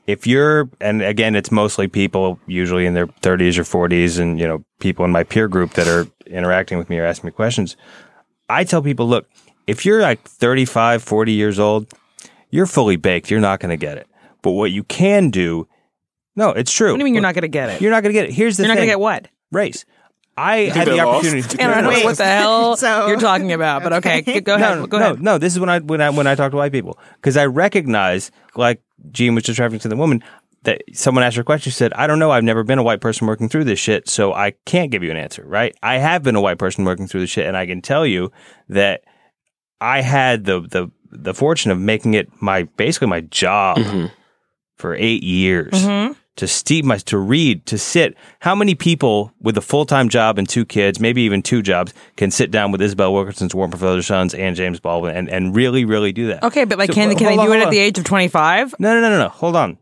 if 0.06 0.26
you're, 0.26 0.68
and 0.80 1.02
again, 1.02 1.34
it's 1.34 1.50
mostly 1.50 1.88
people 1.88 2.38
usually 2.46 2.84
in 2.84 2.92
their 2.94 3.06
30s 3.06 3.56
or 3.56 3.88
40s, 3.88 4.18
and 4.20 4.38
you 4.38 4.46
know, 4.46 4.62
people 4.78 5.04
in 5.04 5.10
my 5.10 5.24
peer 5.24 5.48
group 5.48 5.72
that 5.72 5.88
are 5.88 6.06
interacting 6.26 6.76
with 6.78 6.90
me 6.90 6.98
or 6.98 7.06
asking 7.06 7.28
me 7.28 7.32
questions. 7.32 7.76
I 8.50 8.64
tell 8.64 8.82
people, 8.82 9.08
look, 9.08 9.26
if 9.66 9.86
you're 9.86 10.02
like 10.02 10.22
35, 10.28 11.02
40 11.02 11.32
years 11.32 11.58
old, 11.58 11.86
you're 12.54 12.66
fully 12.66 12.96
baked. 12.96 13.30
You're 13.30 13.40
not 13.40 13.58
going 13.60 13.70
to 13.70 13.76
get 13.76 13.98
it. 13.98 14.06
But 14.42 14.52
what 14.52 14.70
you 14.70 14.84
can 14.84 15.30
do, 15.30 15.66
no, 16.36 16.50
it's 16.50 16.72
true. 16.72 16.90
What 16.92 16.96
do 16.96 17.00
you 17.00 17.04
mean 17.04 17.14
you're 17.14 17.22
not 17.22 17.34
going 17.34 17.42
to 17.42 17.48
get 17.48 17.68
it? 17.70 17.80
You're 17.80 17.90
not 17.90 18.02
going 18.02 18.14
to 18.14 18.20
get 18.20 18.28
it. 18.28 18.32
Here's 18.32 18.56
the 18.56 18.62
You're 18.62 18.68
not 18.68 18.76
going 18.76 18.86
to 18.88 18.92
get 18.92 19.00
what? 19.00 19.28
race. 19.50 19.84
I 20.36 20.56
had 20.66 20.86
they're 20.88 20.96
the 20.96 21.04
lost? 21.04 21.26
opportunity. 21.26 21.48
To 21.48 21.62
and 21.62 21.70
I 21.70 21.74
don't 21.76 21.84
know 21.84 21.90
Wait. 21.90 22.04
what 22.04 22.16
the 22.16 22.24
hell 22.40 22.76
So- 22.76 23.06
you're 23.06 23.20
talking 23.20 23.52
about, 23.52 23.82
but 23.84 23.92
okay, 23.94 24.22
g- 24.22 24.40
go 24.40 24.54
ahead. 24.56 24.78
no, 24.78 24.86
go 24.86 24.98
no, 24.98 25.04
ahead. 25.04 25.22
no. 25.22 25.38
This 25.38 25.52
is 25.54 25.60
when 25.60 25.68
I 25.68 25.78
when 25.78 26.00
I 26.00 26.10
when 26.10 26.26
I 26.26 26.34
talk 26.34 26.50
to 26.50 26.56
white 26.56 26.72
people 26.72 26.98
because 27.16 27.36
I 27.36 27.46
recognize, 27.46 28.30
like 28.56 28.82
Gene 29.12 29.34
was 29.34 29.44
just 29.44 29.58
referring 29.60 29.78
to 29.80 29.88
the 29.88 29.96
woman, 29.96 30.24
that 30.64 30.82
someone 30.92 31.22
asked 31.22 31.36
her 31.36 31.42
a 31.42 31.44
question. 31.44 31.70
She 31.70 31.76
said, 31.76 31.92
"I 31.94 32.06
don't 32.08 32.18
know. 32.18 32.32
I've 32.32 32.42
never 32.42 32.64
been 32.64 32.80
a 32.80 32.82
white 32.82 33.00
person 33.00 33.28
working 33.28 33.48
through 33.48 33.62
this 33.64 33.78
shit, 33.78 34.08
so 34.08 34.32
I 34.32 34.54
can't 34.66 34.90
give 34.90 35.04
you 35.04 35.10
an 35.12 35.16
answer." 35.16 35.44
Right? 35.46 35.72
I 35.84 35.98
have 35.98 36.24
been 36.24 36.34
a 36.36 36.40
white 36.40 36.58
person 36.58 36.84
working 36.84 37.06
through 37.06 37.20
this 37.20 37.30
shit, 37.30 37.46
and 37.46 37.56
I 37.56 37.64
can 37.66 37.80
tell 37.80 38.04
you 38.04 38.32
that 38.68 39.02
I 39.80 40.00
had 40.00 40.44
the 40.46 40.62
the 40.62 40.90
the 41.14 41.34
fortune 41.34 41.70
of 41.70 41.78
making 41.78 42.14
it 42.14 42.28
my 42.40 42.64
basically 42.76 43.08
my 43.08 43.20
job 43.22 43.78
mm-hmm. 43.78 44.06
for 44.76 44.94
eight 44.94 45.22
years 45.22 45.72
mm-hmm. 45.72 46.12
to 46.36 46.48
steep 46.48 46.84
my 46.84 46.98
to 46.98 47.18
read 47.18 47.64
to 47.66 47.78
sit. 47.78 48.16
How 48.40 48.54
many 48.54 48.74
people 48.74 49.32
with 49.40 49.56
a 49.56 49.60
full 49.60 49.86
time 49.86 50.08
job 50.08 50.38
and 50.38 50.48
two 50.48 50.64
kids, 50.64 51.00
maybe 51.00 51.22
even 51.22 51.42
two 51.42 51.62
jobs, 51.62 51.94
can 52.16 52.30
sit 52.30 52.50
down 52.50 52.72
with 52.72 52.82
Isabel 52.82 53.12
Wilkerson's 53.12 53.54
Warmth 53.54 53.74
of 53.74 53.84
Other 53.84 54.02
Suns 54.02 54.34
and 54.34 54.56
James 54.56 54.80
Baldwin 54.80 55.16
and, 55.16 55.28
and 55.28 55.54
really 55.54 55.84
really 55.84 56.12
do 56.12 56.28
that? 56.28 56.42
Okay, 56.42 56.64
but 56.64 56.78
like, 56.78 56.88
So, 56.88 56.94
can 56.94 57.08
hold 57.08 57.18
can 57.18 57.26
they 57.28 57.38
on, 57.38 57.46
do 57.46 57.52
it 57.52 57.56
hold 57.56 57.68
at 57.68 57.70
the 57.70 57.78
age 57.78 57.98
of 57.98 58.04
25? 58.04 58.74
No, 58.78 58.94
no, 58.94 59.00
no, 59.00 59.10
no, 59.10 59.18
no. 59.18 59.28
Hold 59.28 59.56
on. 59.56 59.78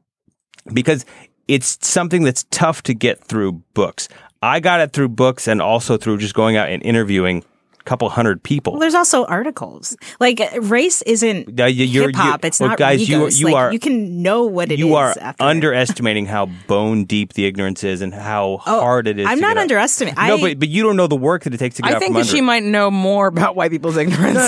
Because 0.72 1.04
it's 1.48 1.78
something 1.86 2.22
that's 2.22 2.44
tough 2.50 2.82
to 2.84 2.94
get 2.94 3.22
through 3.24 3.52
books. 3.74 4.08
I 4.42 4.60
got 4.60 4.80
it 4.80 4.92
through 4.92 5.10
books 5.10 5.46
and 5.46 5.62
also 5.62 5.96
through 5.96 6.18
just 6.18 6.34
going 6.34 6.56
out 6.56 6.68
and 6.68 6.82
interviewing 6.82 7.38
a 7.38 7.44
couple 7.84 8.08
hundred 8.08 8.42
people. 8.42 8.72
Well, 8.74 8.80
there's 8.80 8.94
also 8.94 9.24
articles. 9.26 9.96
Like 10.20 10.40
race 10.60 11.02
isn't 11.02 11.58
Yeah, 11.58 11.66
you- 11.66 12.02
hip 12.02 12.14
hop. 12.16 12.44
It's 12.44 12.60
well, 12.60 12.70
not 12.70 12.78
guys, 12.78 13.08
you- 13.08 13.18
Regos. 13.20 13.40
you 13.40 13.46
Like, 13.46 13.54
are- 13.54 13.72
you 13.72 13.78
can 13.78 14.22
know 14.22 14.44
what 14.44 14.70
it 14.70 14.74
is. 14.74 14.78
you 14.80 14.94
are 14.94 15.14
after 15.20 15.42
underestimating 15.44 16.26
how 16.26 16.46
bone 16.66 17.04
deep 17.04 17.32
the 17.34 17.44
ignorance 17.46 17.82
is 17.84 18.00
and 18.02 18.12
how 18.14 18.60
oh, 18.66 18.80
hard 18.80 19.06
it 19.08 19.18
is. 19.18 19.26
Oh, 19.26 19.30
I'm 19.30 19.38
to 19.38 19.42
not 19.42 19.56
underestimating. 19.58 20.14
No, 20.26 20.36
I- 20.36 20.40
but 20.40 20.58
but 20.60 20.68
you 20.68 20.82
don't 20.82 20.96
know 20.96 21.06
the 21.06 21.16
work 21.16 21.44
that 21.44 21.54
it 21.54 21.58
takes 21.58 21.76
to 21.76 21.82
get 21.82 21.90
I 21.92 21.94
out 21.94 21.98
think 22.00 22.12
from 22.14 22.22
that 22.22 22.26
she 22.28 22.38
it. 22.38 22.42
might 22.42 22.62
know 22.62 22.90
more 22.90 23.26
about 23.26 23.56
white 23.56 23.70
people's 23.70 23.96
ignorance. 23.96 24.38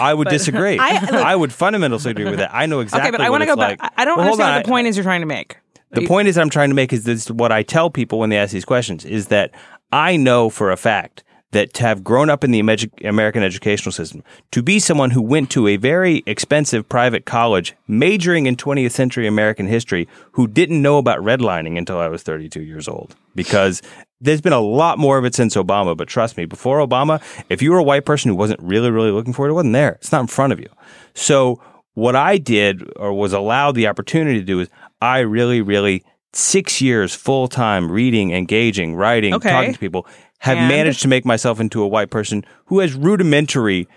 I 0.00 0.12
would 0.14 0.28
disagree. 0.38 0.78
I- 0.78 1.32
I, 1.32 1.36
would 1.36 1.52
fundamentally 1.52 2.10
agree 2.10 2.24
with 2.24 2.38
that. 2.38 2.50
I 2.54 2.66
know 2.66 2.80
exactly. 2.80 3.08
okay, 3.08 3.10
but 3.16 3.20
I 3.20 3.30
want 3.30 3.40
want 3.40 3.42
to 3.42 3.46
go 3.46 3.56
back. 3.56 3.78
I- 3.80 4.02
I 4.02 4.04
don't 4.04 4.16
Well, 4.18 4.26
understand 4.26 4.54
what 4.56 4.64
the 4.64 4.68
point 4.68 4.86
is 4.86 4.96
you're 4.96 5.04
trying 5.04 5.20
to 5.22 5.26
make. 5.26 5.56
The 5.90 6.06
point 6.06 6.26
is 6.28 6.36
I'm 6.38 6.50
trying 6.50 6.70
to 6.70 6.74
make 6.74 6.92
is 6.92 7.04
this 7.04 7.30
what 7.30 7.52
I 7.52 7.62
tell 7.62 7.88
people 7.90 8.18
when 8.18 8.30
they 8.30 8.36
ask 8.36 8.52
these 8.52 8.64
questions 8.64 9.04
is 9.04 9.28
that 9.28 9.52
I 9.92 10.16
know 10.16 10.50
for 10.50 10.72
a 10.72 10.76
fact 10.76 11.22
that 11.54 11.72
to 11.74 11.82
have 11.82 12.04
grown 12.04 12.28
up 12.28 12.44
in 12.44 12.50
the 12.50 12.60
American 12.60 13.42
educational 13.42 13.92
system, 13.92 14.22
to 14.50 14.62
be 14.62 14.78
someone 14.78 15.10
who 15.12 15.22
went 15.22 15.50
to 15.50 15.66
a 15.66 15.76
very 15.76 16.22
expensive 16.26 16.88
private 16.88 17.24
college 17.24 17.74
majoring 17.88 18.46
in 18.46 18.56
20th 18.56 18.90
century 18.90 19.26
American 19.26 19.66
history, 19.66 20.06
who 20.32 20.46
didn't 20.46 20.82
know 20.82 20.98
about 20.98 21.20
redlining 21.20 21.78
until 21.78 21.98
I 21.98 22.08
was 22.08 22.22
32 22.22 22.60
years 22.62 22.88
old, 22.88 23.14
because 23.34 23.80
there's 24.20 24.40
been 24.40 24.52
a 24.52 24.60
lot 24.60 24.98
more 24.98 25.16
of 25.16 25.24
it 25.24 25.34
since 25.34 25.54
Obama. 25.56 25.96
But 25.96 26.08
trust 26.08 26.36
me, 26.36 26.44
before 26.44 26.78
Obama, 26.78 27.22
if 27.48 27.62
you 27.62 27.70
were 27.70 27.78
a 27.78 27.82
white 27.82 28.04
person 28.04 28.30
who 28.30 28.36
wasn't 28.36 28.60
really, 28.60 28.90
really 28.90 29.10
looking 29.10 29.32
for 29.32 29.46
it, 29.46 29.50
it 29.50 29.54
wasn't 29.54 29.74
there. 29.74 29.92
It's 29.92 30.12
not 30.12 30.20
in 30.22 30.26
front 30.26 30.52
of 30.52 30.60
you. 30.60 30.68
So 31.14 31.60
what 31.94 32.16
I 32.16 32.38
did 32.38 32.82
or 32.96 33.12
was 33.12 33.32
allowed 33.32 33.76
the 33.76 33.86
opportunity 33.86 34.40
to 34.40 34.44
do 34.44 34.60
is 34.60 34.68
I 35.00 35.20
really, 35.20 35.62
really 35.62 36.02
six 36.32 36.80
years 36.80 37.14
full 37.14 37.46
time 37.46 37.88
reading, 37.92 38.32
engaging, 38.32 38.96
writing, 38.96 39.34
Okay. 39.34 39.50
talking 39.50 39.72
to 39.72 39.78
people, 39.78 40.04
have 40.44 40.58
And? 40.58 40.68
managed 40.68 41.02
to 41.02 41.08
make 41.08 41.24
myself 41.24 41.58
into 41.60 41.82
a 41.82 41.88
white 41.88 42.10
person 42.10 42.44
who 42.66 42.80
has 42.80 42.94
rudimentary 42.94 43.88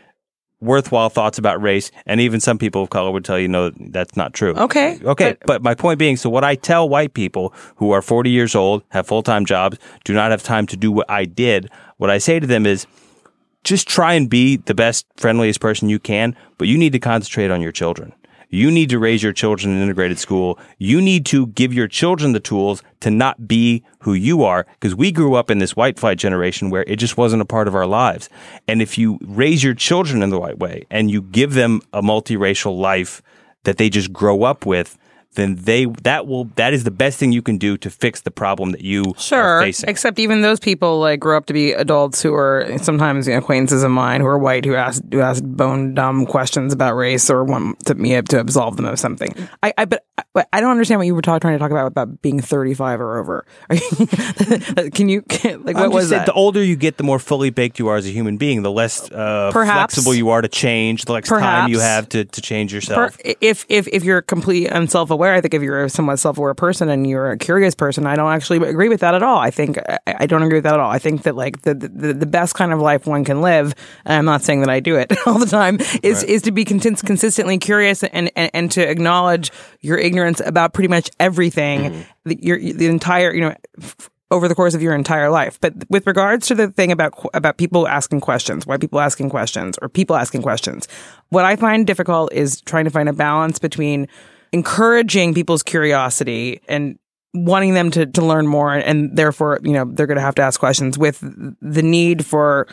worthwhile 0.59 1.09
thoughts 1.09 1.37
about 1.37 1.61
race 1.61 1.91
and 2.07 2.19
even 2.19 2.39
some 2.39 2.57
people 2.57 2.81
of 2.81 2.89
color 2.89 3.11
would 3.11 3.23
tell 3.23 3.37
you 3.37 3.47
no 3.47 3.69
that's 3.91 4.15
not 4.17 4.33
true 4.33 4.53
Okay, 4.55 4.97
okay 5.03 5.35
but- 5.41 5.45
but, 5.45 5.61
my 5.61 5.75
point 5.75 5.99
being 5.99 6.17
so 6.17 6.29
what 6.31 6.43
i 6.43 6.55
tell 6.55 6.89
white 6.89 7.13
people 7.13 7.53
who 7.75 7.91
are 7.91 8.01
40 8.01 8.31
years 8.31 8.55
old 8.55 8.81
have 8.89 9.05
full-time 9.05 9.45
jobs 9.45 9.77
do 10.03 10.13
not 10.15 10.31
have 10.31 10.41
time 10.41 10.65
to 10.67 10.75
do 10.75 10.91
what 10.91 11.07
i 11.11 11.25
did 11.25 11.69
what 11.97 12.09
i 12.09 12.17
say 12.17 12.39
to 12.39 12.47
them 12.47 12.65
is 12.65 12.87
just 13.63 13.87
try 13.87 14.13
and 14.13 14.29
be 14.29 14.55
the 14.55 14.73
best, 14.73 15.05
friendliest 15.17 15.59
person 15.59 15.89
you 15.89 15.99
can, 15.99 16.33
but 16.57 16.69
you 16.69 16.77
need 16.77 16.93
to 16.93 16.99
concentrate 16.99 17.51
on 17.51 17.59
your 17.61 17.73
children. 17.73 18.13
You 18.49 18.71
need 18.71 18.89
to 18.89 18.99
raise 18.99 19.21
your 19.21 19.33
children 19.33 19.75
in 19.75 19.81
integrated 19.81 20.19
school. 20.19 20.57
You 20.77 21.01
need 21.01 21.25
to 21.27 21.47
give 21.47 21.73
your 21.73 21.87
children 21.87 22.31
the 22.31 22.39
tools 22.39 22.81
to 23.01 23.11
not 23.11 23.47
be 23.47 23.83
who 23.99 24.13
you 24.13 24.43
are 24.43 24.65
because 24.79 24.95
we 24.95 25.11
grew 25.11 25.35
up 25.35 25.51
in 25.51 25.59
this 25.59 25.75
white 25.75 25.99
flight 25.99 26.17
generation 26.17 26.69
where 26.69 26.83
it 26.87 26.95
just 26.95 27.17
wasn't 27.17 27.41
a 27.41 27.45
part 27.45 27.67
of 27.67 27.75
our 27.75 27.85
lives. 27.85 28.29
And 28.67 28.81
if 28.81 28.97
you 28.97 29.19
raise 29.21 29.63
your 29.63 29.73
children 29.73 30.23
in 30.23 30.29
the 30.29 30.39
right 30.39 30.57
way 30.57 30.85
and 30.89 31.11
you 31.11 31.21
give 31.21 31.53
them 31.53 31.81
a 31.91 32.01
multiracial 32.01 32.77
life 32.77 33.21
that 33.63 33.77
they 33.77 33.89
just 33.89 34.13
grow 34.13 34.43
up 34.43 34.65
with, 34.65 34.97
then 35.37 35.55
they 35.55 35.85
that 36.03 36.27
will 36.27 36.45
that 36.57 36.73
is 36.73 36.83
the 36.83 36.91
best 36.91 37.17
thing 37.17 37.31
you 37.31 37.41
can 37.41 37.57
do 37.57 37.77
to 37.77 37.89
fix 37.89 38.21
the 38.21 38.31
problem 38.31 38.71
that 38.71 38.81
you 38.81 39.03
are 39.15 39.19
Sure, 39.19 39.61
facing. 39.61 39.89
except 39.89 40.19
even 40.19 40.41
those 40.41 40.59
people 40.59 40.99
like 40.99 41.19
grow 41.21 41.37
up 41.37 41.45
to 41.45 41.53
be 41.53 41.71
adults 41.71 42.21
who 42.21 42.33
are 42.33 42.67
sometimes 42.79 43.27
you 43.27 43.33
know, 43.33 43.39
acquaintances 43.39 43.83
of 43.83 43.91
mine 43.91 44.19
who 44.19 44.27
are 44.27 44.37
white 44.37 44.65
who 44.65 44.75
ask 44.75 45.01
who 45.11 45.21
ask 45.21 45.41
bone 45.43 45.93
dumb 45.93 46.25
questions 46.25 46.73
about 46.73 46.95
race 46.95 47.29
or 47.29 47.45
want 47.45 47.79
to 47.85 47.95
me 47.95 48.21
to 48.21 48.39
absolve 48.39 48.75
them 48.75 48.85
of 48.85 48.99
something. 48.99 49.33
I, 49.63 49.73
I 49.77 49.85
but 49.85 50.03
but 50.33 50.49
I 50.51 50.59
don't 50.61 50.71
understand 50.71 50.99
what 50.99 51.07
you 51.07 51.15
were 51.15 51.21
talk, 51.21 51.41
trying 51.41 51.53
to 51.55 51.59
talk 51.59 51.71
about 51.71 51.87
about 51.87 52.21
being 52.21 52.41
thirty 52.41 52.73
five 52.73 52.99
or 52.99 53.17
over. 53.19 53.45
Can 54.93 55.09
you 55.09 55.21
can, 55.23 55.63
like 55.65 55.75
what 55.75 55.91
was 55.91 56.09
that? 56.09 56.25
The 56.25 56.33
older 56.33 56.63
you 56.63 56.75
get, 56.75 56.97
the 56.97 57.03
more 57.03 57.19
fully 57.19 57.49
baked 57.49 57.79
you 57.79 57.87
are 57.87 57.95
as 57.97 58.05
a 58.07 58.09
human 58.11 58.37
being. 58.37 58.63
The 58.63 58.71
less 58.71 59.09
uh, 59.11 59.51
Perhaps. 59.53 59.95
flexible 59.95 60.13
you 60.15 60.29
are 60.29 60.41
to 60.41 60.47
change. 60.47 61.05
The 61.05 61.13
less 61.13 61.27
time 61.27 61.69
you 61.69 61.79
have 61.79 62.09
to, 62.09 62.25
to 62.25 62.41
change 62.41 62.73
yourself. 62.73 63.17
Per- 63.17 63.33
if 63.41 63.65
if 63.69 63.87
if 63.89 64.03
you're 64.03 64.21
complete 64.21 64.67
and 64.67 64.89
self 64.89 65.09
aware, 65.27 65.37
I 65.37 65.41
think 65.41 65.53
if 65.53 65.61
you're 65.61 65.83
a 65.83 65.89
somewhat 65.89 66.19
self 66.19 66.37
aware 66.37 66.53
person 66.53 66.89
and 66.89 67.07
you're 67.07 67.31
a 67.31 67.37
curious 67.37 67.75
person, 67.75 68.07
I 68.07 68.15
don't 68.15 68.31
actually 68.31 68.57
agree 68.67 68.89
with 68.89 69.01
that 69.01 69.13
at 69.13 69.23
all. 69.23 69.37
I 69.37 69.51
think 69.51 69.77
I, 69.77 69.99
I 70.07 70.25
don't 70.25 70.43
agree 70.43 70.57
with 70.57 70.63
that 70.63 70.73
at 70.73 70.79
all. 70.79 70.91
I 70.91 70.99
think 70.99 71.23
that 71.23 71.35
like 71.35 71.61
the, 71.61 71.73
the 71.73 72.13
the 72.13 72.25
best 72.25 72.55
kind 72.55 72.73
of 72.73 72.79
life 72.79 73.05
one 73.05 73.23
can 73.23 73.41
live, 73.41 73.75
and 74.05 74.17
I'm 74.17 74.25
not 74.25 74.41
saying 74.41 74.61
that 74.61 74.69
I 74.69 74.79
do 74.79 74.95
it 74.95 75.11
all 75.27 75.39
the 75.39 75.45
time, 75.45 75.79
is 76.03 76.23
is 76.23 76.41
to 76.43 76.51
be 76.51 76.65
contin- 76.65 77.05
consistently 77.05 77.57
curious 77.57 78.03
and, 78.03 78.31
and 78.35 78.51
and 78.53 78.71
to 78.71 78.89
acknowledge 78.89 79.51
your 79.81 79.97
ignorance 79.97 80.41
about 80.45 80.73
pretty 80.73 80.89
much 80.89 81.09
everything. 81.19 81.79
Mm-hmm. 81.91 82.01
The, 82.25 82.39
your 82.41 82.59
the 82.59 82.87
entire 82.87 83.33
you 83.33 83.41
know. 83.41 83.55
F- 83.81 84.09
over 84.29 84.49
the 84.49 84.55
course 84.55 84.73
of 84.73 84.81
your 84.81 84.93
entire 84.93 85.29
life. 85.29 85.57
But 85.61 85.73
with 85.89 86.05
regards 86.05 86.47
to 86.47 86.55
the 86.55 86.67
thing 86.67 86.91
about 86.91 87.13
about 87.33 87.57
people 87.57 87.87
asking 87.87 88.19
questions, 88.19 88.67
why 88.67 88.75
people 88.75 88.99
asking 88.99 89.29
questions, 89.29 89.77
or 89.81 89.87
people 89.87 90.17
asking 90.17 90.41
questions, 90.41 90.85
what 91.29 91.45
I 91.45 91.55
find 91.55 91.87
difficult 91.87 92.33
is 92.33 92.59
trying 92.59 92.83
to 92.83 92.91
find 92.91 93.07
a 93.07 93.13
balance 93.13 93.57
between 93.57 94.09
encouraging 94.51 95.33
people's 95.33 95.63
curiosity 95.63 96.61
and 96.67 96.97
wanting 97.33 97.73
them 97.73 97.91
to, 97.91 98.05
to 98.05 98.25
learn 98.25 98.47
more 98.47 98.73
and 98.73 99.15
therefore 99.15 99.59
you 99.61 99.73
know 99.73 99.85
they're 99.85 100.07
going 100.07 100.15
to 100.15 100.21
have 100.21 100.35
to 100.35 100.41
ask 100.41 100.59
questions 100.59 100.97
with 100.97 101.19
the 101.61 101.83
need 101.83 102.25
for 102.25 102.67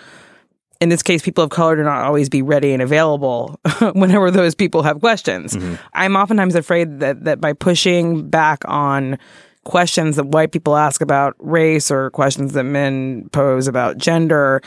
in 0.81 0.89
this 0.89 1.03
case 1.03 1.23
people 1.23 1.45
of 1.45 1.51
color 1.51 1.77
to 1.77 1.83
not 1.83 2.03
always 2.03 2.29
be 2.29 2.43
ready 2.43 2.73
and 2.73 2.83
available 2.83 3.59
whenever 3.95 4.31
those 4.31 4.55
people 4.55 4.83
have 4.83 5.01
questions. 5.01 5.55
Mm-hmm. 5.55 5.75
I'm 5.95 6.17
oftentimes 6.17 6.55
afraid 6.55 7.01
that 7.01 7.25
that 7.25 7.41
by 7.41 7.53
pushing 7.53 8.29
back 8.29 8.63
on 8.67 9.19
questions 9.65 10.17
that 10.17 10.27
white 10.27 10.53
people 10.53 10.77
ask 10.77 11.01
about 11.01 11.35
race 11.39 11.91
or 11.91 12.11
questions 12.11 12.53
that 12.53 12.65
men 12.65 13.29
pose 13.31 13.67
about 13.67 13.97
gender 13.97 14.61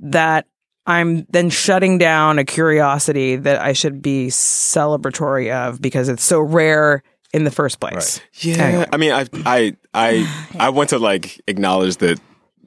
that 0.00 0.46
I'm 0.86 1.26
then 1.30 1.50
shutting 1.50 1.98
down 1.98 2.38
a 2.38 2.44
curiosity 2.44 3.36
that 3.36 3.60
I 3.60 3.72
should 3.72 4.00
be 4.00 4.28
celebratory 4.28 5.52
of 5.52 5.82
because 5.82 6.08
it's 6.08 6.22
so 6.22 6.40
rare 6.40 7.02
in 7.32 7.44
the 7.44 7.50
first 7.50 7.80
place. 7.80 8.20
Yeah, 8.34 8.62
Anyway. 8.62 8.86
I 8.92 8.96
mean, 8.96 9.12
I, 9.12 9.26
I, 9.44 9.76
I, 9.92 10.48
I 10.58 10.68
want 10.70 10.90
to 10.90 10.98
like 10.98 11.40
acknowledge 11.48 11.96
that 11.98 12.20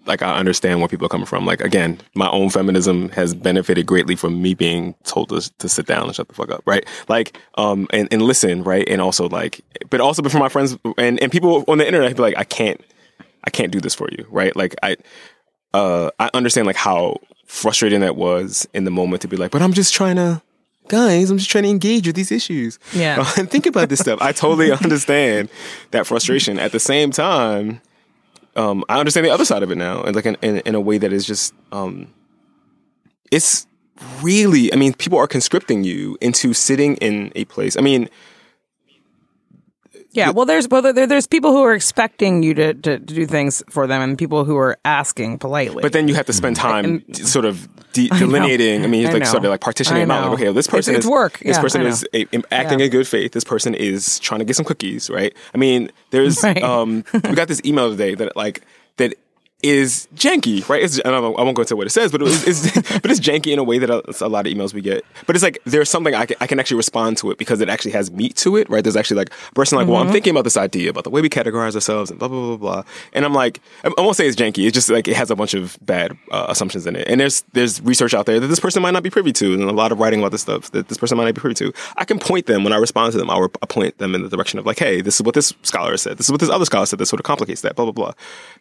like 0.05 0.21
I 0.21 0.37
understand 0.37 0.79
where 0.79 0.89
people 0.89 1.05
are 1.05 1.09
coming 1.09 1.27
from. 1.27 1.45
Like 1.45 1.61
again, 1.61 1.99
my 2.15 2.29
own 2.29 2.49
feminism 2.49 3.09
has 3.09 3.33
benefited 3.33 3.85
greatly 3.85 4.15
from 4.15 4.41
me 4.41 4.53
being 4.53 4.95
told 5.03 5.29
to, 5.29 5.49
to 5.59 5.69
sit 5.69 5.85
down 5.85 6.07
and 6.07 6.15
shut 6.15 6.27
the 6.27 6.33
fuck 6.33 6.51
up, 6.51 6.63
right? 6.65 6.85
Like, 7.07 7.37
um, 7.57 7.87
and, 7.93 8.07
and 8.11 8.21
listen, 8.21 8.63
right? 8.63 8.87
And 8.89 9.01
also 9.01 9.29
like, 9.29 9.61
but 9.89 10.01
also 10.01 10.23
for 10.23 10.39
my 10.39 10.49
friends 10.49 10.77
and, 10.97 11.21
and 11.21 11.31
people 11.31 11.63
on 11.67 11.77
the 11.77 11.85
internet, 11.87 12.15
be 12.15 12.21
like, 12.21 12.37
I 12.37 12.43
can't, 12.43 12.81
I 13.43 13.49
can't 13.49 13.71
do 13.71 13.79
this 13.79 13.95
for 13.95 14.09
you, 14.11 14.25
right? 14.29 14.55
Like 14.55 14.75
I, 14.83 14.97
uh, 15.73 16.09
I 16.19 16.29
understand 16.33 16.67
like 16.67 16.75
how 16.75 17.17
frustrating 17.49 17.99
that 18.01 18.15
was 18.15 18.67
in 18.75 18.83
the 18.83 18.91
moment 18.91 19.23
to 19.23 19.27
be 19.27 19.35
like, 19.35 19.49
but 19.49 19.61
I'm 19.61 19.73
just 19.73 19.91
trying 19.91 20.17
to, 20.17 20.41
guys, 20.87 21.31
I'm 21.31 21.39
just 21.39 21.49
trying 21.49 21.63
to 21.63 21.69
engage 21.69 22.05
with 22.05 22.15
these 22.15 22.31
issues. 22.31 22.77
Yeah. 22.93 23.25
and 23.37 23.49
think 23.51 23.65
about 23.65 23.89
this 23.89 23.99
stuff. 23.99 24.21
I 24.21 24.31
totally 24.31 24.71
understand 24.83 25.49
that 25.89 26.05
frustration. 26.05 26.59
At 26.59 26.71
the 26.71 26.79
same 26.79 27.09
time, 27.09 27.81
um, 28.55 28.85
I 28.87 28.99
understand 28.99 29.25
the 29.25 29.31
other 29.31 29.45
side 29.45 29.63
of 29.63 29.71
it 29.71 29.77
now, 29.77 30.03
and 30.03 30.15
like 30.15 30.27
in, 30.27 30.37
in, 30.43 30.57
in 30.59 30.75
a 30.75 30.79
way 30.79 30.99
that 30.99 31.11
is 31.11 31.25
just, 31.25 31.53
um, 31.71 32.13
it's 33.31 33.65
really. 34.21 34.71
I 34.71 34.75
mean, 34.75 34.93
people 34.93 35.17
are 35.17 35.27
conscripting 35.27 35.83
you 35.83 36.17
into 36.21 36.53
sitting 36.53 36.97
in 36.97 37.31
a 37.35 37.45
place. 37.45 37.75
I 37.77 37.81
mean, 37.81 38.09
Yeah, 40.11 40.31
well, 40.31 40.45
there's 40.45 40.67
well, 40.67 40.81
there, 40.81 41.05
there's 41.05 41.27
people 41.27 41.51
who 41.51 41.61
are 41.63 41.73
expecting 41.75 42.41
you 42.41 42.53
to, 42.55 42.73
to, 42.73 42.97
to 42.97 42.99
do 42.99 43.25
things 43.27 43.61
for 43.69 43.85
them, 43.85 44.01
and 44.01 44.17
people 44.17 44.43
who 44.43 44.57
are 44.57 44.77
asking 44.83 45.37
politely. 45.37 45.81
but 45.83 45.93
then 45.93 46.07
you 46.07 46.15
have 46.15 46.25
to 46.25 46.33
spend 46.33 46.55
time 46.55 47.03
sort 47.13 47.45
of 47.45 47.67
de- 47.93 48.07
delineating. 48.17 48.83
I, 48.83 48.87
mean, 48.87 49.05
I 49.05 49.11
like 49.11 49.23
know. 49.23 49.29
sort 49.29 49.45
of 49.45 49.51
like 49.51 49.61
partitioning 49.61 50.01
them 50.01 50.11
out. 50.11 50.31
Like, 50.31 50.39
okay, 50.41 50.51
this 50.51 50.65
person 50.67 50.95
it's 50.95 51.05
is 51.05 51.11
work. 51.11 51.37
This 51.39 51.57
Yeah, 51.57 51.61
person 51.61 51.81
is 51.83 52.03
a, 52.13 52.21
im- 52.31 52.43
acting 52.51 52.79
Yeah. 52.79 52.85
in 52.85 52.91
good 52.91 53.07
faith. 53.07 53.33
This 53.33 53.43
person 53.43 53.75
is 53.75 54.19
trying 54.19 54.39
to 54.39 54.45
get 54.45 54.55
some 54.55 54.65
cookies, 54.65 55.09
right? 55.11 55.35
I 55.53 55.57
mean, 55.59 55.91
there's 56.09 56.41
Right. 56.43 56.61
um, 56.63 57.03
we 57.13 57.35
got 57.35 57.47
this 57.47 57.61
email 57.63 57.91
today 57.91 58.15
that 58.15 58.35
like 58.35 58.61
that 58.97 59.13
is 59.61 60.07
janky, 60.15 60.67
right? 60.69 60.81
It's, 60.81 61.01
I, 61.03 61.09
I 61.09 61.19
won't 61.19 61.55
go 61.55 61.61
into 61.61 61.75
what 61.75 61.85
it 61.85 61.89
says, 61.89 62.11
but 62.11 62.21
it's, 62.21 62.47
it's 62.47 62.91
but 63.01 63.11
it's 63.11 63.19
janky 63.19 63.51
in 63.51 63.59
a 63.59 63.63
way 63.63 63.77
that 63.77 63.89
a, 63.89 64.25
a 64.25 64.29
lot 64.29 64.47
of 64.47 64.53
emails 64.53 64.73
we 64.73 64.81
get. 64.81 65.03
But 65.25 65.35
it's 65.35 65.43
like 65.43 65.59
there's 65.65 65.89
something 65.89 66.15
I 66.15 66.25
can, 66.25 66.37
I 66.39 66.47
can 66.47 66.59
actually 66.59 66.77
respond 66.77 67.17
to 67.17 67.31
it 67.31 67.37
because 67.37 67.59
it 67.59 67.67
actually 67.67 67.91
has 67.91 68.09
meat 68.09 68.35
to 68.37 68.55
it, 68.55 68.69
right? 68.69 68.83
There's 68.83 68.95
actually 68.95 69.17
like 69.17 69.31
a 69.51 69.53
person 69.53 69.77
like, 69.77 69.87
well, 69.87 69.97
I'm 69.97 70.11
thinking 70.11 70.31
about 70.31 70.45
this 70.45 70.55
idea 70.55 70.89
about 70.89 71.03
the 71.03 71.09
way 71.09 71.21
we 71.21 71.29
categorize 71.29 71.75
ourselves 71.75 72.09
and 72.09 72.19
blah 72.19 72.29
blah 72.29 72.55
blah 72.55 72.57
blah. 72.57 72.83
And 73.13 73.25
I'm 73.25 73.33
like, 73.33 73.59
I 73.83 73.91
I 73.97 74.01
won't 74.01 74.15
say 74.15 74.27
it's 74.27 74.37
janky. 74.37 74.65
It's 74.65 74.73
just 74.73 74.89
like 74.89 75.07
it 75.07 75.15
has 75.15 75.29
a 75.29 75.35
bunch 75.35 75.53
of 75.53 75.77
bad 75.81 76.17
uh, 76.31 76.45
assumptions 76.47 76.87
in 76.87 76.95
it. 76.95 77.07
And 77.07 77.19
there's 77.19 77.41
there's 77.51 77.81
research 77.81 78.13
out 78.13 78.27
there 78.27 78.39
that 78.39 78.47
this 78.47 78.59
person 78.59 78.81
might 78.81 78.91
not 78.91 79.03
be 79.03 79.09
privy 79.09 79.33
to, 79.33 79.53
and 79.53 79.63
a 79.63 79.71
lot 79.73 79.91
of 79.91 79.99
writing 79.99 80.19
about 80.19 80.31
this 80.31 80.41
stuff 80.41 80.71
that 80.71 80.87
this 80.87 80.97
person 80.97 81.17
might 81.17 81.25
not 81.25 81.35
be 81.35 81.41
privy 81.41 81.55
to. 81.55 81.73
I 81.97 82.05
can 82.05 82.17
point 82.17 82.45
them 82.45 82.63
when 82.63 82.71
I 82.71 82.77
respond 82.77 83.11
to 83.11 83.17
them. 83.17 83.29
I'll, 83.29 83.41
I'll 83.43 83.67
point 83.67 83.97
them 83.97 84.15
in 84.15 84.23
the 84.23 84.29
direction 84.29 84.57
of 84.57 84.65
like, 84.65 84.79
hey, 84.79 85.01
this 85.01 85.15
is 85.15 85.21
what 85.23 85.35
this 85.35 85.53
scholar 85.63 85.97
said. 85.97 86.17
This 86.17 86.27
is 86.27 86.31
what 86.31 86.39
this 86.39 86.49
other 86.49 86.65
scholar 86.65 86.85
said. 86.85 86.99
That 86.99 87.07
sort 87.07 87.19
of 87.19 87.25
complicates 87.25 87.61
that. 87.61 87.75
Blah 87.75 87.85
blah 87.85 87.91
blah. 87.91 88.13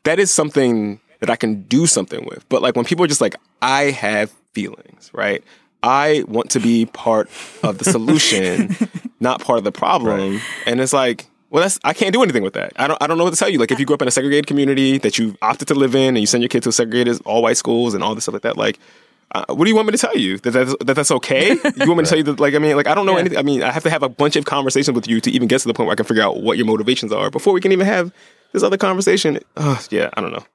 That 0.02 0.18
is 0.18 0.30
something 0.30 0.87
that 1.20 1.30
I 1.30 1.36
can 1.36 1.62
do 1.62 1.86
something 1.86 2.24
with. 2.24 2.48
But 2.48 2.62
like 2.62 2.76
when 2.76 2.84
people 2.84 3.04
are 3.04 3.08
just 3.08 3.20
like, 3.20 3.36
I 3.60 3.90
have 3.90 4.30
feelings, 4.52 5.10
right? 5.12 5.42
I 5.82 6.24
want 6.26 6.50
to 6.50 6.60
be 6.60 6.86
part 6.86 7.28
of 7.62 7.78
the 7.78 7.84
solution, 7.84 8.76
not 9.20 9.40
part 9.40 9.58
of 9.58 9.64
the 9.64 9.72
problem. 9.72 10.40
And 10.66 10.80
it's 10.80 10.92
like, 10.92 11.26
well, 11.50 11.62
that's 11.62 11.78
I 11.84 11.92
can't 11.94 12.12
do 12.12 12.22
anything 12.22 12.42
with 12.42 12.54
that. 12.54 12.72
I 12.76 12.86
don't 12.88 13.00
I 13.02 13.06
don't 13.06 13.16
know 13.16 13.24
what 13.24 13.32
to 13.32 13.38
tell 13.38 13.48
you. 13.48 13.58
Like 13.58 13.70
if 13.70 13.78
you 13.78 13.86
grew 13.86 13.94
up 13.94 14.02
in 14.02 14.08
a 14.08 14.10
segregated 14.10 14.46
community 14.46 14.98
that 14.98 15.18
you 15.18 15.36
opted 15.40 15.68
to 15.68 15.74
live 15.74 15.94
in, 15.94 16.08
and 16.08 16.18
you 16.18 16.26
send 16.26 16.42
your 16.42 16.48
kid 16.48 16.62
to 16.64 16.72
segregated 16.72 17.20
all 17.24 17.42
white 17.42 17.56
schools 17.56 17.94
and 17.94 18.02
all 18.02 18.14
this 18.14 18.24
stuff 18.24 18.34
like 18.34 18.42
that, 18.42 18.56
like. 18.56 18.78
Uh, 19.30 19.44
what 19.50 19.64
do 19.64 19.68
you 19.68 19.76
want 19.76 19.86
me 19.86 19.92
to 19.92 19.98
tell 19.98 20.16
you 20.16 20.38
that 20.38 20.52
that's, 20.52 20.74
that 20.82 20.94
that's 20.94 21.10
okay? 21.10 21.50
You 21.50 21.86
want 21.86 21.98
me 21.98 22.04
to 22.04 22.04
tell 22.08 22.16
you 22.16 22.24
that 22.24 22.40
like 22.40 22.54
I 22.54 22.58
mean 22.58 22.76
like 22.76 22.86
I 22.86 22.94
don't 22.94 23.04
know 23.04 23.18
anything. 23.18 23.36
I 23.36 23.42
mean 23.42 23.62
I 23.62 23.70
have 23.70 23.82
to 23.82 23.90
have 23.90 24.02
a 24.02 24.08
bunch 24.08 24.36
of 24.36 24.46
conversations 24.46 24.94
with 24.94 25.06
you 25.06 25.20
to 25.20 25.30
even 25.30 25.48
get 25.48 25.60
to 25.60 25.68
the 25.68 25.74
point 25.74 25.86
where 25.86 25.92
I 25.92 25.96
can 25.96 26.06
figure 26.06 26.22
out 26.22 26.40
what 26.40 26.56
your 26.56 26.64
motivations 26.64 27.12
are 27.12 27.30
before 27.30 27.52
we 27.52 27.60
can 27.60 27.70
even 27.70 27.84
have 27.84 28.10
this 28.52 28.62
other 28.62 28.78
conversation. 28.78 29.38
Ugh, 29.58 29.86
yeah, 29.90 30.08
I 30.14 30.22
don't 30.22 30.32
know. 30.32 30.46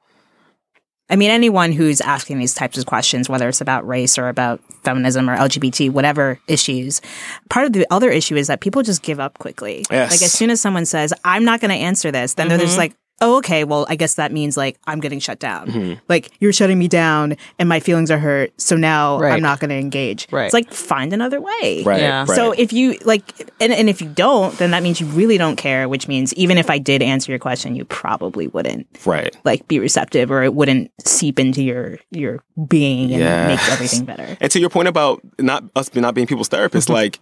I 1.09 1.15
mean, 1.17 1.29
anyone 1.31 1.73
who's 1.73 1.99
asking 2.01 2.39
these 2.39 2.53
types 2.53 2.77
of 2.77 2.85
questions, 2.85 3.27
whether 3.29 3.47
it's 3.49 3.61
about 3.61 3.85
race 3.87 4.17
or 4.17 4.29
about 4.29 4.61
feminism 4.83 5.29
or 5.29 5.35
LGBT, 5.37 5.91
whatever 5.91 6.39
issues, 6.47 7.01
part 7.49 7.65
of 7.65 7.73
the 7.73 7.85
other 7.91 8.09
issue 8.09 8.35
is 8.35 8.47
that 8.47 8.61
people 8.61 8.81
just 8.83 9.01
give 9.03 9.19
up 9.19 9.37
quickly. 9.37 9.85
Yes. 9.91 10.11
Like 10.11 10.21
as 10.21 10.31
soon 10.31 10.49
as 10.49 10.61
someone 10.61 10.85
says, 10.85 11.13
"I'm 11.25 11.43
not 11.43 11.59
going 11.59 11.69
to 11.71 11.75
answer 11.77 12.09
this," 12.11 12.35
then 12.35 12.47
they're 12.47 12.57
Mm-hmm. 12.57 12.65
just 12.67 12.77
like. 12.77 12.93
Oh, 13.21 13.37
okay. 13.37 13.63
Well, 13.63 13.85
I 13.87 13.95
guess 13.95 14.15
that 14.15 14.31
means 14.33 14.57
like 14.57 14.77
I'm 14.85 14.99
getting 14.99 15.19
shut 15.19 15.39
down. 15.39 15.67
Mm-hmm. 15.69 15.99
Like 16.09 16.31
you're 16.39 16.51
shutting 16.51 16.77
me 16.77 16.87
down, 16.87 17.37
and 17.57 17.69
my 17.69 17.79
feelings 17.79 18.11
are 18.11 18.17
hurt. 18.17 18.51
So 18.59 18.75
now 18.75 19.19
Right. 19.19 19.33
I'm 19.33 19.41
not 19.41 19.59
going 19.59 19.69
to 19.69 19.77
engage. 19.77 20.27
Right. 20.31 20.45
It's 20.45 20.53
like 20.53 20.73
find 20.73 21.13
another 21.13 21.39
way. 21.39 21.83
Right. 21.85 22.01
Yeah. 22.01 22.25
right. 22.27 22.35
So 22.35 22.51
if 22.51 22.73
you 22.73 22.97
like, 23.05 23.23
and, 23.61 23.71
and 23.71 23.89
if 23.89 24.01
you 24.01 24.09
don't, 24.09 24.57
then 24.57 24.71
that 24.71 24.83
means 24.83 24.99
you 24.99 25.07
really 25.07 25.37
don't 25.37 25.55
care. 25.55 25.87
Which 25.87 26.07
means 26.07 26.33
even 26.33 26.57
if 26.57 26.69
I 26.69 26.79
did 26.79 27.01
answer 27.01 27.31
your 27.31 27.39
question, 27.39 27.75
you 27.75 27.85
probably 27.85 28.47
wouldn't 28.47 28.87
right. 29.05 29.35
like 29.45 29.67
be 29.67 29.79
receptive 29.79 30.29
or 30.31 30.43
it 30.43 30.53
wouldn't 30.53 30.91
seep 31.05 31.39
into 31.39 31.63
your 31.63 31.99
your 32.11 32.43
being 32.67 33.11
and 33.11 33.19
Yes. 33.21 33.47
make 33.47 33.71
everything 33.71 34.05
better. 34.05 34.37
And 34.41 34.51
to 34.51 34.59
your 34.59 34.69
point 34.69 34.87
about 34.89 35.21
not 35.39 35.63
us 35.75 35.93
not 35.95 36.13
being 36.13 36.27
people's 36.27 36.49
therapists, 36.49 36.89
like 36.89 37.19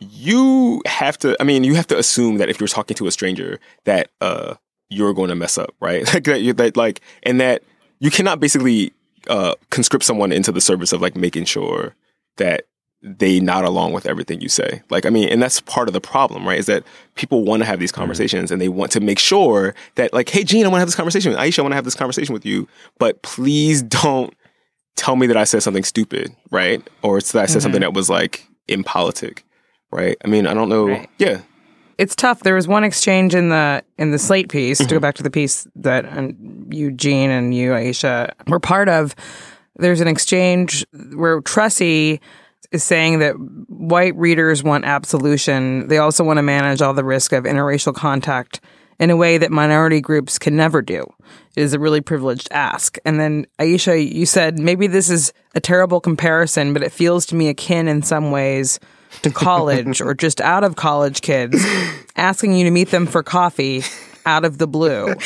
you 0.00 0.82
have 0.86 1.18
to. 1.18 1.36
I 1.40 1.44
mean, 1.44 1.64
you 1.64 1.74
have 1.74 1.86
to 1.88 1.98
assume 1.98 2.38
that 2.38 2.48
if 2.48 2.60
you're 2.60 2.68
talking 2.68 2.96
to 2.96 3.06
a 3.06 3.10
stranger, 3.12 3.60
that 3.84 4.10
uh, 4.20 4.54
you're 4.90 5.14
going 5.14 5.28
to 5.28 5.34
mess 5.34 5.58
up, 5.58 5.74
right? 5.80 6.04
like 6.14 6.24
that, 6.24 6.56
that, 6.56 6.76
like, 6.76 7.00
and 7.22 7.40
that 7.40 7.62
you 8.00 8.10
cannot 8.10 8.40
basically 8.40 8.92
uh, 9.28 9.54
conscript 9.70 10.04
someone 10.04 10.32
into 10.32 10.52
the 10.52 10.60
service 10.60 10.92
of 10.92 11.00
like 11.00 11.16
making 11.16 11.44
sure 11.44 11.94
that 12.36 12.66
they 13.02 13.38
nod 13.38 13.64
along 13.64 13.92
with 13.92 14.06
everything 14.06 14.40
you 14.40 14.48
say. 14.48 14.82
Like, 14.88 15.04
I 15.04 15.10
mean, 15.10 15.28
and 15.28 15.42
that's 15.42 15.60
part 15.60 15.88
of 15.88 15.92
the 15.92 16.00
problem, 16.00 16.48
right? 16.48 16.58
Is 16.58 16.66
that 16.66 16.84
people 17.16 17.44
want 17.44 17.60
to 17.60 17.66
have 17.66 17.78
these 17.78 17.92
conversations 17.92 18.50
and 18.50 18.60
they 18.60 18.70
want 18.70 18.92
to 18.92 19.00
make 19.00 19.18
sure 19.18 19.74
that, 19.96 20.14
like, 20.14 20.30
hey, 20.30 20.42
Gene, 20.42 20.64
I 20.64 20.68
want 20.68 20.76
to 20.76 20.80
have 20.80 20.88
this 20.88 20.94
conversation. 20.94 21.32
with 21.32 21.38
Aisha, 21.38 21.58
I 21.58 21.62
want 21.62 21.72
to 21.72 21.76
have 21.76 21.84
this 21.84 21.94
conversation 21.94 22.32
with 22.32 22.46
you, 22.46 22.66
but 22.98 23.20
please 23.22 23.82
don't 23.82 24.34
tell 24.96 25.16
me 25.16 25.26
that 25.26 25.36
I 25.36 25.44
said 25.44 25.62
something 25.62 25.84
stupid, 25.84 26.34
right? 26.50 26.82
Or 27.02 27.18
it's 27.18 27.32
that 27.32 27.42
I 27.42 27.46
said 27.46 27.60
something 27.60 27.82
that 27.82 27.92
was 27.92 28.08
like 28.08 28.48
impolitic, 28.68 29.44
right? 29.90 30.16
I 30.24 30.28
mean, 30.28 30.46
I 30.46 30.54
don't 30.54 30.70
know. 30.70 30.88
Right. 30.88 31.10
Yeah. 31.18 31.42
It's 31.98 32.14
tough. 32.14 32.40
There 32.40 32.54
was 32.54 32.68
one 32.68 32.84
exchange 32.84 33.34
in 33.34 33.48
the 33.48 33.84
in 33.98 34.10
the 34.10 34.18
Slate 34.18 34.48
piece 34.48 34.78
to 34.78 34.86
go 34.86 35.00
back 35.00 35.14
to 35.16 35.22
the 35.22 35.30
piece 35.30 35.66
that 35.76 36.06
um, 36.16 36.66
Eugene 36.70 37.30
and 37.30 37.54
you, 37.54 37.70
Aisha, 37.70 38.32
were 38.48 38.60
part 38.60 38.88
of. 38.88 39.14
There's 39.76 40.00
an 40.00 40.08
exchange 40.08 40.86
where 41.14 41.40
Tressie 41.42 42.20
is 42.70 42.84
saying 42.84 43.20
that 43.20 43.32
white 43.68 44.14
readers 44.16 44.62
want 44.62 44.84
absolution. 44.84 45.88
They 45.88 45.98
also 45.98 46.24
want 46.24 46.38
to 46.38 46.42
manage 46.42 46.82
all 46.82 46.94
the 46.94 47.04
risk 47.04 47.32
of 47.32 47.44
interracial 47.44 47.94
contact 47.94 48.60
in 48.98 49.10
a 49.10 49.16
way 49.16 49.38
that 49.38 49.50
minority 49.50 50.00
groups 50.00 50.38
can 50.38 50.56
never 50.56 50.80
do. 50.80 51.04
It 51.56 51.62
is 51.62 51.72
a 51.72 51.78
really 51.78 52.00
privileged 52.00 52.48
ask. 52.50 52.96
And 53.04 53.18
then 53.18 53.46
Aisha, 53.58 54.12
you 54.12 54.26
said 54.26 54.58
maybe 54.58 54.86
this 54.86 55.10
is 55.10 55.32
a 55.54 55.60
terrible 55.60 56.00
comparison, 56.00 56.72
but 56.72 56.82
it 56.82 56.92
feels 56.92 57.26
to 57.26 57.34
me 57.34 57.48
akin 57.48 57.88
in 57.88 58.02
some 58.02 58.30
ways 58.30 58.78
to 59.22 59.30
college 59.30 60.00
or 60.00 60.14
just 60.14 60.40
out 60.40 60.64
of 60.64 60.76
college 60.76 61.20
kids 61.20 61.56
asking 62.16 62.54
you 62.54 62.64
to 62.64 62.70
meet 62.70 62.90
them 62.90 63.06
for 63.06 63.22
coffee 63.22 63.82
out 64.26 64.44
of 64.44 64.58
the 64.58 64.66
blue. 64.66 65.14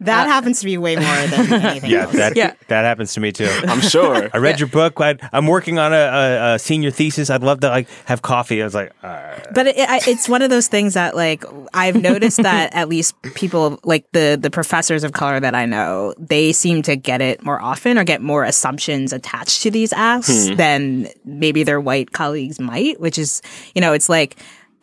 That 0.00 0.26
uh, 0.26 0.30
happens 0.30 0.60
to 0.60 0.66
be 0.66 0.78
way 0.78 0.96
more 0.96 1.04
than 1.04 1.52
anything 1.52 1.90
Yeah, 1.96 2.02
else. 2.02 2.12
that 2.12 2.36
Yeah. 2.36 2.54
that 2.68 2.84
happens 2.84 3.14
to 3.14 3.20
me 3.20 3.32
too. 3.32 3.48
I'm 3.66 3.80
sure. 3.80 4.28
I 4.32 4.38
read 4.38 4.60
your 4.60 4.68
book. 4.68 5.00
i 5.00 5.16
I'm 5.32 5.46
working 5.46 5.78
on 5.78 5.92
a, 5.92 5.96
a, 5.96 6.54
a 6.54 6.58
senior 6.58 6.90
thesis. 6.90 7.30
I'd 7.30 7.42
love 7.42 7.60
to 7.60 7.68
like 7.68 7.88
have 8.04 8.22
coffee. 8.22 8.60
I 8.60 8.64
was 8.64 8.74
like, 8.74 8.92
all 9.02 9.10
right. 9.10 9.46
But 9.54 9.66
it, 9.68 9.88
I- 9.88 10.00
it's 10.06 10.28
one 10.28 10.42
of 10.42 10.50
those 10.50 10.68
things 10.68 10.94
that 10.94 11.16
like 11.16 11.44
I've 11.74 12.00
noticed 12.00 12.42
that 12.42 12.74
at 12.74 12.88
least 12.88 13.20
people 13.34 13.80
like 13.84 14.06
the 14.12 14.38
the 14.40 14.50
professors 14.50 15.04
of 15.04 15.12
color 15.12 15.40
that 15.40 15.54
I 15.54 15.66
know, 15.66 16.14
they 16.18 16.52
seem 16.52 16.82
to 16.82 16.96
get 16.96 17.20
it 17.20 17.42
more 17.44 17.60
often 17.60 17.98
or 17.98 18.04
get 18.04 18.20
more 18.22 18.44
assumptions 18.44 19.12
attached 19.12 19.62
to 19.62 19.70
these 19.70 19.92
asks 19.92 20.48
hmm. 20.48 20.54
than 20.54 21.08
maybe 21.24 21.62
their 21.64 21.80
white 21.80 22.12
colleagues 22.12 22.60
might, 22.60 23.00
which 23.00 23.18
is, 23.18 23.42
you 23.74 23.80
know, 23.80 23.92
it's 23.92 24.08
like 24.08 24.36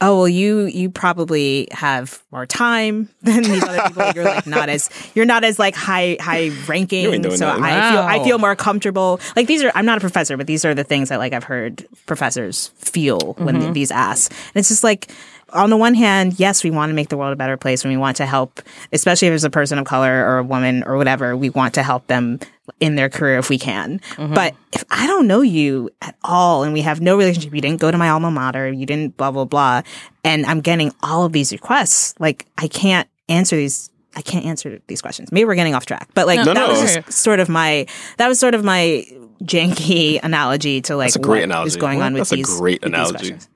Oh 0.05 0.17
well, 0.17 0.27
you 0.27 0.65
you 0.65 0.89
probably 0.89 1.69
have 1.71 2.21
more 2.29 2.45
time 2.45 3.07
than 3.21 3.43
these 3.43 3.63
other 3.63 3.83
people. 3.87 4.11
You're 4.13 4.25
like 4.25 4.45
not 4.45 4.67
as 4.67 4.89
you're 5.15 5.25
not 5.25 5.45
as 5.45 5.57
like 5.57 5.75
high 5.75 6.17
high 6.19 6.51
ranking, 6.67 7.05
ain't 7.05 7.23
doing 7.23 7.37
so 7.37 7.47
nothing. 7.47 7.63
I 7.63 7.91
feel 7.91 8.01
I 8.01 8.23
feel 8.23 8.37
more 8.37 8.55
comfortable. 8.55 9.21
Like 9.37 9.47
these 9.47 9.63
are 9.63 9.71
I'm 9.75 9.85
not 9.85 9.97
a 9.97 10.01
professor, 10.01 10.35
but 10.35 10.45
these 10.45 10.65
are 10.65 10.75
the 10.75 10.83
things 10.83 11.07
that 11.07 11.19
like 11.19 11.31
I've 11.31 11.45
heard 11.45 11.87
professors 12.05 12.67
feel 12.75 13.33
when 13.37 13.55
mm-hmm. 13.55 13.71
these 13.71 13.91
ask 13.91 14.29
And 14.31 14.55
it's 14.55 14.67
just 14.67 14.83
like 14.83 15.09
on 15.53 15.69
the 15.69 15.77
one 15.77 15.93
hand, 15.93 16.39
yes, 16.39 16.63
we 16.63 16.71
want 16.71 16.89
to 16.89 16.93
make 16.93 17.09
the 17.09 17.17
world 17.17 17.31
a 17.33 17.35
better 17.35 17.57
place 17.57 17.83
and 17.83 17.91
we 17.93 17.97
want 17.97 18.17
to 18.17 18.25
help, 18.25 18.61
especially 18.91 19.27
if 19.27 19.33
it's 19.33 19.43
a 19.43 19.49
person 19.49 19.77
of 19.79 19.85
color 19.85 20.25
or 20.25 20.37
a 20.39 20.43
woman 20.43 20.83
or 20.83 20.97
whatever, 20.97 21.37
we 21.37 21.49
want 21.49 21.73
to 21.75 21.83
help 21.83 22.07
them 22.07 22.39
in 22.79 22.95
their 22.95 23.09
career 23.09 23.37
if 23.39 23.49
we 23.49 23.57
can. 23.59 23.99
Mm-hmm. 24.15 24.33
But 24.33 24.55
if 24.71 24.83
I 24.89 25.05
don't 25.07 25.27
know 25.27 25.41
you 25.41 25.89
at 26.01 26.15
all 26.23 26.63
and 26.63 26.73
we 26.73 26.81
have 26.81 27.01
no 27.01 27.17
relationship, 27.17 27.53
you 27.53 27.61
didn't 27.61 27.79
go 27.81 27.91
to 27.91 27.97
my 27.97 28.09
alma 28.09 28.31
mater, 28.31 28.71
you 28.71 28.85
didn't 28.85 29.15
blah, 29.17 29.31
blah, 29.31 29.45
blah, 29.45 29.81
and 30.23 30.45
I'm 30.45 30.61
getting 30.61 30.91
all 31.03 31.23
of 31.25 31.31
these 31.33 31.51
requests, 31.51 32.15
like 32.19 32.45
I 32.57 32.67
can't 32.67 33.07
answer 33.29 33.55
these 33.55 33.89
I 34.15 34.21
can't 34.21 34.45
answer 34.45 34.79
these 34.85 35.01
questions. 35.01 35.31
Maybe 35.31 35.45
we're 35.45 35.55
getting 35.55 35.73
off 35.73 35.87
track, 35.87 36.07
but 36.13 36.27
like 36.27 36.37
No, 36.37 36.45
that 36.45 36.53
no. 36.53 36.67
was 36.69 36.93
just 36.95 37.11
sort 37.11 37.39
of 37.39 37.49
my 37.49 37.87
that 38.17 38.27
was 38.27 38.39
sort 38.39 38.53
of 38.53 38.63
my 38.63 39.05
janky 39.43 40.19
analogy 40.23 40.81
to 40.81 40.95
like 40.95 41.07
That's 41.07 41.15
a 41.15 41.19
great 41.19 41.39
what 41.39 41.43
analogy. 41.45 41.67
is 41.69 41.77
going 41.77 42.01
on 42.01 42.13
with 42.13 42.29
That's 42.29 42.29
these. 42.31 42.59
great 42.59 42.81
these 42.81 42.87
analogy. 42.89 43.13
questions. 43.17 43.49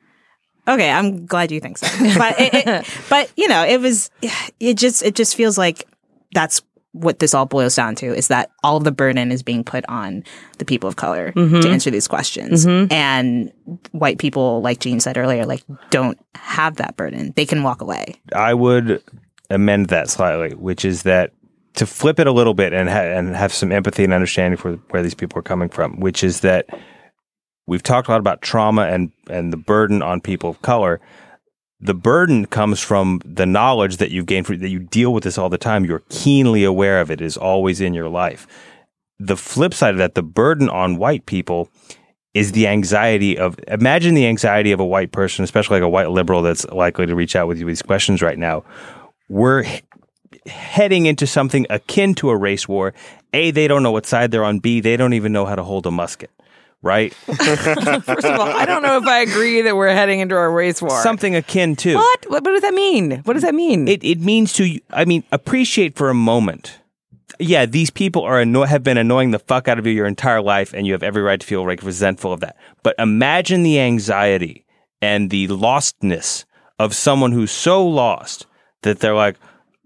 Okay, 0.68 0.92
I'm 0.92 1.26
glad 1.26 1.52
you 1.52 1.60
think 1.60 1.78
so. 1.78 1.88
But 2.18 2.40
it, 2.40 2.54
it, 2.54 3.00
but 3.10 3.32
you 3.36 3.48
know, 3.48 3.64
it 3.66 3.80
was 3.80 4.10
it 4.60 4.76
just 4.76 5.04
it 5.04 5.16
just 5.16 5.36
feels 5.36 5.58
like 5.58 5.88
that's 6.34 6.62
what 6.92 7.20
this 7.20 7.34
all 7.34 7.46
boils 7.46 7.76
down 7.76 7.96
to 7.96 8.08
is 8.08 8.28
that 8.28 8.52
all 8.64 8.78
of 8.78 8.84
the 8.84 8.92
burden 8.92 9.32
is 9.32 9.44
being 9.44 9.64
put 9.64 9.86
on 9.88 10.24
the 10.58 10.66
people 10.66 10.90
of 10.90 10.96
color 10.96 11.32
to 11.32 11.40
mm-hmm. 11.40 11.72
answer 11.72 11.92
these 11.92 12.08
questions. 12.08 12.66
Mm-hmm. 12.66 12.92
And 12.92 13.52
white 13.92 14.18
people, 14.18 14.62
like 14.62 14.80
Gene 14.80 15.00
said 15.00 15.18
earlier, 15.18 15.46
like 15.46 15.64
don't 15.90 16.18
have 16.36 16.78
that 16.78 16.98
burden. 16.98 17.34
They 17.36 17.46
can 17.46 17.64
walk 17.64 17.82
away. 17.82 18.16
I 18.34 18.54
would 18.54 19.04
amend 19.50 19.88
that 19.88 20.10
slightly, 20.10 20.56
which 20.56 20.84
is 20.86 21.04
that 21.04 21.34
to 21.76 21.86
flip 21.86 22.20
it 22.20 22.26
a 22.26 22.32
little 22.32 22.56
bit 22.56 22.74
and 22.74 22.90
ha- 22.90 23.02
and 23.02 23.36
have 23.36 23.54
some 23.54 23.72
empathy 23.72 24.04
and 24.04 24.14
understanding 24.14 24.58
for 24.58 24.74
where 24.90 25.04
these 25.04 25.14
people 25.14 25.38
are 25.40 25.44
coming 25.44 25.70
from, 25.70 26.00
which 26.00 26.24
is 26.24 26.42
that 26.42 26.68
we've 27.68 27.84
talked 27.84 28.08
a 28.08 28.12
lot 28.12 28.20
about 28.20 28.42
trauma 28.42 28.84
and 28.84 29.12
and 29.30 29.54
the 29.54 29.58
burden 29.58 30.02
on 30.02 30.22
people 30.22 30.50
of 30.50 30.62
color. 30.62 31.00
The 31.80 31.94
burden 31.94 32.48
comes 32.48 32.80
from 32.80 33.22
the 33.24 33.46
knowledge 33.46 33.98
that 33.98 34.10
you've 34.10 34.26
gained 34.26 34.48
that 34.48 34.70
you 34.70 34.80
deal 34.80 35.14
with 35.14 35.24
this 35.24 35.38
all 35.38 35.50
the 35.50 35.60
time. 35.60 35.86
You're 35.86 36.04
keenly 36.10 36.64
aware 36.64 37.00
of 37.00 37.12
it. 37.12 37.22
It 37.22 37.26
is 37.26 37.38
always 37.38 37.80
in 37.80 37.94
your 37.94 38.10
life. 38.10 38.48
The 39.20 39.38
flip 39.38 39.76
side 39.76 39.92
of 39.92 40.00
that, 40.00 40.16
the 40.16 40.24
burden 40.24 40.70
on 40.70 40.98
white 40.98 41.28
people 41.28 41.70
is 42.34 42.54
the 42.54 42.68
anxiety 42.68 43.38
of 43.38 43.60
imagine 43.68 44.16
the 44.16 44.26
anxiety 44.26 44.72
of 44.72 44.80
a 44.80 44.86
white 44.86 45.12
person, 45.12 45.44
especially 45.44 45.76
like 45.76 45.86
a 45.86 45.90
white 45.90 46.10
liberal 46.10 46.42
that's 46.42 46.66
likely 46.70 47.06
to 47.06 47.16
reach 47.16 47.36
out 47.36 47.48
with 47.48 47.60
you 47.60 47.66
with 47.66 47.74
these 47.74 47.82
questions 47.82 48.22
right 48.22 48.38
now. 48.38 48.64
We're 49.30 49.66
heading 50.46 51.06
into 51.06 51.28
something 51.28 51.66
akin 51.70 52.16
to 52.16 52.30
a 52.30 52.38
race 52.38 52.68
war. 52.68 52.94
A, 53.34 53.52
they 53.52 53.68
don't 53.68 53.84
know 53.84 53.92
what 53.92 54.06
side 54.06 54.32
they're 54.32 54.44
on. 54.44 54.60
B, 54.60 54.80
they 54.80 54.98
don't 54.98 55.14
even 55.14 55.32
know 55.32 55.46
how 55.46 55.56
to 55.56 55.64
hold 55.64 55.86
a 55.86 55.92
musket. 55.92 56.32
Right? 56.84 57.14
First 57.26 58.26
of 58.26 58.40
all, 58.40 58.48
I 58.48 58.66
don't 58.66 58.84
know 58.84 58.98
if 58.98 59.06
I 59.06 59.22
agree 59.22 59.62
that 59.62 59.76
we're 59.76 59.90
heading 59.94 60.20
into 60.20 60.36
a 60.36 60.48
race 60.48 60.82
war. 60.82 61.02
Something 61.02 61.36
akin 61.36 61.76
to. 61.78 61.96
what? 61.96 62.26
what? 62.30 62.44
What 62.44 62.52
does 62.52 62.62
that 62.62 62.74
mean? 62.74 63.22
What 63.24 63.34
does 63.34 63.44
that 63.44 63.56
mean? 63.56 63.88
It 63.88 64.04
it 64.04 64.20
means 64.20 64.54
to 64.54 64.80
I 64.92 65.06
mean 65.06 65.24
appreciate 65.32 65.96
for 65.96 66.10
a 66.10 66.14
moment. 66.14 66.80
Yeah, 67.40 67.66
these 67.66 67.90
people 67.90 68.24
are 68.24 68.40
anno- 68.40 68.64
have 68.64 68.84
been 68.84 68.98
annoying 68.98 69.32
the 69.32 69.40
fuck 69.40 69.68
out 69.68 69.78
of 69.78 69.86
you 69.86 69.94
your 69.94 70.08
entire 70.08 70.42
life, 70.42 70.74
and 70.74 70.88
you 70.88 70.94
have 70.94 71.04
every 71.04 71.22
right 71.22 71.40
to 71.40 71.46
feel 71.46 71.66
like 71.66 71.84
resentful 71.84 72.32
of 72.34 72.40
that. 72.40 72.56
But 72.84 72.96
imagine 72.98 73.64
the 73.64 73.80
anxiety 73.80 74.66
and 75.02 75.30
the 75.30 75.48
lostness 75.48 76.46
of 76.80 76.96
someone 76.96 77.32
who's 77.32 77.52
so 77.52 77.86
lost 77.86 78.48
that 78.84 79.00
they're 79.00 79.14
like, 79.16 79.38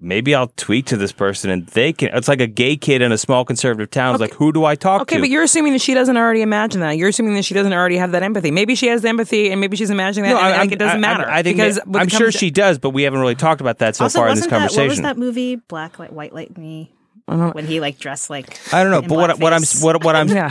maybe 0.02 0.34
I'll 0.36 0.48
tweet 0.58 0.88
to 0.88 0.98
this 0.98 1.12
person, 1.12 1.50
and 1.52 1.66
they 1.68 1.94
can. 1.94 2.10
It's 2.14 2.28
like 2.28 2.42
a 2.42 2.48
gay 2.48 2.76
kid 2.76 3.02
in 3.02 3.12
a 3.12 3.18
small 3.18 3.46
conservative 3.46 3.90
town. 3.92 4.16
It's 4.16 4.22
like, 4.22 4.34
who 4.34 4.52
do 4.52 4.66
I 4.66 4.76
talk 4.76 5.02
Okay, 5.04 5.16
to? 5.16 5.16
Okay, 5.16 5.22
but 5.22 5.30
you're 5.30 5.44
assuming 5.44 5.74
that 5.74 5.82
she 5.82 5.94
doesn't 5.94 6.18
already 6.18 6.42
imagine 6.42 6.82
that. 6.82 6.98
You're 6.98 7.10
assuming 7.10 7.36
that 7.36 7.44
she 7.46 7.54
doesn't 7.54 7.72
already 7.74 7.98
have 7.98 8.12
that 8.14 8.24
empathy. 8.24 8.52
Maybe 8.52 8.76
she 8.76 8.88
has 8.88 9.02
the 9.04 9.10
empathy, 9.10 9.52
and 9.52 9.62
maybe 9.62 9.78
she's 9.78 9.90
imagining 9.92 10.30
that. 10.30 10.36
No, 10.36 10.46
and 10.46 10.56
I- 10.56 10.58
like, 10.60 10.72
it 10.72 10.80
doesn't 10.80 10.98
I- 10.98 11.00
matter. 11.00 11.30
I, 11.30 11.44
think 11.44 11.58
because 11.58 11.76
that- 11.76 11.88
when 11.88 12.02
I'm 12.02 12.08
it 12.08 12.12
sure 12.12 12.20
comes- 12.28 12.36
she 12.36 12.50
does, 12.52 12.80
but 12.80 12.90
we 12.90 13.04
haven't 13.04 13.20
really 13.20 13.36
talked 13.36 13.62
about 13.62 13.78
that 13.80 13.96
so 13.96 14.06
also, 14.06 14.20
far 14.20 14.28
in 14.30 14.36
this 14.36 14.42
wasn't 14.46 14.50
that, 14.52 14.58
conversation. 14.58 14.82
what 14.84 14.90
was 14.90 15.02
that 15.02 15.18
movie, 15.18 15.56
Black 15.56 16.00
Light, 16.00 16.12
White 16.12 16.34
Light 16.34 16.58
Me? 16.58 16.92
When 17.28 17.66
he 17.66 17.80
like 17.80 17.98
dressed 17.98 18.30
like 18.30 18.60
I 18.74 18.84
don't 18.84 18.92
know, 18.92 19.02
but 19.02 19.12
what 19.18 19.40
what 19.40 19.54
I'm 19.54 19.62
blackface? 19.62 19.82
what 19.84 20.04
what 20.04 20.16
I'm 20.18 20.28
Yeah. 20.36 20.50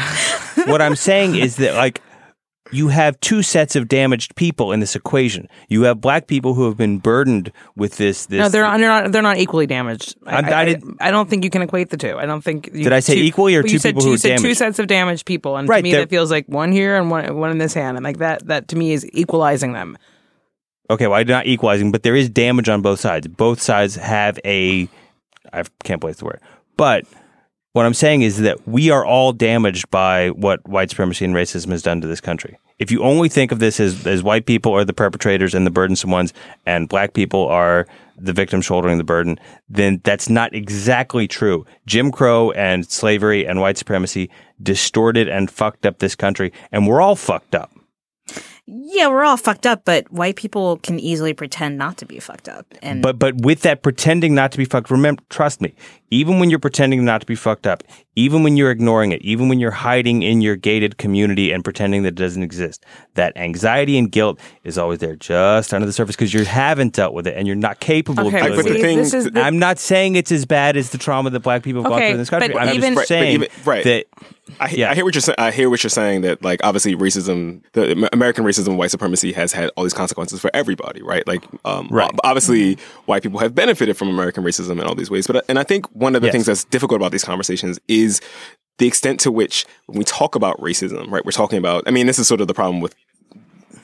what 0.64 0.80
I'm 0.80 0.96
saying 0.96 1.34
is 1.34 1.57
that 1.57 1.74
like 1.74 2.01
you 2.73 2.89
have 2.89 3.18
two 3.21 3.43
sets 3.43 3.77
of 3.77 3.89
damaged 3.89 4.37
people 4.37 4.73
in 4.73 4.81
this 4.81 4.95
equation. 4.95 5.49
You 5.68 5.83
have 5.83 6.01
black 6.01 6.27
people 6.27 6.55
who 6.55 6.66
have 6.66 6.77
been 6.77 6.99
burdened 6.99 7.53
with 7.77 7.97
this. 7.97 8.27
this 8.27 8.39
No, 8.39 8.49
they're 8.49 8.62
not, 8.62 8.79
they're 8.79 8.89
not. 8.89 9.12
They're 9.12 9.23
not 9.23 9.39
equally 9.39 9.66
damaged. 9.66 10.16
I, 10.27 10.37
I 10.37 10.62
I, 10.62 10.77
I 11.01 11.11
don't 11.11 11.29
think 11.29 11.45
you 11.45 11.51
can 11.51 11.62
equate 11.62 11.91
the 11.91 11.97
two. 11.97 12.18
I 12.18 12.27
don't 12.27 12.43
think. 12.43 12.66
You, 12.73 12.85
Did 12.85 12.93
I 12.93 13.01
say 13.01 13.14
two- 13.14 13.23
equally 13.23 13.57
or 13.57 13.62
two 13.62 13.79
people 13.79 14.03
who 14.03 14.09
you 14.09 14.14
are 14.14 14.18
said 14.18 14.39
two 14.39 14.55
sets 14.55 14.79
of 14.79 14.87
damaged 14.87 15.27
people, 15.27 15.57
and 15.57 15.68
Right, 15.68 15.79
to 15.79 15.83
me 15.83 15.93
that 15.93 16.11
feels 16.11 16.31
like 16.31 16.47
one 16.47 16.73
here 16.73 16.97
and 16.97 17.11
one 17.11 17.37
one 17.37 17.51
in 17.51 17.59
this 17.59 17.75
hand, 17.75 17.97
and 17.97 18.05
like 18.05 18.18
that. 18.18 18.47
That 18.47 18.68
to 18.68 18.77
me 18.77 18.93
is 18.93 19.09
equalizing 19.12 19.73
them. 19.73 19.99
Okay, 20.89 21.07
well, 21.07 21.21
I'm 21.21 21.27
not 21.27 21.47
equalizing, 21.47 21.93
but 21.93 22.03
there 22.03 22.16
is 22.16 22.29
damage 22.29 22.68
on 22.68 22.83
both 22.83 23.01
sides. 23.01 23.29
Both 23.29 23.61
sides 23.61 23.95
have 23.97 24.39
a. 24.45 24.89
I 25.53 25.64
can't 25.85 26.01
place 26.01 26.16
the 26.16 26.25
word, 26.25 26.41
but 26.77 27.05
what 27.73 27.87
I'm 27.87 27.95
saying 27.95 28.23
is 28.23 28.39
that 28.39 28.66
we 28.66 28.91
are 28.91 29.05
all 29.05 29.33
damaged 29.33 29.91
by 29.91 30.31
what 30.31 30.66
white 30.68 30.91
supremacy 30.91 31.25
and 31.25 31.35
racism 31.35 31.71
has 31.71 31.83
done 31.83 32.01
to 32.01 32.07
this 32.07 32.21
country. 32.21 32.59
If 32.79 32.91
you 32.91 33.03
only 33.03 33.29
think 33.29 33.53
of 33.53 33.59
this 33.59 33.79
as, 33.79 34.07
as 34.07 34.23
white 34.23 34.47
people 34.47 34.73
are 34.73 34.85
the 34.85 34.93
perpetrators 34.93 35.55
and 35.55 35.66
the 35.66 35.71
burdensome 35.71 36.11
ones, 36.11 36.33
and 36.66 36.89
black 36.89 37.12
people 37.12 37.47
are 37.47 37.87
the 38.16 38.33
victims 38.33 38.64
shouldering 38.64 38.99
the 38.99 39.05
burden, 39.05 39.39
then 39.68 40.01
that's 40.03 40.29
not 40.29 40.55
exactly 40.55 41.29
true. 41.29 41.64
Jim 41.87 42.11
Crow 42.11 42.51
and 42.53 42.91
slavery 42.91 43.47
and 43.47 43.61
white 43.61 43.79
supremacy 43.79 44.31
distorted 44.62 45.29
and 45.29 45.51
fucked 45.51 45.87
up 45.87 45.99
this 45.99 46.14
country, 46.14 46.53
and 46.73 46.87
we're 46.89 47.01
all 47.01 47.16
fucked 47.16 47.55
up. 47.55 47.71
yeah, 48.66 49.09
we're 49.09 49.25
all 49.25 49.37
fucked 49.37 49.66
up, 49.66 49.85
but 49.85 50.11
white 50.12 50.37
people 50.37 50.77
can 50.79 50.99
easily 51.01 51.33
pretend 51.35 51.77
not 51.77 51.97
to 51.99 52.07
be 52.07 52.18
fucked 52.18 52.49
up. 52.49 52.66
And 52.83 53.03
But 53.03 53.18
but 53.18 53.37
with 53.43 53.62
that 53.62 53.83
pretending 53.83 54.35
not 54.35 54.53
to 54.53 54.59
be 54.59 54.64
fucked, 54.64 54.91
remember, 54.91 55.23
trust 55.29 55.61
me. 55.61 55.75
Even 56.11 56.40
when 56.40 56.50
you're 56.50 56.58
pretending 56.58 57.04
not 57.04 57.20
to 57.20 57.26
be 57.26 57.34
fucked 57.36 57.66
up, 57.66 57.82
even 58.16 58.42
when 58.42 58.56
you're 58.56 58.70
ignoring 58.72 59.12
it, 59.12 59.22
even 59.22 59.48
when 59.48 59.61
you're 59.61 59.70
hiding 59.70 60.22
in 60.22 60.40
your 60.40 60.56
gated 60.56 60.98
community 60.98 61.52
and 61.52 61.62
pretending 61.62 62.02
that 62.02 62.08
it 62.08 62.14
doesn't 62.16 62.42
exist, 62.42 62.84
that 63.14 63.32
anxiety 63.36 63.96
and 63.96 64.11
guilt 64.11 64.40
is 64.64 64.76
always 64.76 64.98
there, 64.98 65.14
just 65.16 65.72
under 65.72 65.86
the 65.86 65.92
surface, 65.92 66.16
because 66.16 66.34
you 66.34 66.44
haven't 66.44 66.94
dealt 66.94 67.14
with 67.14 67.26
it 67.28 67.36
and 67.36 67.46
you're 67.46 67.54
not 67.56 67.78
capable 67.80 68.26
Okay, 68.26 68.38
of 68.38 68.42
dealing 68.42 68.56
with 68.56 68.66
the 68.66 68.74
it. 68.78 68.80
thing- 68.80 68.98
this 68.98 69.14
is 69.14 69.30
the, 69.30 69.40
I'm 69.40 69.58
not 69.61 69.78
saying 69.78 70.16
it's 70.16 70.32
as 70.32 70.44
bad 70.44 70.76
as 70.76 70.90
the 70.90 70.98
trauma 70.98 71.30
that 71.30 71.40
black 71.40 71.62
people 71.62 71.82
have 71.82 71.90
gone 71.90 72.00
through 72.00 72.08
in 72.11 72.16
this 72.18 72.30
country. 72.30 72.52
but 72.52 72.62
I'm 72.62 72.74
even- 72.74 72.94
just 72.94 73.11
Right, 73.11 73.20
but 73.20 73.28
even- 73.28 73.48
right. 73.64 73.84
that 73.84 74.06
I, 74.58 74.68
Yeah. 74.70 74.90
I 74.90 74.96
hear 74.96 75.04
what 75.04 75.14
you're 75.14 75.20
saying. 75.22 75.36
I 75.38 75.52
hear 75.52 75.70
what 75.70 75.82
you're 75.84 75.90
saying 75.90 76.22
that 76.22 76.42
like 76.42 76.58
obviously 76.64 76.96
racism, 76.96 77.61
the 77.72 78.08
American 78.12 78.44
racism, 78.44 78.76
white 78.76 78.90
supremacy 78.90 79.30
has 79.32 79.52
had 79.52 79.70
all 79.76 79.84
these 79.84 79.94
consequences 79.94 80.40
for 80.40 80.50
everybody, 80.52 81.02
right? 81.02 81.24
Like, 81.28 81.44
um, 81.64 81.86
Right. 81.88 82.08
ob- 82.08 82.18
Obviously, 82.24 82.76
white 83.06 83.22
people 83.22 83.38
have 83.38 83.54
benefited 83.54 83.96
from 83.96 84.08
American 84.08 84.42
racism 84.42 84.72
in 84.72 84.80
all 84.82 84.96
these 84.96 85.08
ways, 85.08 85.28
but 85.28 85.44
and 85.48 85.56
I 85.56 85.62
think 85.62 85.86
one 86.01 86.14
of 86.16 86.22
the 86.22 86.28
Yes. 86.28 86.32
things 86.32 86.46
that's 86.46 86.64
difficult 86.64 87.01
about 87.01 87.12
these 87.12 87.24
conversations 87.24 87.78
is 87.88 88.20
the 88.78 88.86
extent 88.86 89.20
to 89.20 89.30
which 89.30 89.66
when 89.86 89.98
we 89.98 90.05
talk 90.05 90.34
about 90.34 90.59
racism, 90.61 91.11
right? 91.11 91.24
We're 91.24 91.32
talking 91.32 91.59
about. 91.59 91.84
I 91.86 91.90
mean, 91.90 92.07
this 92.07 92.18
is 92.18 92.26
sort 92.26 92.40
of 92.40 92.46
the 92.48 92.55
problem 92.55 92.80
with 92.80 92.94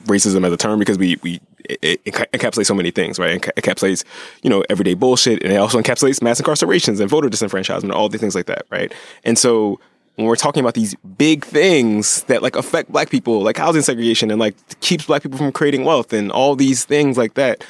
racism 0.05 0.45
as 0.45 0.51
a 0.53 0.57
term 0.57 0.79
because 0.79 0.97
we 0.97 1.17
we 1.21 1.39
it, 1.69 2.01
it 2.05 2.13
encapsulates 2.33 2.65
so 2.67 2.73
many 2.73 2.91
things, 2.91 3.19
right? 3.19 3.35
It 3.35 3.55
encapsulates 3.55 4.03
you 4.41 4.49
know 4.49 4.63
everyday 4.69 4.93
bullshit, 4.95 5.43
and 5.43 5.51
it 5.53 5.57
also 5.57 5.79
encapsulates 5.79 6.21
mass 6.21 6.41
incarcerations 6.41 6.99
and 6.99 7.09
voter 7.09 7.29
disenfranchisement, 7.29 7.91
all 7.93 8.09
the 8.09 8.17
things 8.17 8.35
like 8.35 8.47
that, 8.47 8.65
right? 8.71 8.91
And 9.23 9.37
so 9.37 9.79
when 10.15 10.25
we're 10.25 10.35
talking 10.35 10.61
about 10.61 10.73
these 10.73 10.95
big 11.17 11.45
things 11.45 12.23
that 12.23 12.41
like 12.41 12.55
affect 12.55 12.91
black 12.91 13.09
people, 13.11 13.43
like 13.43 13.57
housing 13.57 13.83
segregation 13.83 14.31
and 14.31 14.39
like 14.39 14.55
keeps 14.79 15.05
black 15.05 15.21
people 15.21 15.37
from 15.37 15.51
creating 15.51 15.83
wealth 15.85 16.11
and 16.13 16.31
all 16.31 16.55
these 16.55 16.85
things 16.85 17.17
like 17.17 17.35
that, 17.35 17.63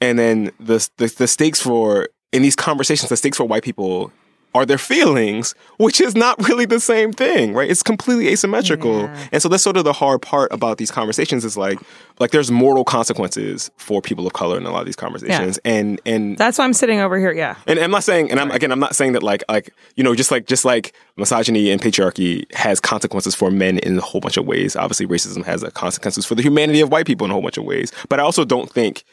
and 0.00 0.18
then 0.18 0.50
the 0.60 0.86
the, 0.98 1.06
the 1.16 1.26
stakes 1.26 1.60
for 1.62 2.08
in 2.34 2.42
these 2.42 2.56
conversations, 2.56 3.08
the 3.08 3.16
stakes 3.16 3.36
for 3.36 3.44
white 3.44 3.62
people 3.62 4.12
are 4.54 4.64
their 4.64 4.78
feelings, 4.78 5.54
which 5.78 6.00
is 6.00 6.14
not 6.14 6.38
really 6.48 6.64
the 6.64 6.78
same 6.78 7.12
thing, 7.12 7.52
right? 7.52 7.68
It's 7.68 7.82
completely 7.82 8.28
asymmetrical. 8.28 9.10
And 9.32 9.42
so 9.42 9.48
that's 9.48 9.64
sort 9.64 9.76
of 9.76 9.84
the 9.84 9.92
hard 9.92 10.22
part 10.22 10.52
about 10.52 10.78
these 10.78 10.92
conversations 10.92 11.44
is 11.44 11.56
like 11.56 11.78
like 12.20 12.30
there's 12.30 12.52
mortal 12.52 12.84
consequences 12.84 13.70
for 13.76 14.00
people 14.00 14.26
of 14.26 14.32
color 14.32 14.56
in 14.56 14.64
a 14.64 14.70
lot 14.70 14.80
of 14.80 14.86
these 14.86 14.96
conversations. 14.96 15.58
And 15.64 16.00
and 16.06 16.38
that's 16.38 16.58
why 16.58 16.64
I'm 16.64 16.72
sitting 16.72 17.00
over 17.00 17.18
here. 17.18 17.32
Yeah. 17.32 17.56
and 17.66 17.80
I'm 17.80 17.90
not 17.90 18.04
saying, 18.04 18.30
and 18.30 18.38
I'm 18.38 18.52
again, 18.52 18.70
I'm 18.70 18.78
not 18.78 18.94
saying 18.94 19.12
that 19.12 19.24
like 19.24 19.42
like 19.48 19.70
you 19.96 20.04
know, 20.04 20.14
just 20.14 20.30
like 20.30 20.46
just 20.46 20.64
like 20.64 20.94
misogyny 21.16 21.70
and 21.70 21.82
patriarchy 21.82 22.50
has 22.54 22.78
consequences 22.78 23.34
for 23.34 23.50
men 23.50 23.78
in 23.78 23.98
a 23.98 24.02
whole 24.02 24.20
bunch 24.20 24.36
of 24.36 24.46
ways. 24.46 24.76
Obviously, 24.76 25.06
racism 25.06 25.44
has 25.44 25.64
consequences 25.74 26.24
for 26.24 26.36
the 26.36 26.42
humanity 26.42 26.80
of 26.80 26.92
white 26.92 27.06
people 27.06 27.24
in 27.24 27.32
a 27.32 27.34
whole 27.34 27.42
bunch 27.42 27.58
of 27.58 27.64
ways. 27.64 27.90
But 28.08 28.20
I 28.20 28.22
also 28.22 28.44
don't 28.44 28.70
think 28.70 29.04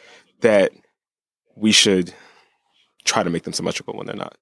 that 0.41 0.71
we 1.55 1.71
should 1.71 2.13
try 3.03 3.23
to 3.23 3.29
make 3.29 3.43
them 3.43 3.53
symmetrical 3.53 3.95
when 3.95 4.07
they're 4.07 4.15
not. 4.15 4.37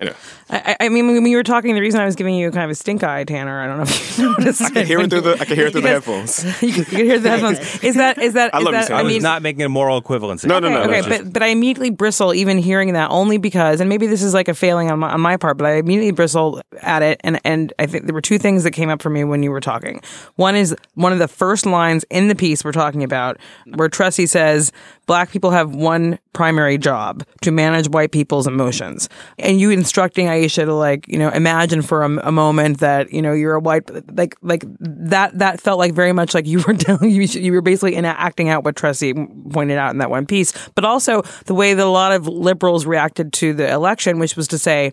Anyway, 0.00 0.16
I, 0.50 0.76
I 0.80 0.88
mean, 0.88 1.06
when 1.06 1.24
you 1.26 1.36
were 1.36 1.44
talking, 1.44 1.72
the 1.76 1.80
reason 1.80 2.00
I 2.00 2.04
was 2.04 2.16
giving 2.16 2.34
you 2.34 2.50
kind 2.50 2.64
of 2.64 2.70
a 2.70 2.74
stink 2.74 3.04
eye, 3.04 3.22
Tanner. 3.22 3.60
I 3.60 3.66
don't 3.68 3.76
know 3.76 3.84
if 3.84 4.18
you 4.18 4.24
noticed. 4.38 4.62
I 4.62 4.70
can 4.70 4.86
hear 4.86 4.98
it 4.98 5.08
through 5.08 5.20
the 5.20 5.38
I 5.38 5.44
can 5.44 5.54
hear 5.54 5.66
it 5.68 5.72
through 5.72 5.82
the 5.82 5.88
headphones. 5.88 6.44
you, 6.62 6.72
can, 6.72 6.78
you 6.78 6.84
can 6.84 7.04
hear 7.04 7.18
the 7.20 7.30
headphones. 7.30 7.58
Is 7.84 7.94
that 7.94 8.18
is 8.18 8.32
that? 8.32 8.52
I 8.52 8.58
is 8.58 8.64
love 8.64 8.74
you, 8.74 8.80
that, 8.80 8.86
Sam. 8.88 8.96
I, 8.96 9.00
I 9.00 9.02
mean, 9.04 9.22
not 9.22 9.42
making 9.42 9.62
a 9.62 9.68
moral 9.68 10.02
equivalency. 10.02 10.46
No, 10.46 10.58
no, 10.58 10.68
no. 10.68 10.82
okay, 10.82 11.00
no, 11.02 11.08
but 11.08 11.32
but 11.32 11.42
I 11.44 11.46
immediately 11.46 11.90
bristle 11.90 12.34
even 12.34 12.58
hearing 12.58 12.94
that 12.94 13.12
only 13.12 13.38
because, 13.38 13.78
and 13.78 13.88
maybe 13.88 14.08
this 14.08 14.24
is 14.24 14.34
like 14.34 14.48
a 14.48 14.54
failing 14.54 14.90
on 14.90 14.98
my, 14.98 15.10
on 15.10 15.20
my 15.20 15.36
part, 15.36 15.58
but 15.58 15.66
I 15.66 15.74
immediately 15.74 16.10
bristle 16.10 16.60
at 16.82 17.02
it, 17.02 17.20
and 17.22 17.40
and 17.44 17.72
I 17.78 17.86
think 17.86 18.06
there 18.06 18.14
were 18.14 18.20
two 18.20 18.38
things 18.38 18.64
that 18.64 18.72
came 18.72 18.88
up 18.88 19.00
for 19.00 19.10
me 19.10 19.22
when 19.22 19.44
you 19.44 19.52
were 19.52 19.60
talking. 19.60 20.00
One 20.34 20.56
is 20.56 20.74
one 20.94 21.12
of 21.12 21.20
the 21.20 21.28
first 21.28 21.66
lines 21.66 22.04
in 22.10 22.26
the 22.26 22.34
piece 22.34 22.64
we're 22.64 22.72
talking 22.72 23.04
about, 23.04 23.38
where 23.76 23.88
Tressie 23.88 24.28
says, 24.28 24.72
"Black 25.06 25.30
people 25.30 25.50
have 25.50 25.74
one 25.74 26.18
primary 26.32 26.78
job 26.78 27.24
to 27.42 27.50
manage 27.50 27.88
white 27.88 28.12
people's 28.12 28.46
emotions," 28.46 29.08
and 29.38 29.60
you 29.60 29.70
instructing 29.70 30.26
Aisha 30.26 30.64
to 30.64 30.74
like 30.74 31.06
you 31.08 31.18
know 31.18 31.30
imagine 31.30 31.82
for 31.82 32.02
a, 32.02 32.28
a 32.28 32.32
moment 32.32 32.80
that 32.80 33.12
you 33.12 33.22
know 33.22 33.32
you're 33.32 33.54
a 33.54 33.60
white 33.60 33.90
like 34.16 34.36
like 34.42 34.64
that 34.80 35.38
that 35.38 35.60
felt 35.60 35.78
like 35.78 35.92
very 35.92 36.12
much 36.12 36.34
like 36.34 36.46
you 36.46 36.62
were 36.66 36.74
telling 36.78 37.10
you 37.10 37.22
you 37.22 37.52
were 37.52 37.62
basically 37.62 37.94
in, 37.94 38.04
acting 38.04 38.48
out 38.48 38.64
what 38.64 38.76
Tressie 38.76 39.14
pointed 39.52 39.78
out 39.78 39.92
in 39.92 39.98
that 39.98 40.10
one 40.10 40.26
piece, 40.26 40.52
but 40.74 40.84
also 40.84 41.22
the 41.46 41.54
way 41.54 41.74
that 41.74 41.84
a 41.84 41.88
lot 41.88 42.12
of 42.12 42.26
liberals 42.26 42.86
reacted 42.86 43.32
to 43.34 43.52
the 43.52 43.70
election, 43.70 44.18
which 44.18 44.36
was 44.36 44.48
to 44.48 44.58
say. 44.58 44.92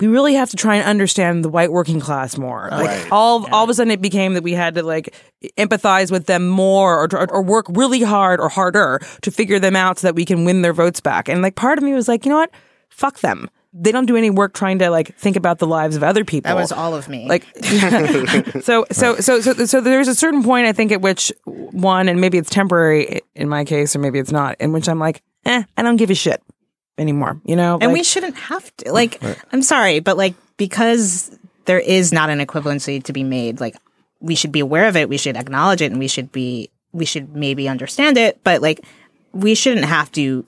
We 0.00 0.06
really 0.06 0.34
have 0.34 0.50
to 0.50 0.56
try 0.56 0.76
and 0.76 0.84
understand 0.86 1.44
the 1.44 1.48
white 1.48 1.70
working 1.72 2.00
class 2.00 2.36
more. 2.38 2.68
Like 2.70 2.86
Right. 2.88 3.08
all, 3.12 3.46
all 3.52 3.64
of 3.64 3.70
a 3.70 3.74
sudden, 3.74 3.90
it 3.90 4.00
became 4.02 4.34
that 4.34 4.42
we 4.42 4.52
had 4.52 4.74
to 4.76 4.82
like 4.82 5.14
empathize 5.58 6.10
with 6.10 6.26
them 6.26 6.48
more, 6.48 7.02
or, 7.04 7.08
or 7.16 7.30
or 7.32 7.42
work 7.42 7.66
really 7.68 8.02
hard 8.02 8.40
or 8.40 8.48
harder 8.48 9.00
to 9.20 9.30
figure 9.30 9.58
them 9.58 9.76
out 9.76 9.98
so 9.98 10.06
that 10.08 10.14
we 10.14 10.24
can 10.24 10.44
win 10.44 10.62
their 10.62 10.72
votes 10.72 11.00
back. 11.00 11.28
And 11.28 11.42
like 11.42 11.54
part 11.54 11.78
of 11.78 11.84
me 11.84 11.92
was 11.92 12.08
like, 12.08 12.24
you 12.24 12.30
know 12.30 12.38
what? 12.38 12.50
Fuck 12.88 13.20
them. 13.20 13.48
they 13.74 13.90
don't 13.90 14.04
do 14.06 14.16
any 14.16 14.28
work 14.28 14.52
trying 14.52 14.78
to 14.78 14.90
like 14.90 15.16
think 15.16 15.34
about 15.36 15.58
the 15.58 15.66
lives 15.66 15.96
of 15.96 16.02
other 16.02 16.24
people. 16.24 16.48
That 16.50 16.60
was 16.60 16.72
all 16.72 16.94
of 16.94 17.08
me. 17.08 17.26
Like, 17.26 17.46
so, 18.62 18.84
so, 18.90 19.16
so, 19.16 19.40
so, 19.40 19.64
so 19.64 19.80
there's 19.80 20.08
a 20.08 20.14
certain 20.14 20.42
point 20.42 20.66
I 20.66 20.72
think 20.72 20.92
at 20.92 21.00
which 21.00 21.32
one, 21.46 22.08
and 22.08 22.20
maybe 22.20 22.36
it's 22.38 22.50
temporary 22.50 23.20
in 23.34 23.48
my 23.48 23.64
case, 23.64 23.96
or 23.96 23.98
maybe 23.98 24.18
it's 24.18 24.32
not, 24.32 24.56
in 24.60 24.72
which 24.72 24.88
I'm 24.88 24.98
like, 24.98 25.22
eh, 25.46 25.62
I 25.76 25.82
don't 25.82 25.96
give 25.96 26.10
a 26.10 26.14
shit 26.14 26.42
anymore. 27.02 27.40
You 27.44 27.56
know, 27.56 27.74
and 27.74 27.90
Like, 27.90 27.98
we 27.98 28.02
shouldn't 28.02 28.36
have 28.36 28.74
to. 28.78 28.92
Like, 28.92 29.20
I'm 29.52 29.62
sorry, 29.62 30.00
but 30.00 30.16
like 30.16 30.34
because 30.56 31.36
there 31.66 31.78
is 31.78 32.12
not 32.12 32.30
an 32.30 32.38
equivalency 32.38 33.02
to 33.04 33.12
be 33.12 33.24
made. 33.24 33.60
Like, 33.60 33.76
we 34.20 34.34
should 34.34 34.52
be 34.52 34.60
aware 34.60 34.88
of 34.88 34.96
it. 34.96 35.08
We 35.08 35.18
should 35.18 35.36
acknowledge 35.36 35.82
it, 35.82 35.90
and 35.90 35.98
we 35.98 36.08
should 36.08 36.32
be 36.32 36.70
we 36.92 37.04
should 37.04 37.34
maybe 37.34 37.68
understand 37.68 38.16
it. 38.16 38.40
But 38.44 38.62
like, 38.62 38.80
we 39.32 39.54
shouldn't 39.54 39.86
have 39.86 40.10
to 40.12 40.44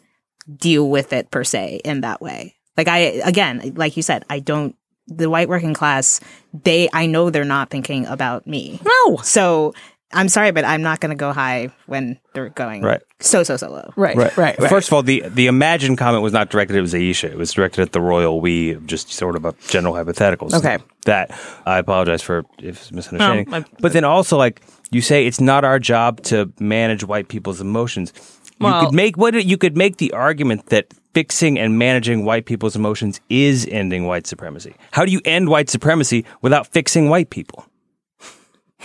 deal 0.57 0.89
with 0.89 1.13
it 1.13 1.31
per 1.31 1.45
se 1.45 1.81
in 1.85 2.03
that 2.03 2.21
way. 2.21 2.55
Like 2.77 2.89
I 2.89 2.99
again, 3.25 3.73
like 3.77 3.97
you 3.97 4.03
said, 4.03 4.25
I 4.31 4.41
don't. 4.41 4.77
The 5.07 5.29
white 5.29 5.51
working 5.51 5.75
class, 5.75 6.19
they 6.55 6.89
I 6.93 7.05
know 7.07 7.29
they're 7.29 7.45
not 7.45 7.69
thinking 7.69 8.07
about 8.07 8.47
me. 8.47 8.81
no, 8.83 9.17
So 9.19 9.75
I'm 10.15 10.29
sorry, 10.29 10.51
but 10.53 10.65
I'm 10.65 10.83
not 10.83 11.01
going 11.01 11.11
to 11.11 11.17
go 11.17 11.33
high 11.33 11.71
when 11.87 12.19
they're 12.33 12.49
going 12.49 12.83
Right. 12.83 13.03
so 13.21 13.43
so 13.43 13.57
so 13.57 13.71
low. 13.71 13.93
right, 13.97 14.17
right, 14.17 14.37
right. 14.37 14.57
First 14.69 14.89
of 14.89 14.95
all, 14.95 15.03
the 15.03 15.23
the 15.27 15.47
imagine 15.47 15.97
comment 15.97 16.23
was 16.23 16.33
not 16.33 16.51
directed 16.51 16.77
at 16.77 16.85
Aisha. 16.85 17.25
It 17.31 17.37
was 17.37 17.53
directed 17.53 17.83
at 17.83 17.93
the 17.93 18.01
royal 18.01 18.41
we, 18.41 18.73
of 18.73 18.87
just 18.87 19.11
sort 19.13 19.37
of 19.37 19.45
a 19.45 19.55
general 19.69 19.95
hypotheticals. 19.95 20.55
Okay. 20.55 20.79
That 21.07 21.39
I 21.67 21.79
apologize 21.79 22.23
for 22.23 22.45
if 22.59 22.81
it's 22.81 22.93
misunderstanding. 22.93 23.51
No, 23.51 23.59
I- 23.59 23.65
but 23.81 23.93
then 23.93 24.05
also, 24.05 24.37
like 24.39 24.63
you 24.91 25.01
say, 25.03 25.27
it's 25.27 25.41
not 25.41 25.65
our 25.65 25.79
job 25.79 26.23
to 26.25 26.51
manage 26.61 27.05
white 27.05 27.29
people's 27.29 27.61
emotions. 27.61 28.13
you 28.61 28.67
Well- 28.67 28.87
could 28.87 28.95
make 28.95 29.17
what 29.17 29.35
you 29.45 29.57
could 29.59 29.77
make 29.77 29.97
the 29.97 30.13
argument 30.13 30.67
that 30.67 30.87
fixing 31.13 31.59
and 31.59 31.79
managing 31.79 32.25
white 32.25 32.45
people's 32.47 32.75
emotions 32.77 33.21
is 33.29 33.67
ending 33.71 34.07
white 34.07 34.27
supremacy. 34.27 34.75
How 34.93 35.05
do 35.05 35.13
you 35.13 35.21
end 35.25 35.49
white 35.49 35.69
supremacy 35.71 36.25
without 36.43 36.67
fixing 36.69 37.09
white 37.09 37.31
people? 37.31 37.67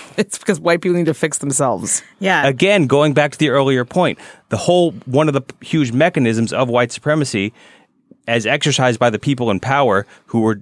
it's 0.18 0.38
because 0.38 0.60
white 0.60 0.82
people 0.82 0.98
need 0.98 1.06
to 1.06 1.14
fix 1.14 1.40
themselves. 1.40 2.02
Yeah. 2.20 2.46
again 2.48 2.88
going 2.88 3.14
back 3.14 3.32
to 3.32 3.38
the 3.38 3.50
earlier 3.50 3.86
point 3.86 4.20
the 4.50 4.58
whole 4.58 4.92
one 5.06 5.28
of 5.28 5.34
the 5.34 5.42
huge 5.62 5.92
mechanisms 5.92 6.52
of 6.54 6.70
white 6.70 6.92
supremacy 6.92 7.54
as 8.28 8.46
exercised 8.46 9.00
by 9.00 9.10
the 9.10 9.20
people 9.20 9.50
in 9.50 9.60
power 9.60 10.06
who 10.28 10.42
were 10.42 10.62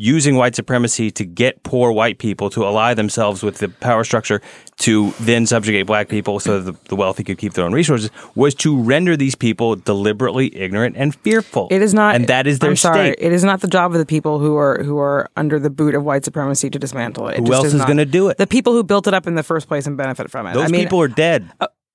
using 0.00 0.36
white 0.36 0.54
supremacy 0.54 1.10
to 1.10 1.24
get 1.24 1.60
poor 1.64 1.90
white 1.90 2.18
people 2.18 2.48
to 2.50 2.64
ally 2.64 2.94
themselves 2.94 3.42
with 3.42 3.58
the 3.58 3.68
power 3.68 4.04
structure 4.04 4.40
to 4.76 5.10
then 5.18 5.44
subjugate 5.44 5.88
black 5.88 6.08
people 6.08 6.38
so 6.38 6.60
that 6.60 6.72
the, 6.72 6.88
the 6.88 6.94
wealthy 6.94 7.24
could 7.24 7.36
keep 7.36 7.54
their 7.54 7.64
own 7.64 7.72
resources 7.72 8.08
was 8.36 8.54
to 8.54 8.80
render 8.80 9.16
these 9.16 9.34
people 9.34 9.74
deliberately 9.74 10.56
ignorant 10.56 10.96
and 10.96 11.16
fearful 11.16 11.66
It 11.72 11.82
is 11.82 11.92
not, 11.92 12.14
and 12.14 12.28
that 12.28 12.46
is 12.46 12.60
their 12.60 12.70
I'm 12.70 12.76
sorry, 12.76 13.12
state 13.12 13.16
It 13.26 13.32
is 13.32 13.42
not 13.42 13.60
the 13.60 13.66
job 13.66 13.90
of 13.92 13.98
the 13.98 14.06
people 14.06 14.38
who 14.38 14.56
are 14.56 14.80
who 14.84 14.98
are 14.98 15.28
under 15.36 15.58
the 15.58 15.68
boot 15.70 15.96
of 15.96 16.04
white 16.04 16.24
supremacy 16.24 16.70
to 16.70 16.78
dismantle 16.78 17.26
it. 17.28 17.32
It 17.32 17.38
Who 17.40 17.46
just 17.46 17.56
else 17.56 17.66
is 17.66 17.74
not. 17.74 17.88
gonna 17.88 18.04
do 18.04 18.28
it? 18.28 18.38
The 18.38 18.46
people 18.46 18.74
who 18.74 18.84
built 18.84 19.08
it 19.08 19.14
up 19.14 19.26
in 19.26 19.34
the 19.34 19.42
first 19.42 19.66
place 19.66 19.88
and 19.88 19.96
benefit 19.96 20.30
from 20.30 20.46
it. 20.46 20.54
those 20.54 20.64
I 20.64 20.68
mean, 20.68 20.82
uh, 20.82 20.84
people 20.84 21.00
are 21.02 21.08
dead 21.08 21.50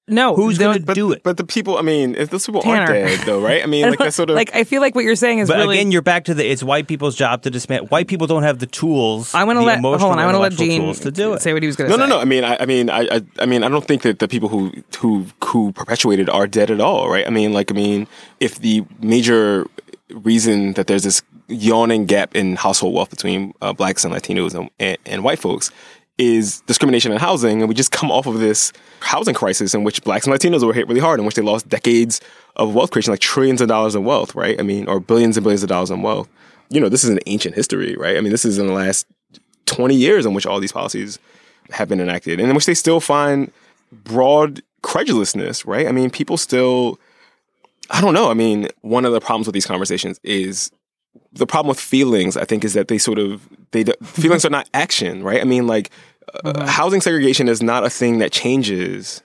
no. 0.07 0.35
who's 0.35 0.57
going 0.57 0.83
to 0.83 0.93
do 0.93 1.11
it 1.11 1.23
But 1.23 1.37
the 1.37 1.43
people, 1.45 1.77
I 1.77 1.81
mean, 1.81 2.15
if 2.15 2.29
those 2.29 2.45
people 2.45 2.61
aren't 2.65 2.87
dead, 2.87 3.19
though, 3.25 3.41
right? 3.41 3.63
I 3.63 3.65
mean, 3.73 3.89
like 3.89 3.99
that's 3.99 4.15
sort 4.15 4.29
of 4.29 4.35
like 4.35 4.53
I 4.55 4.63
feel 4.63 4.81
like 4.81 4.95
what 4.95 5.03
you're 5.05 5.15
saying 5.15 5.39
is 5.39 5.47
but 5.49 5.57
really. 5.57 5.77
again, 5.77 5.91
you're 5.91 6.01
back 6.01 6.25
to 6.25 6.33
the 6.33 6.45
it's 6.45 6.61
white 6.63 6.87
people's 6.87 7.15
job 7.15 7.41
to 7.43 7.49
dismantle. 7.49 7.87
White 7.87 8.07
people 8.07 8.27
don't 8.27 8.43
have 8.43 8.59
the 8.59 8.65
tools. 8.67 9.33
I 9.33 9.43
want 9.43 9.57
to 9.59 9.63
let 9.63 9.79
hold 9.79 10.01
on. 10.01 10.19
I 10.19 10.25
want 10.25 10.35
to 10.35 10.39
let 10.39 10.51
intellectual 10.53 10.93
Gene 10.93 11.03
to 11.03 11.11
do 11.11 11.33
it. 11.33 11.41
say 11.41 11.53
what 11.53 11.63
he 11.63 11.67
was 11.67 11.75
going 11.75 11.89
No, 11.89 11.97
to 11.97 12.03
say. 12.03 12.09
no, 12.09 12.15
no. 12.15 12.21
I 12.21 12.25
mean, 12.25 12.43
I, 12.43 12.57
I 12.59 12.65
mean, 12.65 12.89
I, 12.89 13.01
I, 13.11 13.21
I 13.39 13.45
mean, 13.45 13.63
I 13.63 13.69
don't 13.69 13.85
think 13.85 14.01
that 14.03 14.19
the 14.19 14.27
people 14.27 14.49
who 14.49 14.71
who 14.99 15.25
who 15.43 15.71
perpetuated 15.71 16.29
are 16.29 16.47
dead 16.47 16.69
at 16.71 16.81
all, 16.81 17.09
right? 17.09 17.25
I 17.25 17.29
mean, 17.29 17.53
like, 17.53 17.71
I 17.71 17.73
mean, 17.75 18.07
if 18.39 18.59
the 18.59 18.83
major 19.01 19.65
reason 20.11 20.73
that 20.73 20.87
there's 20.87 21.03
this 21.03 21.21
yawning 21.47 22.05
gap 22.05 22.35
in 22.35 22.55
household 22.55 22.93
wealth 22.93 23.09
between 23.09 23.53
uh, 23.61 23.73
blacks 23.73 24.05
and 24.05 24.13
Latinos 24.13 24.53
and, 24.53 24.69
and, 24.79 24.97
and 25.05 25.23
white 25.23 25.39
folks 25.39 25.71
is 26.17 26.61
discrimination 26.61 27.11
in 27.11 27.17
housing, 27.17 27.61
and 27.61 27.69
we 27.69 27.75
just 27.75 27.91
come 27.91 28.11
off 28.11 28.27
of 28.27 28.39
this 28.39 28.71
housing 28.99 29.33
crisis 29.33 29.73
in 29.73 29.83
which 29.83 30.03
blacks 30.03 30.27
and 30.27 30.35
Latinos 30.35 30.65
were 30.65 30.73
hit 30.73 30.87
really 30.87 30.99
hard, 30.99 31.19
in 31.19 31.25
which 31.25 31.35
they 31.35 31.41
lost 31.41 31.67
decades 31.69 32.21
of 32.55 32.75
wealth 32.75 32.91
creation, 32.91 33.11
like 33.11 33.19
trillions 33.19 33.61
of 33.61 33.67
dollars 33.67 33.95
in 33.95 34.05
wealth, 34.05 34.35
right? 34.35 34.59
I 34.59 34.63
mean, 34.63 34.87
or 34.87 34.99
billions 34.99 35.37
and 35.37 35.43
billions 35.43 35.63
of 35.63 35.69
dollars 35.69 35.89
in 35.89 36.01
wealth. 36.01 36.29
You 36.69 36.79
know, 36.79 36.89
this 36.89 37.03
is 37.03 37.09
an 37.09 37.19
ancient 37.25 37.55
history, 37.55 37.95
right? 37.95 38.17
I 38.17 38.21
mean, 38.21 38.31
this 38.31 38.45
is 38.45 38.57
in 38.57 38.67
the 38.67 38.73
last 38.73 39.07
20 39.65 39.95
years 39.95 40.25
in 40.25 40.33
which 40.33 40.45
all 40.45 40.59
these 40.59 40.71
policies 40.71 41.19
have 41.71 41.89
been 41.89 41.99
enacted 41.99 42.39
and 42.39 42.49
in 42.49 42.55
which 42.55 42.65
they 42.65 42.73
still 42.73 42.99
find 42.99 43.51
broad 43.91 44.61
credulousness, 44.81 45.65
right? 45.65 45.87
I 45.87 45.91
mean, 45.91 46.09
people 46.09 46.37
still, 46.37 46.99
I 47.89 48.01
don't 48.01 48.13
know. 48.13 48.29
I 48.29 48.33
mean, 48.33 48.67
one 48.81 49.05
of 49.05 49.13
the 49.13 49.21
problems 49.21 49.47
with 49.47 49.53
these 49.53 49.65
conversations 49.65 50.19
is 50.23 50.71
the 51.31 51.47
problem 51.47 51.69
with 51.69 51.79
feelings, 51.79 52.37
I 52.37 52.45
think, 52.45 52.63
is 52.63 52.73
that 52.73 52.87
they 52.87 52.97
sort 52.97 53.19
of, 53.19 53.47
they, 53.71 53.83
feelings 54.03 54.45
are 54.45 54.49
not 54.49 54.69
action, 54.73 55.23
right? 55.23 55.41
I 55.41 55.45
mean, 55.45 55.67
like, 55.67 55.89
uh, 56.43 56.67
housing 56.67 57.01
segregation 57.01 57.47
is 57.47 57.61
not 57.61 57.83
a 57.83 57.89
thing 57.89 58.19
that 58.19 58.31
changes 58.31 59.21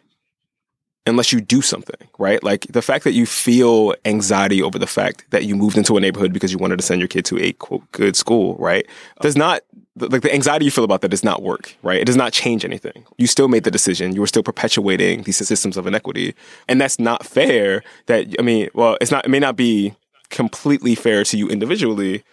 unless 1.08 1.32
you 1.32 1.40
do 1.40 1.62
something, 1.62 2.08
right? 2.18 2.42
Like 2.44 2.66
the 2.68 2.82
fact 2.82 3.04
that 3.04 3.12
you 3.12 3.26
feel 3.26 3.94
anxiety 4.04 4.62
over 4.62 4.78
the 4.78 4.86
fact 4.86 5.24
that 5.30 5.44
you 5.44 5.56
moved 5.56 5.78
into 5.78 5.96
a 5.96 6.00
neighborhood 6.00 6.32
because 6.32 6.52
you 6.52 6.58
wanted 6.58 6.78
to 6.78 6.84
send 6.84 7.00
your 7.00 7.08
kid 7.08 7.24
to 7.26 7.42
a 7.42 7.52
quote 7.52 7.90
good 7.92 8.14
school, 8.14 8.56
right? 8.56 8.86
Does 9.20 9.36
not 9.36 9.62
like 9.96 10.22
the 10.22 10.32
anxiety 10.32 10.64
you 10.64 10.70
feel 10.70 10.84
about 10.84 11.00
that 11.00 11.08
does 11.08 11.24
not 11.24 11.42
work, 11.42 11.76
right? 11.82 12.00
It 12.00 12.04
does 12.04 12.16
not 12.16 12.32
change 12.32 12.64
anything. 12.64 13.04
You 13.16 13.26
still 13.26 13.48
made 13.48 13.64
the 13.64 13.70
decision. 13.70 14.14
You 14.14 14.20
were 14.20 14.28
still 14.28 14.44
perpetuating 14.44 15.22
these 15.22 15.38
systems 15.38 15.76
of 15.76 15.86
inequity, 15.86 16.34
and 16.68 16.80
that's 16.80 16.98
not 16.98 17.26
fair. 17.26 17.82
That 18.06 18.26
I 18.38 18.42
mean, 18.42 18.68
well, 18.74 18.96
it's 19.00 19.10
not. 19.10 19.24
It 19.24 19.30
may 19.30 19.40
not 19.40 19.56
be 19.56 19.94
completely 20.30 20.94
fair 20.94 21.24
to 21.24 21.36
you 21.36 21.48
individually, 21.48 22.24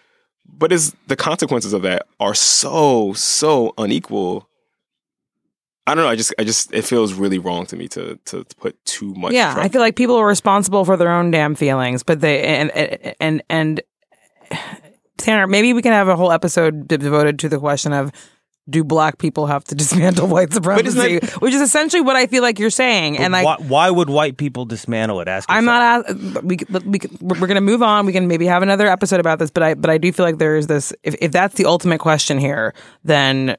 but 0.46 0.72
is 0.72 0.94
the 1.06 1.16
consequences 1.16 1.72
of 1.72 1.82
that 1.82 2.06
are 2.20 2.34
so 2.34 3.12
so 3.14 3.74
unequal 3.78 4.48
I 5.86 5.94
don't 5.94 6.02
know. 6.02 6.10
I 6.10 6.16
just, 6.16 6.34
I 6.36 6.44
just, 6.44 6.74
it 6.74 6.82
feels 6.82 7.14
really 7.14 7.38
wrong 7.38 7.64
to 7.66 7.76
me 7.76 7.86
to 7.88 8.18
to, 8.24 8.42
to 8.42 8.56
put 8.56 8.84
too 8.84 9.14
much. 9.14 9.32
Yeah, 9.32 9.54
I 9.56 9.68
feel 9.68 9.80
like 9.80 9.94
people 9.94 10.16
are 10.16 10.26
responsible 10.26 10.84
for 10.84 10.96
their 10.96 11.10
own 11.12 11.30
damn 11.30 11.54
feelings, 11.54 12.02
but 12.02 12.20
they 12.20 12.42
and 12.42 12.70
and 12.72 13.14
and, 13.20 13.42
and 13.48 13.80
Tanner, 15.16 15.46
maybe 15.46 15.72
we 15.72 15.82
can 15.82 15.92
have 15.92 16.08
a 16.08 16.16
whole 16.16 16.32
episode 16.32 16.88
devoted 16.88 17.38
to 17.38 17.48
the 17.48 17.58
question 17.58 17.92
of 17.92 18.10
do 18.68 18.84
black 18.84 19.18
people 19.18 19.46
have 19.46 19.64
to 19.64 19.74
dismantle 19.82 20.28
white 20.28 20.52
supremacy, 20.52 21.16
isn't 21.16 21.42
which 21.42 21.54
is 21.54 21.60
essentially 21.60 22.00
what 22.00 22.16
I 22.16 22.26
feel 22.26 22.42
like 22.42 22.58
you're 22.58 22.70
saying. 22.70 23.18
and 23.18 23.34
I, 23.34 23.44
why, 23.44 23.56
why 23.58 23.90
would 23.90 24.10
white 24.10 24.36
people 24.36 24.64
dismantle 24.64 25.20
it? 25.20 25.28
Ask 25.28 25.48
I'm 25.50 25.64
not. 25.64 26.06
As, 26.08 26.16
we 26.42 26.58
we 26.84 27.00
we're 27.20 27.46
going 27.46 27.56
to 27.56 27.60
move 27.60 27.82
on. 27.82 28.06
We 28.06 28.12
can 28.12 28.28
maybe 28.28 28.46
have 28.46 28.62
another 28.62 28.86
episode 28.86 29.20
about 29.20 29.38
this, 29.38 29.50
but 29.50 29.62
I 29.62 29.74
but 29.74 29.90
I 29.90 29.98
do 29.98 30.12
feel 30.12 30.24
like 30.24 30.38
there 30.38 30.56
is 30.56 30.66
this. 30.66 30.92
If 31.02 31.14
if 31.20 31.32
that's 31.32 31.54
the 31.54 31.66
ultimate 31.66 31.98
question 31.98 32.38
here, 32.38 32.74
then 33.04 33.56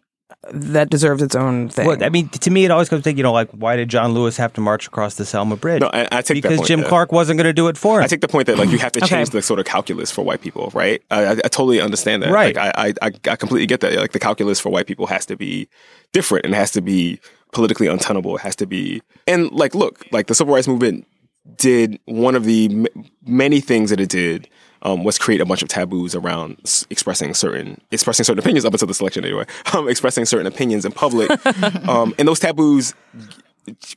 that 0.52 0.90
deserves 0.90 1.22
its 1.22 1.36
own 1.36 1.68
thing. 1.70 1.88
Well, 1.88 2.04
I 2.04 2.10
mean, 2.10 2.30
to 2.30 2.52
me, 2.52 2.64
it 2.64 2.72
always 2.72 2.90
comes 2.90 3.04
to 3.04 3.14
you 3.14 3.24
know, 3.24 3.34
like, 3.34 3.50
why 3.52 3.76
did 3.76 3.90
John 3.90 4.14
Lewis 4.14 4.38
have 4.38 4.54
to 4.54 4.62
march 4.62 4.88
across 4.88 5.16
the 5.16 5.26
Selma 5.26 5.58
Bridge? 5.58 5.82
No, 5.82 5.90
I, 5.92 6.08
I 6.12 6.22
take 6.22 6.42
that 6.44 6.50
because 6.50 6.58
point, 6.58 6.68
Jim 6.68 6.80
yeah. 6.82 6.88
Clark 6.88 7.12
wasn't 7.12 7.38
going 7.38 7.46
to 7.46 7.54
do 7.54 7.68
it 7.68 7.78
for 7.78 8.00
him. 8.00 8.04
I 8.04 8.08
take 8.08 8.22
the 8.22 8.28
point 8.28 8.48
that 8.48 8.58
like 8.58 8.70
you 8.70 8.78
have 8.78 8.92
to 8.94 9.00
Okay. 9.04 9.16
change 9.16 9.32
the 9.32 9.42
sort 9.42 9.60
of 9.60 9.66
calculus 9.66 10.12
for 10.12 10.24
white 10.24 10.42
people, 10.42 10.72
right? 10.74 11.02
I, 11.12 11.26
I, 11.26 11.32
I 11.32 11.36
totally 11.50 11.82
understand 11.82 12.24
that. 12.24 12.32
Right. 12.32 12.56
Like, 12.56 12.76
I, 12.78 12.94
I, 13.02 13.12
I 13.32 13.36
completely 13.36 13.66
get 13.66 13.82
that. 13.82 13.94
Like 13.96 14.12
the 14.12 14.20
calculus 14.20 14.60
for 14.60 14.70
white 14.70 14.88
people 14.88 15.08
has 15.08 15.26
to 15.28 15.36
be 15.36 15.68
different 16.14 16.46
and 16.46 16.54
has 16.54 16.72
to 16.72 16.82
be 16.82 17.20
politically 17.52 17.88
untenable. 17.88 18.36
It 18.38 18.42
has 18.42 18.56
to 18.58 18.68
be, 18.68 19.02
and 19.26 19.52
like, 19.52 19.74
look, 19.76 20.06
like 20.12 20.28
the 20.28 20.36
civil 20.36 20.54
rights 20.54 20.68
movement 20.68 21.08
did 21.56 22.00
one 22.06 22.36
of 22.36 22.44
the 22.46 22.66
m- 22.72 23.06
many 23.26 23.60
things 23.60 23.90
that 23.90 24.00
it 24.00 24.10
did 24.10 24.50
um, 24.88 25.04
was 25.04 25.18
create 25.18 25.42
a 25.42 25.46
bunch 25.46 25.62
of 25.62 25.68
taboos 25.68 26.16
around 26.16 26.58
s- 26.64 26.88
expressing 26.90 27.34
certain 27.34 27.82
expressing 27.92 28.24
certain 28.24 28.40
opinions 28.40 28.64
up 28.64 28.74
until 28.74 28.88
the 28.88 28.94
selection 28.94 29.26
anyway. 29.26 29.46
Um, 29.74 29.90
expressing 29.90 30.24
certain 30.24 30.48
opinions 30.48 30.86
in 30.86 30.94
public, 30.94 31.30
um, 31.90 32.16
and 32.18 32.28
those 32.28 32.40
taboos 32.40 32.94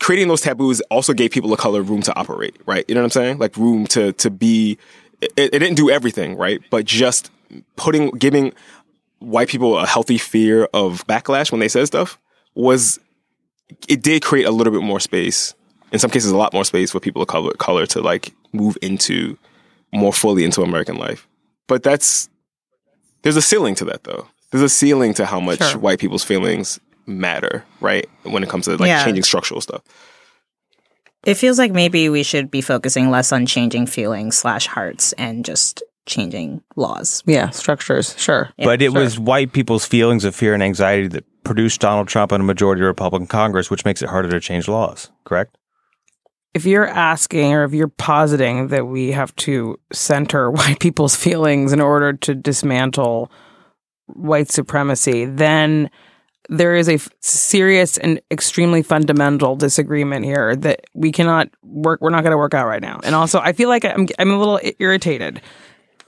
creating 0.01 0.27
those 0.27 0.41
taboos 0.41 0.81
also 0.91 1.13
gave 1.13 1.31
people 1.31 1.53
of 1.53 1.61
color 1.61 1.81
room 1.81 2.03
to 2.03 2.19
operate, 2.19 2.57
right? 2.67 2.85
You 2.89 2.95
know 2.97 3.03
what 3.03 3.05
I'm 3.05 3.11
saying? 3.11 3.39
Like 3.39 3.57
room 3.57 3.87
to 3.89 4.13
to 4.15 4.31
be. 4.31 4.79
It, 5.21 5.33
it 5.37 5.59
didn't 5.59 5.77
do 5.77 5.91
everything, 5.91 6.37
right? 6.37 6.61
But 6.71 6.87
just 6.87 7.31
putting 7.77 8.11
giving 8.11 8.53
white 9.21 9.49
people 9.49 9.79
a 9.79 9.87
healthy 9.87 10.19
fear 10.19 10.65
of 10.75 11.07
backlash 11.07 11.53
when 11.53 11.61
they 11.61 11.69
said 11.69 11.87
stuff 11.87 12.19
was 12.55 12.99
it 13.89 14.03
did 14.03 14.23
create 14.23 14.47
a 14.47 14.51
little 14.51 14.73
bit 14.73 14.83
more 14.83 14.99
space. 14.99 15.55
In 15.93 15.99
some 16.01 16.11
cases, 16.11 16.33
a 16.33 16.37
lot 16.37 16.53
more 16.53 16.65
space 16.65 16.91
for 16.91 16.99
people 16.99 17.23
of 17.23 17.29
color 17.29 17.53
color 17.53 17.87
to 17.87 18.01
like 18.01 18.35
move 18.53 18.77
into 18.83 19.39
more 19.93 20.13
fully 20.13 20.45
into 20.45 20.63
American 20.63 20.97
life. 20.97 21.27
But 21.67 21.83
that's 21.83 22.29
there's 23.23 23.37
a 23.37 23.43
ceiling 23.43 23.75
to 23.77 23.85
that 23.87 24.05
though. 24.05 24.27
There's 24.51 24.63
a 24.63 24.69
ceiling 24.69 25.15
to 25.15 25.27
how 25.27 25.41
much 25.41 25.59
Sure. 25.61 25.79
white 25.79 25.99
people's 26.01 26.25
feelings 26.25 26.81
matter, 27.07 27.65
right? 27.81 28.09
When 28.25 28.43
it 28.43 28.49
comes 28.49 28.65
to 28.67 28.73
like 28.77 28.89
Yeah. 28.89 29.05
changing 29.05 29.23
structural 29.25 29.61
stuff. 29.61 29.83
It 31.25 31.35
feels 31.35 31.59
like 31.59 31.73
maybe 31.73 32.09
we 32.09 32.23
should 32.23 32.51
be 32.51 32.61
focusing 32.63 33.11
less 33.11 33.31
on 33.31 33.45
changing 33.47 33.87
feelings 33.87 34.37
slash 34.37 34.67
hearts 34.67 35.13
and 35.15 35.45
just 35.45 35.83
changing 36.07 36.63
laws. 36.77 37.23
yeah, 37.27 37.51
structures, 37.51 38.15
sure. 38.19 38.49
but 38.59 38.81
it 38.83 38.93
was 38.93 39.19
white 39.19 39.53
people's 39.53 39.85
feelings 39.85 40.25
of 40.25 40.35
fear 40.35 40.55
and 40.55 40.63
anxiety 40.63 41.07
that 41.09 41.25
produced 41.45 41.81
Donald 41.81 42.09
Trump 42.09 42.33
and 42.33 42.41
a 42.43 42.45
majority 42.45 42.83
Republican 42.83 43.27
Congress, 43.27 43.71
which 43.71 43.85
makes 43.85 44.03
it 44.03 44.09
harder 44.09 44.31
to 44.31 44.41
change 44.41 44.67
laws. 44.67 45.11
Correct? 45.25 45.57
If 46.55 46.67
you're 46.67 46.87
asking 46.87 47.53
or 47.53 47.65
if 47.65 47.73
you're 47.73 47.89
positing 47.89 48.69
that 48.69 48.87
we 48.87 49.13
have 49.13 49.35
to 49.37 49.79
center 49.93 50.51
white 50.51 50.81
people's 50.81 51.17
feelings 51.17 51.73
in 51.73 51.81
order 51.81 52.13
to 52.13 52.35
dismantle 52.35 53.31
white 54.07 54.51
supremacy, 54.51 55.25
then 55.25 55.91
there 56.49 56.75
is 56.75 56.89
a 56.89 56.95
f- 56.95 57.09
serious 57.21 57.97
and 57.99 58.21
extremely 58.31 58.83
fundamental 58.83 59.55
disagreement 59.55 60.25
here 60.25 60.57
that 60.57 60.81
we 60.95 61.13
cannot 61.13 61.49
work. 61.63 62.01
We're 62.01 62.11
not 62.11 62.25
going 62.25 62.33
to 62.33 62.39
work 62.39 62.55
out 62.55 62.67
right 62.67 62.83
now. 62.83 62.99
And 63.05 63.15
also, 63.15 63.39
I 63.39 63.53
feel 63.53 63.69
like 63.69 63.85
I'm 63.85 64.09
I'm 64.19 64.33
a 64.33 64.39
little 64.39 64.61
irritated. 64.81 65.41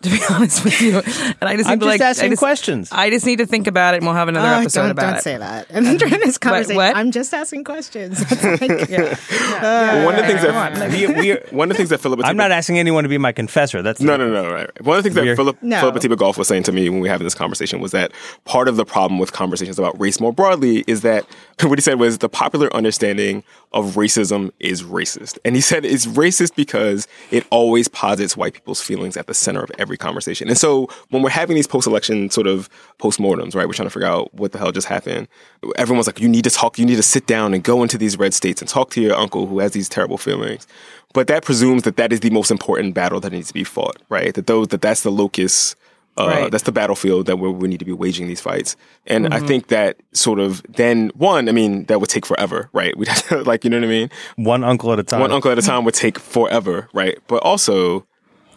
To 0.03 0.11
be 0.11 0.21
honest 0.31 0.65
with 0.65 0.81
you, 0.81 0.99
and 0.99 1.05
I 1.49 1.57
just 1.57 1.69
I'm 1.69 1.79
need 1.79 1.85
to 1.85 1.87
just 1.87 1.87
like 1.87 2.01
asking 2.01 2.27
I 2.27 2.29
just, 2.31 2.41
questions. 2.41 2.89
I 2.93 3.11
just 3.11 3.25
need 3.25 3.37
to 3.37 3.47
think 3.47 3.67
about 3.67 3.95
it, 3.95 3.99
and 3.99 4.07
we'll 4.07 4.15
have 4.17 4.29
another 4.29 4.49
Oh, 4.49 4.61
episode 4.61 4.83
don't, 4.83 4.91
about 4.91 5.03
don't 5.11 5.17
it. 5.19 5.23
say 5.23 5.37
that. 5.37 5.67
And 5.71 5.99
during 5.99 6.19
this 6.21 6.39
conversation, 6.39 6.77
what? 6.77 6.97
I'm 6.97 7.11
just 7.13 7.33
asking 7.33 7.65
questions. 7.65 8.21
It's 8.33 8.43
like- 8.61 8.91
Well, 8.91 10.05
one 10.05 10.15
of 10.15 10.21
the 10.21 10.27
things 10.27 10.43
that 10.43 10.91
we, 10.91 11.07
we 11.07 11.57
one 11.57 11.71
of 11.71 11.75
the 11.75 11.79
things 11.79 11.91
that 11.91 11.99
Phillip 11.99 12.21
I'm 12.25 12.37
not 12.37 12.51
asking 12.51 12.79
anyone 12.79 13.05
to 13.05 13.09
be 13.09 13.19
my 13.19 13.33
confessor. 13.33 13.83
That's 13.83 14.01
No, 14.01 14.17
no, 14.17 14.31
no, 14.31 14.51
right. 14.53 14.83
One 14.85 14.99
of 14.99 15.05
the 15.05 15.11
things 15.11 15.15
that 15.27 15.37
Phillip 15.37 15.63
No. 15.63 15.81
Phillip 15.81 15.97
Atiba 15.97 16.17
Goff 16.17 16.37
was 16.39 16.49
saying 16.49 16.65
to 16.65 16.73
me 16.73 16.89
when 16.89 17.01
we 17.01 17.09
were 17.09 17.13
having 17.13 17.25
this 17.25 17.35
conversation 17.35 17.81
was 17.81 17.93
that 17.93 18.13
part 18.45 18.69
of 18.69 18.77
the 18.77 18.85
problem 18.85 19.19
with 19.19 19.33
conversations 19.33 19.79
about 19.79 19.99
race 20.01 20.21
more 20.21 20.33
broadly 20.33 20.85
is 20.87 21.03
that 21.03 21.25
what 21.63 21.79
he 21.79 21.83
said 21.83 21.99
was 22.01 22.19
the 22.19 22.29
popular 22.29 22.75
understanding 22.75 23.45
of 23.73 23.95
racism 23.95 24.51
is 24.59 24.83
racist. 24.83 25.39
And 25.45 25.55
he 25.55 25.61
said 25.61 25.85
it's 25.85 26.07
racist 26.07 26.55
because 26.57 27.07
it 27.31 27.47
always 27.51 27.89
posits 27.89 28.37
white 28.37 28.55
people's 28.55 28.83
feelings 28.83 29.17
at 29.17 29.27
the 29.27 29.35
center 29.35 29.63
of 29.63 29.71
every 29.79 29.92
conversation. 29.97 30.49
And 30.49 30.59
so 30.59 30.89
when 31.11 31.23
we're 31.23 31.31
having 31.31 31.57
these 31.57 31.67
post 31.67 31.87
election 31.87 32.31
sort 32.31 32.47
of 32.47 32.69
postmortems, 32.99 33.55
right, 33.55 33.67
we're 33.67 33.75
trying 33.75 33.87
to 33.87 33.91
figure 33.91 34.09
out 34.09 34.33
what 34.35 34.53
the 34.53 34.59
hell 34.59 34.73
just 34.73 34.87
happened. 34.87 35.29
Everyone's 35.77 36.07
like, 36.07 36.21
you 36.21 36.29
need 36.29 36.45
to 36.45 36.51
talk, 36.51 36.79
you 36.79 36.87
need 36.87 36.97
to 36.97 37.03
sit 37.03 37.27
down 37.27 37.55
and 37.55 37.63
go 37.63 37.83
into 37.83 37.99
these 37.99 38.19
red 38.19 38.35
states 38.35 38.61
and 38.61 38.69
talk 38.69 38.91
to 38.91 39.01
your 39.01 39.15
uncle 39.15 39.47
who 39.47 39.59
has 39.59 39.73
these 39.73 39.89
terrible 39.89 40.19
feelings. 40.19 40.67
But 41.13 41.27
that 41.27 41.45
presumes 41.45 41.83
that 41.83 41.97
that 41.97 42.13
is 42.13 42.21
the 42.21 42.31
most 42.31 42.51
important 42.51 42.95
battle 42.95 43.21
that 43.21 43.33
needs 43.33 43.49
to 43.49 43.55
be 43.55 43.65
fought, 43.65 44.01
right? 44.09 44.35
That 44.35 44.47
those 44.47 44.69
that 44.69 44.81
that's 44.81 45.03
the 45.03 45.11
locus 45.11 45.77
uh, 46.19 46.27
Right. 46.27 46.51
That's 46.51 46.65
the 46.65 46.73
battlefield 46.73 47.27
that 47.27 47.37
we 47.37 47.69
need 47.69 47.79
to 47.79 47.85
be 47.85 47.93
waging 47.93 48.27
these 48.27 48.41
fights. 48.41 48.77
And 49.07 49.33
I 49.33 49.41
think 49.41 49.69
that 49.69 49.97
sort 50.13 50.41
of 50.41 50.63
then 50.69 51.11
one, 51.15 51.49
I 51.49 51.53
mean, 51.53 51.85
that 51.87 52.01
would 52.01 52.11
take 52.11 52.27
forever, 52.27 52.69
right? 52.73 52.97
We'd 52.97 53.09
have 53.09 53.29
to, 53.29 53.43
like, 53.43 53.65
you 53.65 53.71
know 53.71 53.79
what 53.79 53.87
I 53.87 53.89
mean? 53.89 54.11
one 54.37 54.63
uncle 54.63 54.93
at 54.93 54.99
a 54.99 55.03
time. 55.03 55.21
One 55.21 55.33
uncle 55.33 55.51
at 55.51 55.59
a 55.59 55.63
time 55.63 55.85
would 55.85 55.95
take 55.95 56.19
forever, 56.19 56.89
right? 56.93 57.19
But 57.29 57.43
also, 57.43 58.07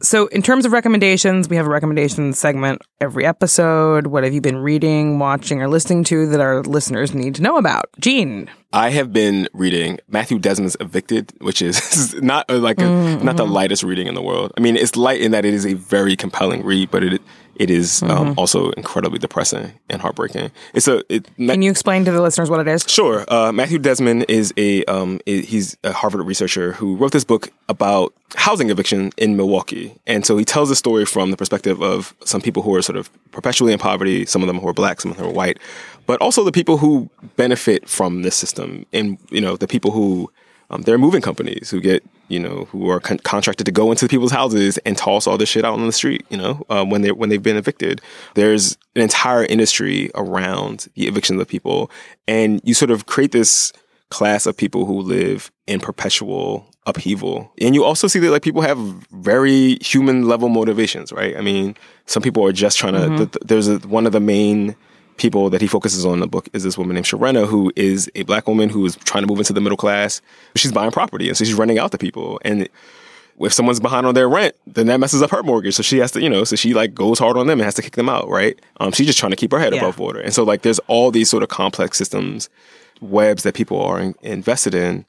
So, 0.00 0.28
in 0.28 0.42
terms 0.42 0.64
of 0.64 0.70
recommendations, 0.70 1.48
we 1.48 1.56
have 1.56 1.66
a 1.66 1.70
recommendation 1.70 2.32
segment 2.32 2.82
every 3.00 3.26
episode. 3.26 4.06
What 4.06 4.22
have 4.22 4.32
you 4.32 4.40
been 4.40 4.58
reading, 4.58 5.18
watching, 5.18 5.60
or 5.60 5.66
listening 5.66 6.04
to 6.04 6.28
that 6.28 6.38
our 6.38 6.62
listeners 6.62 7.14
need 7.14 7.34
to 7.36 7.42
know 7.42 7.56
about? 7.56 7.86
Gene. 7.98 8.48
I 8.72 8.90
have 8.90 9.12
been 9.12 9.48
reading 9.52 9.98
Matthew 10.06 10.38
Desmond's 10.38 10.76
Evicted, 10.78 11.32
which 11.40 11.62
is 11.62 12.14
not 12.22 12.48
uh, 12.48 12.58
like 12.58 12.80
a, 12.80 13.16
not 13.24 13.36
the 13.36 13.46
lightest 13.46 13.82
reading 13.82 14.06
in 14.06 14.14
the 14.14 14.22
world. 14.22 14.52
I 14.56 14.60
mean, 14.60 14.76
it's 14.76 14.94
light 14.94 15.20
in 15.20 15.32
that 15.32 15.44
it 15.44 15.52
is 15.52 15.66
a 15.66 15.74
very 15.74 16.14
compelling 16.14 16.62
read, 16.64 16.92
but 16.92 17.02
it 17.02 17.20
it 17.58 17.70
is, 17.70 18.02
um, 18.04 18.34
also 18.38 18.70
incredibly 18.70 19.18
depressing 19.18 19.72
and 19.90 20.00
heartbreaking. 20.00 20.50
It's 20.74 20.86
a 20.86 21.02
it, 21.12 21.28
Can 21.36 21.60
you 21.62 21.70
explain 21.70 22.04
to 22.04 22.12
the 22.12 22.22
listeners 22.22 22.48
what 22.48 22.60
it 22.60 22.68
is? 22.68 22.84
Sure. 22.86 23.24
Uh, 23.28 23.52
Matthew 23.52 23.78
Desmond 23.78 24.26
is 24.28 24.54
a 24.56 24.84
um, 24.84 25.20
he's 25.26 25.76
a 25.82 25.92
Harvard 25.92 26.24
researcher 26.26 26.72
who 26.72 26.96
wrote 26.96 27.12
this 27.12 27.24
book 27.24 27.50
about 27.68 28.14
housing 28.36 28.70
eviction 28.70 29.10
in 29.16 29.36
Milwaukee, 29.36 29.94
and 30.06 30.24
so 30.24 30.36
he 30.36 30.44
tells 30.44 30.68
the 30.68 30.76
story 30.76 31.04
from 31.04 31.30
the 31.30 31.36
perspective 31.36 31.82
of 31.82 32.14
some 32.24 32.40
people 32.40 32.62
who 32.62 32.74
are 32.74 32.82
sort 32.82 32.96
of 32.96 33.10
perpetually 33.32 33.72
in 33.72 33.78
poverty, 33.78 34.24
some 34.24 34.42
of 34.42 34.46
them 34.46 34.58
who 34.58 34.68
are 34.68 34.74
black, 34.74 35.00
some 35.00 35.10
of 35.10 35.16
them 35.16 35.26
who 35.26 35.32
are 35.32 35.34
white, 35.34 35.58
but 36.06 36.20
also 36.20 36.44
the 36.44 36.52
people 36.52 36.78
who 36.78 37.10
benefit 37.36 37.88
from 37.88 38.22
this 38.22 38.36
system, 38.36 38.86
and 38.92 39.18
you 39.30 39.40
know 39.40 39.56
the 39.56 39.68
people 39.68 39.90
who 39.90 40.30
um, 40.70 40.82
they're 40.82 40.98
moving 40.98 41.22
companies 41.22 41.70
who 41.70 41.80
get 41.80 42.04
you 42.28 42.38
know 42.38 42.66
who 42.70 42.88
are 42.90 43.00
con- 43.00 43.18
contracted 43.18 43.66
to 43.66 43.72
go 43.72 43.90
into 43.90 44.08
people's 44.08 44.32
houses 44.32 44.78
and 44.78 44.96
toss 44.96 45.26
all 45.26 45.38
this 45.38 45.48
shit 45.48 45.64
out 45.64 45.78
on 45.78 45.86
the 45.86 45.92
street. 45.92 46.24
You 46.28 46.36
know 46.36 46.64
uh, 46.68 46.84
when 46.84 47.02
they 47.02 47.12
when 47.12 47.28
they've 47.28 47.42
been 47.42 47.56
evicted. 47.56 48.00
There's 48.34 48.76
an 48.94 49.02
entire 49.02 49.44
industry 49.44 50.10
around 50.14 50.88
the 50.94 51.06
evictions 51.06 51.40
of 51.40 51.48
people, 51.48 51.90
and 52.26 52.60
you 52.64 52.74
sort 52.74 52.90
of 52.90 53.06
create 53.06 53.32
this 53.32 53.72
class 54.10 54.46
of 54.46 54.56
people 54.56 54.86
who 54.86 55.00
live 55.00 55.50
in 55.66 55.80
perpetual 55.80 56.66
upheaval. 56.86 57.52
And 57.60 57.74
you 57.74 57.84
also 57.84 58.08
see 58.08 58.18
that 58.18 58.30
like 58.30 58.42
people 58.42 58.62
have 58.62 58.78
very 59.12 59.76
human 59.82 60.26
level 60.26 60.48
motivations, 60.48 61.12
right? 61.12 61.36
I 61.36 61.42
mean, 61.42 61.76
some 62.06 62.22
people 62.22 62.44
are 62.46 62.52
just 62.52 62.78
trying 62.78 62.94
to. 62.94 63.08
th- 63.08 63.30
th- 63.32 63.42
there's 63.44 63.68
a, 63.68 63.78
one 63.80 64.06
of 64.06 64.12
the 64.12 64.20
main 64.20 64.74
people 65.18 65.50
that 65.50 65.60
he 65.60 65.66
focuses 65.66 66.04
on 66.06 66.14
in 66.14 66.20
the 66.20 66.26
book 66.26 66.48
is 66.52 66.62
this 66.62 66.78
woman 66.78 66.94
named 66.94 67.06
Sherrena, 67.06 67.46
who 67.46 67.72
is 67.76 68.10
a 68.14 68.22
black 68.22 68.46
woman 68.48 68.68
who 68.68 68.86
is 68.86 68.96
trying 68.96 69.22
to 69.22 69.26
move 69.28 69.38
into 69.38 69.52
the 69.52 69.60
middle 69.60 69.76
class. 69.76 70.20
She's 70.56 70.72
buying 70.72 70.90
property, 70.90 71.28
and 71.28 71.36
so 71.36 71.44
she's 71.44 71.54
renting 71.54 71.78
out 71.78 71.90
to 71.92 71.98
people. 71.98 72.40
And 72.44 72.68
if 73.40 73.52
someone's 73.52 73.78
behind 73.80 74.06
on 74.06 74.14
their 74.14 74.28
rent, 74.28 74.54
then 74.66 74.86
that 74.86 74.98
messes 74.98 75.22
up 75.22 75.30
her 75.30 75.42
mortgage. 75.42 75.74
So 75.74 75.82
she 75.82 75.98
has 75.98 76.10
to, 76.12 76.20
you 76.22 76.28
know, 76.30 76.44
so 76.44 76.56
she 76.56 76.74
like 76.74 76.94
goes 76.94 77.18
hard 77.18 77.36
on 77.36 77.46
them 77.46 77.60
and 77.60 77.64
has 77.64 77.74
to 77.74 77.82
kick 77.82 77.94
them 77.96 78.08
out, 78.08 78.28
right? 78.28 78.58
Um, 78.80 78.90
she's 78.92 79.06
just 79.06 79.18
trying 79.18 79.30
to 79.30 79.36
keep 79.36 79.52
her 79.52 79.58
head 79.60 79.72
Yeah. 79.74 79.80
above 79.80 79.98
water. 79.98 80.18
And 80.20 80.32
so 80.34 80.42
like 80.42 80.62
there's 80.62 80.80
all 80.88 81.10
these 81.10 81.28
sort 81.30 81.42
of 81.42 81.48
complex 81.48 81.98
systems, 81.98 82.48
webs 83.00 83.44
that 83.44 83.54
people 83.54 83.80
are 83.80 84.00
in, 84.00 84.14
invested 84.22 84.74
in. 84.74 85.04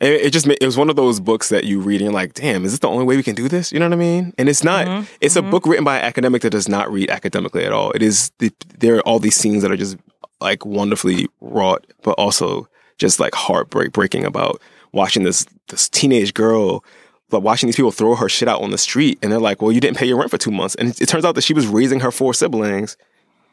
And 0.00 0.12
it, 0.12 0.26
it 0.26 0.32
just 0.32 0.46
ma- 0.46 0.54
it 0.60 0.66
was 0.66 0.76
one 0.76 0.90
of 0.90 0.96
those 0.96 1.20
books 1.20 1.48
that 1.48 1.64
you 1.64 1.80
read 1.80 2.00
and 2.00 2.06
you're 2.06 2.12
like, 2.12 2.34
damn, 2.34 2.64
is 2.64 2.72
this 2.72 2.80
the 2.80 2.88
only 2.88 3.04
way 3.04 3.16
we 3.16 3.22
can 3.22 3.34
do 3.34 3.48
this? 3.48 3.72
You 3.72 3.78
know 3.78 3.86
what 3.86 3.94
I 3.94 3.96
mean? 3.96 4.34
And 4.38 4.48
it's 4.48 4.62
not. 4.62 4.86
Mm-hmm, 4.86 5.12
it's 5.20 5.36
a 5.36 5.40
mm-hmm. 5.40 5.50
book 5.50 5.66
written 5.66 5.84
by 5.84 5.98
an 5.98 6.04
academic 6.04 6.42
that 6.42 6.50
does 6.50 6.68
not 6.68 6.90
read 6.92 7.10
academically 7.10 7.64
at 7.64 7.72
all. 7.72 7.92
It 7.92 8.02
is 8.02 8.30
the, 8.38 8.52
there 8.78 8.96
are 8.96 9.00
all 9.02 9.18
these 9.18 9.36
scenes 9.36 9.62
that 9.62 9.70
are 9.70 9.76
just 9.76 9.96
like 10.40 10.66
wonderfully 10.66 11.28
wrought, 11.40 11.86
but 12.02 12.12
also 12.12 12.68
just 12.98 13.20
like 13.20 13.34
heartbreak 13.34 13.92
breaking 13.92 14.24
about 14.24 14.60
watching 14.92 15.22
this 15.22 15.46
this 15.68 15.88
teenage 15.88 16.34
girl. 16.34 16.84
But 17.28 17.40
watching 17.40 17.66
these 17.66 17.76
people 17.76 17.90
throw 17.90 18.14
her 18.14 18.28
shit 18.28 18.48
out 18.48 18.62
on 18.62 18.70
the 18.70 18.78
street, 18.78 19.18
and 19.22 19.32
they're 19.32 19.40
like, 19.40 19.60
"Well, 19.60 19.72
you 19.72 19.80
didn't 19.80 19.96
pay 19.96 20.06
your 20.06 20.18
rent 20.18 20.30
for 20.30 20.38
two 20.38 20.52
months," 20.52 20.74
and 20.76 20.90
it, 20.90 21.00
it 21.00 21.08
turns 21.08 21.24
out 21.24 21.34
that 21.34 21.42
she 21.42 21.54
was 21.54 21.66
raising 21.66 22.00
her 22.00 22.12
four 22.12 22.34
siblings 22.34 22.96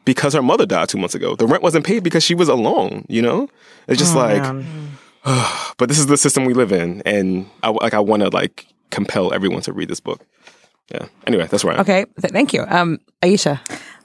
because 0.04 0.34
her 0.34 0.42
mother 0.42 0.66
died 0.66 0.88
two 0.88 0.98
months 0.98 1.14
ago. 1.14 1.34
The 1.34 1.46
rent 1.46 1.62
wasn't 1.62 1.86
paid 1.86 2.04
because 2.04 2.22
she 2.22 2.34
was 2.34 2.48
alone. 2.48 3.04
You 3.08 3.22
know, 3.22 3.48
it's 3.88 3.98
just 3.98 4.14
oh, 4.14 4.18
like, 4.18 4.42
Man. 4.42 4.62
Mm-hmm. 4.62 4.86
but 5.78 5.88
this 5.88 5.98
is 5.98 6.06
the 6.06 6.16
system 6.16 6.44
we 6.44 6.54
live 6.54 6.72
in, 6.72 7.02
and 7.06 7.48
I 7.62 7.70
like 7.70 7.94
I 7.94 8.00
want 8.00 8.22
to 8.22 8.28
like 8.28 8.66
compel 8.90 9.32
everyone 9.32 9.62
to 9.62 9.72
read 9.72 9.88
this 9.88 10.00
book. 10.00 10.20
Yeah. 10.92 11.06
Anyway, 11.26 11.46
that's 11.50 11.64
where 11.64 11.72
I 11.72 11.76
am. 11.76 11.80
Okay, 11.80 12.04
th- 12.20 12.32
thank 12.32 12.52
you. 12.52 12.64
Um, 12.68 12.98
Aisha. 13.22 13.60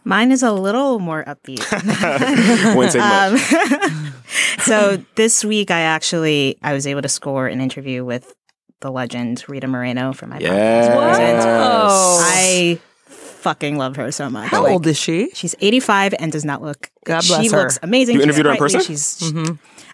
Mine 0.06 0.32
is 0.32 0.44
a 0.44 0.52
little 0.54 1.00
more 1.00 1.26
upbeat. 1.26 1.60
Wouldn't 2.76 2.94
take 2.94 3.02
Um, 3.02 4.14
so 4.62 5.04
this 5.16 5.44
week, 5.44 5.72
I 5.72 5.82
actually 5.82 6.58
I 6.64 6.74
was 6.74 6.88
able 6.88 7.02
to 7.02 7.10
score 7.10 7.48
an 7.48 7.60
interview 7.60 8.06
with 8.06 8.34
the 8.80 8.92
legend 8.92 9.44
Rita 9.50 9.68
Moreno 9.68 10.14
from 10.14 10.30
my 10.30 10.40
Yes. 10.40 10.88
podcast. 10.88 11.44
Oh. 11.46 12.20
I 12.26 12.80
fucking 13.08 13.78
love 13.78 13.98
her 13.98 14.10
so 14.14 14.30
much. 14.30 14.50
How 14.50 14.64
Like, 14.64 14.72
old 14.72 14.88
is 14.88 14.98
she? 14.98 15.32
She's 15.34 15.54
85 15.60 16.16
and 16.18 16.32
does 16.32 16.46
not 16.46 16.62
look. 16.62 16.90
God 17.06 17.22
she 17.24 17.34
bless 17.34 17.52
her. 17.52 17.58
looks 17.60 17.80
amazing. 17.84 18.16
You 18.16 18.22
She's 18.22 18.38
interviewed 18.38 18.46
her 18.46 18.52
in 18.54 18.58
sprightly. 18.70 18.78
person? 18.80 18.96
She's. 18.96 19.34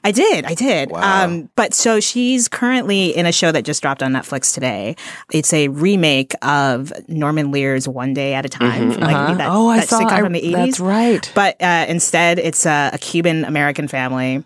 I 0.06 0.12
did. 0.12 0.46
I 0.46 0.54
did. 0.54 0.92
Wow. 0.92 1.24
Um, 1.26 1.50
but 1.56 1.74
so 1.74 2.00
she's 2.00 2.48
currently 2.48 3.16
in 3.16 3.26
a 3.26 3.32
show 3.32 3.52
that 3.52 3.64
just 3.66 3.82
dropped 3.82 4.04
on 4.04 4.14
Netflix 4.14 4.54
today. 4.54 4.96
It's 5.34 5.52
a 5.52 5.68
remake 5.70 6.34
of 6.44 6.94
Norman 7.10 7.52
Lear's 7.52 7.88
One 7.88 8.14
Day 8.14 8.34
at 8.36 8.46
a 8.46 8.50
Time. 8.50 8.92
from, 8.92 9.02
Like, 9.02 9.38
that, 9.40 9.50
oh, 9.50 9.68
I 9.70 9.80
that 9.80 9.90
saw. 9.90 10.06
I- 10.08 10.20
from 10.22 10.34
the 10.34 10.42
80s. 10.42 10.52
That's 10.54 10.80
right. 10.80 11.32
But 11.34 11.62
uh, 11.62 11.86
instead, 11.90 12.38
it's 12.40 12.66
a, 12.66 12.92
a 12.94 12.98
Cuban 13.00 13.46
American 13.46 13.88
family. 13.88 14.44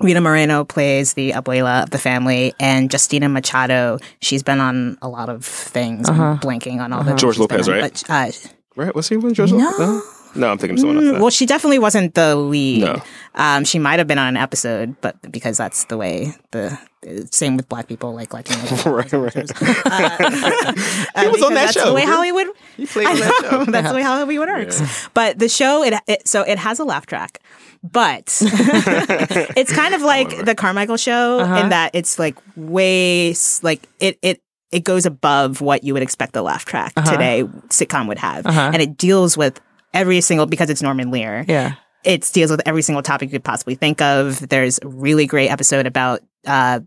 Rita 0.00 0.20
Moreno 0.20 0.64
plays 0.64 1.12
the 1.14 1.32
abuela 1.32 1.84
of 1.84 1.90
the 1.90 1.98
family, 1.98 2.52
and 2.58 2.92
Justina 2.92 3.28
Machado. 3.28 3.98
She's 4.20 4.42
been 4.42 4.58
on 4.58 4.98
a 5.02 5.08
lot 5.08 5.28
of 5.28 5.44
things. 5.44 6.08
I'm 6.08 6.38
blanking 6.40 6.80
on 6.80 6.92
all 6.92 7.04
the 7.04 7.14
George 7.14 7.38
Lopez, 7.38 7.68
on, 7.68 7.74
right? 7.74 8.02
But, 8.08 8.10
uh, 8.10 8.32
Right? 8.74 8.92
Was 8.92 9.08
he 9.08 9.16
with 9.16 9.34
George? 9.34 9.52
no, 9.52 9.58
Lopez? 9.58 9.78
No, 9.78 10.02
I'm 10.42 10.58
thinking 10.58 10.76
of 10.76 10.80
someone 10.80 10.96
else. 10.96 11.06
Mm, 11.06 11.12
then. 11.12 11.20
Well, 11.20 11.30
she 11.30 11.46
definitely 11.46 11.78
wasn't 11.78 12.14
the 12.14 12.34
lead. 12.36 12.82
No. 12.82 13.02
Um, 13.34 13.64
she 13.64 13.78
might 13.78 13.98
have 13.98 14.06
been 14.06 14.18
on 14.18 14.28
an 14.28 14.36
episode, 14.36 15.00
but 15.00 15.30
because 15.30 15.56
that's 15.56 15.84
the 15.84 15.96
way 15.96 16.34
the 16.50 16.78
same 17.30 17.56
with 17.56 17.68
black 17.68 17.88
people, 17.88 18.14
like 18.14 18.32
Latino 18.32 18.62
people. 18.66 18.92
right, 18.92 19.12
right. 19.12 19.36
Uh, 19.36 19.74
uh, 19.86 21.20
He 21.20 21.28
was 21.28 21.42
on 21.42 21.50
because 21.50 21.50
that 21.50 21.54
that's 21.54 21.72
show. 21.72 21.86
The 21.86 21.94
way 21.94 22.04
Hollywood. 22.04 22.46
He 22.76 22.86
played 22.86 23.06
on 23.06 23.16
that 23.18 23.48
show. 23.50 23.64
That's 23.64 23.88
the 23.88 23.94
way 23.94 24.02
Hollywood 24.02 24.48
works. 24.48 25.08
But 25.14 25.38
the 25.38 25.48
show, 25.48 25.82
it, 25.82 25.94
it 26.06 26.26
so 26.26 26.42
it 26.42 26.58
has 26.58 26.78
a 26.78 26.84
laugh 26.84 27.06
track, 27.06 27.40
but 27.82 28.38
it's 28.40 29.72
kind 29.72 29.94
of 29.94 30.02
like 30.02 30.44
the 30.44 30.54
Carmichael 30.54 30.96
show 30.96 31.40
uh-huh. 31.40 31.56
in 31.56 31.68
that 31.68 31.90
it's 31.94 32.18
like 32.18 32.36
way 32.56 33.34
like 33.62 33.86
it 34.00 34.18
it 34.22 34.40
it 34.72 34.84
goes 34.84 35.06
above 35.06 35.60
what 35.60 35.84
you 35.84 35.92
would 35.92 36.02
expect 36.02 36.32
the 36.32 36.42
laugh 36.42 36.64
track 36.64 36.92
uh-huh. 36.96 37.10
today 37.10 37.44
sitcom 37.68 38.08
would 38.08 38.18
have, 38.18 38.46
uh-huh. 38.46 38.70
and 38.72 38.80
it 38.80 38.96
deals 38.96 39.36
with 39.36 39.60
every 39.94 40.20
single 40.20 40.44
because 40.46 40.68
it's 40.68 40.82
Norman 40.82 41.10
Lear 41.10 41.44
Yeah. 41.48 41.74
it 42.04 42.28
deals 42.34 42.50
with 42.50 42.60
every 42.66 42.82
single 42.82 43.02
topic 43.02 43.28
you 43.28 43.32
could 43.32 43.44
possibly 43.44 43.74
think 43.76 44.02
of. 44.02 44.46
There's 44.48 44.78
a 44.82 44.88
really 44.88 45.24
great 45.26 45.48
episode 45.48 45.86
about 45.86 46.20
uh, 46.46 46.80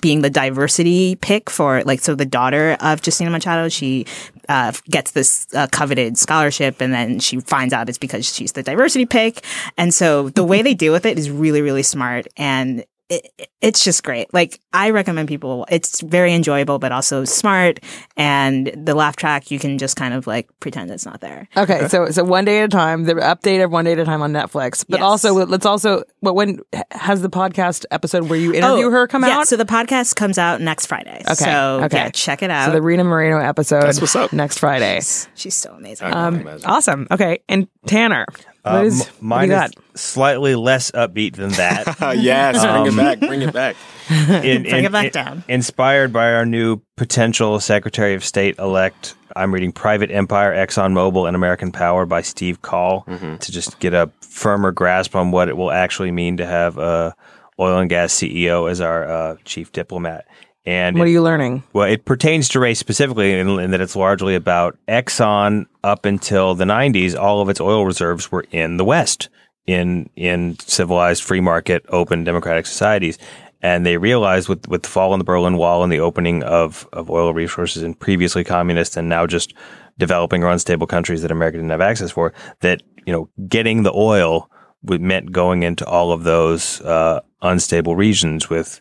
being 0.00 0.20
the 0.20 0.28
diversity 0.28 1.16
pick 1.16 1.48
for 1.48 1.82
like 1.84 2.00
so 2.00 2.14
the 2.14 2.26
daughter 2.26 2.76
of 2.80 3.00
Justina 3.04 3.30
Machado. 3.30 3.70
She 3.70 4.04
uh, 4.48 4.72
gets 4.90 5.12
this 5.12 5.46
uh, 5.54 5.68
coveted 5.68 6.18
scholarship, 6.18 6.82
and 6.82 6.92
then 6.92 7.18
she 7.20 7.40
finds 7.40 7.72
out 7.72 7.88
it's 7.88 7.96
because 7.96 8.26
she's 8.26 8.52
the 8.52 8.62
diversity 8.62 9.06
pick. 9.06 9.42
And 9.78 9.94
so 9.94 10.28
the 10.30 10.44
way 10.44 10.60
they 10.60 10.74
deal 10.74 10.92
with 10.92 11.06
it 11.06 11.18
is 11.18 11.30
really 11.30 11.62
really 11.62 11.82
smart 11.82 12.26
and. 12.36 12.84
It, 13.10 13.50
it's 13.60 13.84
just 13.84 14.04
great. 14.04 14.32
Like 14.32 14.60
I 14.72 14.90
recommend 14.90 15.28
people. 15.28 15.66
It's 15.68 16.00
very 16.00 16.32
enjoyable, 16.32 16.78
but 16.78 16.92
also 16.92 17.24
smart. 17.24 17.80
And 18.16 18.68
the 18.74 18.94
laugh 18.94 19.16
track, 19.16 19.50
you 19.50 19.58
can 19.58 19.78
just 19.78 19.96
kind 19.96 20.14
of 20.14 20.26
like 20.28 20.48
pretend 20.60 20.90
it's 20.90 21.04
not 21.04 21.20
there. 21.20 21.48
Okay, 21.56 21.88
so 21.88 22.10
so 22.10 22.22
one 22.24 22.44
day 22.44 22.60
at 22.60 22.66
a 22.66 22.68
time. 22.68 23.04
The 23.04 23.14
update 23.14 23.62
of 23.64 23.70
one 23.72 23.84
day 23.84 23.92
at 23.92 23.98
a 23.98 24.04
time 24.04 24.22
on 24.22 24.32
Netflix. 24.32 24.84
But 24.88 25.00
Yes. 25.00 25.04
also, 25.04 25.34
let's 25.44 25.66
also. 25.66 26.04
But 26.22 26.34
when 26.34 26.60
has 26.92 27.20
the 27.20 27.28
podcast 27.30 27.84
episode 27.90 28.28
where 28.30 28.38
you 28.38 28.54
interview 28.54 28.86
oh, 28.86 28.90
her 28.90 29.06
come 29.08 29.24
Oh, 29.24 29.26
yeah, 29.26 29.38
out? 29.40 29.48
So 29.48 29.56
the 29.56 29.64
podcast 29.64 30.14
comes 30.16 30.38
out 30.38 30.60
next 30.60 30.86
Friday. 30.86 31.20
Okay, 31.26 31.34
So 31.34 31.80
okay. 31.84 31.96
yeah, 31.96 32.10
check 32.10 32.42
it 32.42 32.50
out. 32.50 32.66
So 32.66 32.72
the 32.72 32.80
Rita 32.82 33.02
Moreno 33.04 33.38
episode. 33.38 33.82
That's 33.82 34.00
what's 34.00 34.14
up. 34.14 34.32
Next 34.32 34.58
Friday. 34.60 35.00
She's 35.34 35.54
so 35.56 35.72
amazing. 35.72 36.14
Um, 36.14 36.36
I 36.36 36.42
can. 36.42 36.60
Awesome. 36.64 37.06
Okay, 37.10 37.40
and 37.48 37.66
Tanner, 37.86 38.24
what 38.62 38.74
Uh, 38.74 38.82
is 38.84 39.06
m- 39.08 39.14
mine 39.20 39.48
do 39.48 39.54
is 39.54 39.60
got? 39.60 39.70
slightly 39.94 40.54
less 40.54 40.90
upbeat 40.92 41.36
than 41.36 41.50
that. 41.52 42.00
Uh, 42.02 42.10
yes, 42.16 42.64
bring 42.64 42.86
it 42.86 42.96
back. 42.96 43.20
Bring 43.20 43.42
it 43.42 43.52
back. 43.52 43.76
in, 44.10 44.62
Bring 44.64 44.84
it 44.84 44.92
back 44.92 45.12
down. 45.12 45.44
Inspired 45.48 46.12
by 46.12 46.32
our 46.32 46.44
new 46.44 46.80
potential 46.96 47.60
Secretary 47.60 48.14
of 48.14 48.24
State 48.24 48.58
elect, 48.58 49.14
I'm 49.36 49.54
reading 49.54 49.70
Private 49.72 50.10
Empire, 50.10 50.52
ExxonMobil, 50.54 51.26
and 51.28 51.36
American 51.36 51.70
Power 51.72 52.06
by 52.06 52.22
Steve 52.22 52.60
Coll 52.62 53.02
to 53.40 53.52
just 53.52 53.78
get 53.78 53.94
a 53.94 54.10
firmer 54.20 54.72
grasp 54.72 55.14
on 55.14 55.30
what 55.30 55.48
it 55.48 55.56
will 55.56 55.70
actually 55.70 56.10
mean 56.10 56.36
to 56.38 56.46
have 56.46 56.76
a 56.78 57.14
oil 57.58 57.78
and 57.78 57.88
gas 57.90 58.12
CEO 58.12 58.68
as 58.70 58.80
our 58.80 59.04
uh, 59.08 59.36
chief 59.44 59.70
diplomat. 59.70 60.26
And 60.70 60.96
What 60.96 61.02
it- 61.06 61.10
are 61.10 61.12
you 61.12 61.22
learning? 61.22 61.64
well, 61.72 61.88
it 61.90 62.04
pertains 62.04 62.48
to 62.50 62.60
race 62.60 62.78
specifically 62.78 63.32
in, 63.38 63.48
in 63.58 63.72
that 63.72 63.80
it's 63.80 63.96
largely 63.96 64.36
about 64.36 64.76
Exxon 64.86 65.66
up 65.82 66.04
until 66.04 66.54
the 66.54 66.64
90s. 66.64 67.16
All 67.16 67.40
of 67.40 67.48
its 67.48 67.60
oil 67.60 67.84
reserves 67.84 68.30
were 68.30 68.44
in 68.52 68.76
the 68.76 68.84
West, 68.84 69.28
in 69.66 70.08
in 70.14 70.56
civilized, 70.60 71.24
free 71.24 71.40
market, 71.40 71.84
open, 71.88 72.22
democratic 72.22 72.66
societies. 72.66 73.18
And 73.62 73.84
they 73.84 73.96
realized 73.96 74.48
with, 74.48 74.68
with 74.68 74.84
the 74.84 74.88
fall 74.88 75.12
of 75.12 75.18
the 75.18 75.24
Berlin 75.24 75.56
Wall 75.56 75.82
and 75.82 75.92
the 75.92 76.00
opening 76.00 76.42
of, 76.44 76.88
of 76.92 77.10
oil 77.10 77.34
resources 77.34 77.82
in 77.82 77.94
previously 77.94 78.44
communist 78.44 78.96
and 78.96 79.08
now 79.08 79.26
just 79.26 79.52
developing 79.98 80.42
or 80.44 80.50
unstable 80.50 80.86
countries 80.86 81.20
that 81.22 81.30
America 81.32 81.58
didn't 81.58 81.70
have 81.70 81.80
access 81.82 82.10
for, 82.12 82.32
that, 82.60 82.80
you 83.06 83.12
know, 83.12 83.28
getting 83.48 83.82
the 83.82 83.92
oil 83.92 84.48
would 84.82 85.02
meant 85.02 85.30
going 85.32 85.62
into 85.62 85.84
all 85.84 86.10
of 86.12 86.22
those 86.22 86.80
uh, 86.82 87.20
unstable 87.42 87.96
regions 87.96 88.48
with, 88.48 88.80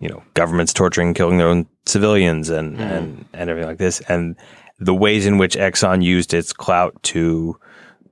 you 0.00 0.08
know, 0.08 0.22
governments 0.34 0.72
torturing, 0.72 1.08
and 1.08 1.16
killing 1.16 1.38
their 1.38 1.48
own 1.48 1.66
civilians 1.86 2.48
and, 2.50 2.74
mm-hmm. 2.74 2.82
and, 2.82 3.24
and 3.32 3.50
everything 3.50 3.68
like 3.68 3.78
this. 3.78 4.00
And 4.02 4.36
the 4.78 4.94
ways 4.94 5.26
in 5.26 5.38
which 5.38 5.56
Exxon 5.56 6.02
used 6.02 6.34
its 6.34 6.52
clout 6.52 7.00
to 7.04 7.58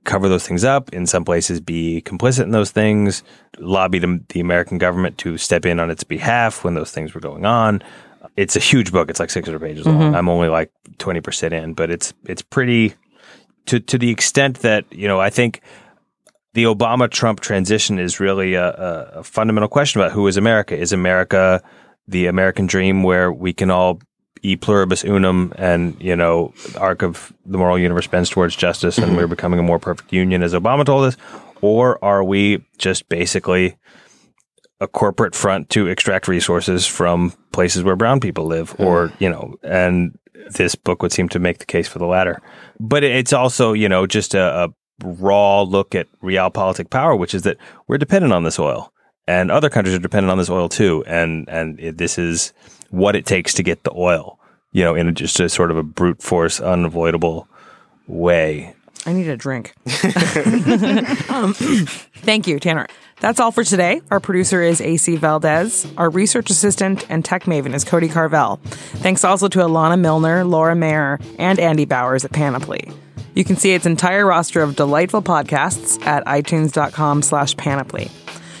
cover 0.03 0.29
those 0.29 0.47
things 0.47 0.63
up, 0.63 0.93
in 0.93 1.05
some 1.05 1.25
places 1.25 1.59
be 1.59 2.01
complicit 2.05 2.43
in 2.43 2.51
those 2.51 2.71
things, 2.71 3.23
lobby 3.59 3.99
the, 3.99 4.21
the 4.29 4.39
American 4.39 4.77
government 4.77 5.17
to 5.19 5.37
step 5.37 5.65
in 5.65 5.79
on 5.79 5.91
its 5.91 6.03
behalf 6.03 6.63
when 6.63 6.75
those 6.75 6.91
things 6.91 7.13
were 7.13 7.21
going 7.21 7.45
on. 7.45 7.81
It's 8.35 8.55
a 8.55 8.59
huge 8.59 8.91
book. 8.91 9.09
It's 9.09 9.19
like 9.19 9.29
600 9.29 9.59
pages 9.59 9.85
long. 9.85 9.99
Mm-hmm. 9.99 10.15
I'm 10.15 10.29
only 10.29 10.47
like 10.47 10.71
20% 10.97 11.51
in, 11.51 11.73
but 11.73 11.89
it's, 11.89 12.13
it's 12.25 12.41
pretty 12.41 12.95
to, 13.67 13.79
to 13.79 13.97
the 13.97 14.09
extent 14.09 14.59
that, 14.59 14.85
you 14.91 15.07
know, 15.07 15.19
I 15.19 15.29
think 15.29 15.61
the 16.53 16.63
Obama 16.63 17.09
Trump 17.09 17.39
transition 17.39 17.99
is 17.99 18.19
really 18.19 18.55
a, 18.55 18.69
a, 18.69 19.19
a 19.19 19.23
fundamental 19.23 19.69
question 19.69 20.01
about 20.01 20.11
who 20.11 20.25
is 20.27 20.37
America. 20.37 20.75
Is 20.75 20.91
America 20.91 21.61
the 22.07 22.27
American 22.27 22.65
dream 22.67 23.03
where 23.03 23.31
we 23.31 23.53
can 23.53 23.69
all 23.69 23.99
e 24.41 24.55
pluribus 24.55 25.03
unum 25.03 25.53
and, 25.57 25.99
you 26.01 26.15
know, 26.15 26.53
the 26.71 26.79
arc 26.79 27.01
of 27.01 27.33
the 27.45 27.57
moral 27.57 27.77
universe 27.77 28.07
bends 28.07 28.29
towards 28.29 28.55
justice 28.55 28.97
and 28.97 29.17
we're 29.17 29.27
becoming 29.27 29.59
a 29.59 29.63
more 29.63 29.79
perfect 29.79 30.13
union, 30.13 30.43
as 30.43 30.53
Obama 30.53 30.85
told 30.85 31.05
us? 31.05 31.17
Or 31.61 32.03
are 32.03 32.23
we 32.23 32.63
just 32.77 33.09
basically 33.09 33.77
a 34.79 34.87
corporate 34.87 35.35
front 35.35 35.69
to 35.71 35.87
extract 35.87 36.27
resources 36.27 36.85
from 36.85 37.33
places 37.51 37.83
where 37.83 37.95
brown 37.95 38.19
people 38.19 38.45
live 38.45 38.71
hmm. 38.71 38.83
or 38.83 39.11
you 39.19 39.29
know 39.29 39.55
and 39.63 40.17
this 40.51 40.75
book 40.75 41.01
would 41.01 41.11
seem 41.11 41.27
to 41.27 41.39
make 41.39 41.57
the 41.57 41.65
case 41.65 41.87
for 41.87 41.99
the 41.99 42.05
latter. 42.05 42.41
But 42.79 43.03
it's 43.03 43.33
also 43.33 43.73
you 43.73 43.89
know 43.89 44.05
just 44.05 44.33
a, 44.33 44.65
a 44.65 44.69
raw 45.03 45.61
look 45.61 45.93
at 45.93 46.07
realpolitik 46.21 46.89
power 46.89 47.15
which 47.15 47.33
is 47.33 47.43
that 47.43 47.57
we're 47.87 47.97
dependent 47.97 48.33
on 48.33 48.43
this 48.43 48.59
oil 48.59 48.91
and 49.27 49.51
other 49.51 49.69
countries 49.69 49.95
are 49.95 49.99
dependent 49.99 50.31
on 50.31 50.37
this 50.37 50.49
oil 50.49 50.69
too 50.69 51.03
and 51.07 51.47
and 51.49 51.79
it, 51.79 51.97
this 51.97 52.17
is 52.17 52.53
what 52.89 53.15
it 53.15 53.25
takes 53.25 53.53
to 53.53 53.63
get 53.63 53.83
the 53.83 53.91
oil 53.93 54.39
you 54.71 54.83
know 54.83 54.95
in 54.95 55.07
a, 55.07 55.11
just 55.11 55.39
a 55.39 55.49
sort 55.49 55.71
of 55.71 55.77
a 55.77 55.83
brute 55.83 56.21
force 56.21 56.59
unavoidable 56.59 57.47
way 58.07 58.73
I 59.05 59.13
need 59.13 59.29
a 59.29 59.37
drink. 59.37 59.73
um, 61.29 61.53
thank 61.53 62.45
you, 62.45 62.59
Tanner. 62.59 62.87
That's 63.21 63.39
all 63.39 63.51
for 63.51 63.63
today. 63.63 64.01
Our 64.11 64.19
producer 64.19 64.61
is 64.61 64.81
AC 64.81 65.15
Valdez. 65.15 65.87
Our 65.97 66.09
research 66.09 66.49
assistant 66.49 67.09
and 67.09 67.23
tech 67.23 67.45
maven 67.45 67.73
is 67.73 67.85
Cody 67.85 68.09
Carvel. 68.09 68.59
Thanks 68.97 69.23
also 69.23 69.47
to 69.47 69.59
Alana 69.59 69.97
Milner, 69.97 70.43
Laura 70.43 70.75
Mayer, 70.75 71.19
and 71.39 71.57
Andy 71.57 71.85
Bowers 71.85 72.25
at 72.25 72.33
Panoply. 72.33 72.91
You 73.33 73.43
can 73.43 73.55
see 73.55 73.73
its 73.73 73.85
entire 73.85 74.25
roster 74.25 74.61
of 74.61 74.75
delightful 74.75 75.21
podcasts 75.21 76.03
at 76.05 76.25
itunes.com 76.25 77.21
slash 77.21 77.55
panoply. 77.55 78.11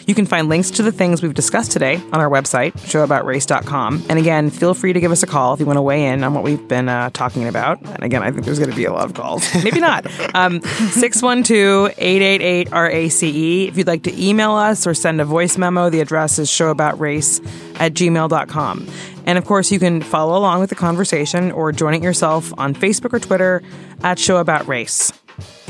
You 0.07 0.15
can 0.15 0.25
find 0.25 0.47
links 0.47 0.71
to 0.71 0.81
the 0.83 0.91
things 0.91 1.21
we've 1.21 1.33
discussed 1.33 1.71
today 1.71 1.97
on 2.13 2.21
our 2.21 2.29
website, 2.29 2.71
showaboutrace.com. 2.73 4.05
And 4.09 4.17
again, 4.17 4.49
feel 4.49 4.73
free 4.73 4.93
to 4.93 5.01
give 5.01 5.11
us 5.11 5.21
a 5.21 5.27
call 5.27 5.53
if 5.53 5.59
you 5.59 5.65
want 5.65 5.75
to 5.75 5.81
weigh 5.81 6.07
in 6.07 6.23
on 6.23 6.33
what 6.33 6.45
we've 6.45 6.65
been 6.65 6.87
uh, 6.87 7.09
talking 7.11 7.45
about. 7.45 7.81
And 7.81 8.03
again, 8.03 8.23
I 8.23 8.31
think 8.31 8.45
there's 8.45 8.57
going 8.57 8.71
to 8.71 8.75
be 8.75 8.85
a 8.85 8.93
lot 8.93 9.03
of 9.03 9.13
calls. 9.13 9.43
Maybe 9.63 9.81
not. 9.81 10.05
Um, 10.33 10.61
612-888-RACE. 10.61 13.23
E. 13.23 13.67
If 13.67 13.77
you'd 13.77 13.87
like 13.87 14.03
to 14.03 14.23
email 14.23 14.53
us 14.53 14.87
or 14.87 14.93
send 14.93 15.19
a 15.19 15.25
voice 15.25 15.57
memo, 15.57 15.89
the 15.89 15.99
address 15.99 16.39
is 16.39 16.49
showaboutrace 16.49 17.45
at 17.81 17.93
gmail.com. 17.93 18.87
And 19.25 19.37
of 19.37 19.43
course, 19.43 19.73
you 19.73 19.79
can 19.79 20.01
follow 20.01 20.37
along 20.37 20.61
with 20.61 20.69
the 20.69 20.75
conversation 20.75 21.51
or 21.51 21.73
join 21.73 21.93
it 21.93 22.01
yourself 22.01 22.53
on 22.57 22.73
Facebook 22.73 23.11
or 23.11 23.19
Twitter 23.19 23.61
at 24.03 24.19
Show 24.19 24.37
About 24.37 24.69
Race. 24.69 25.11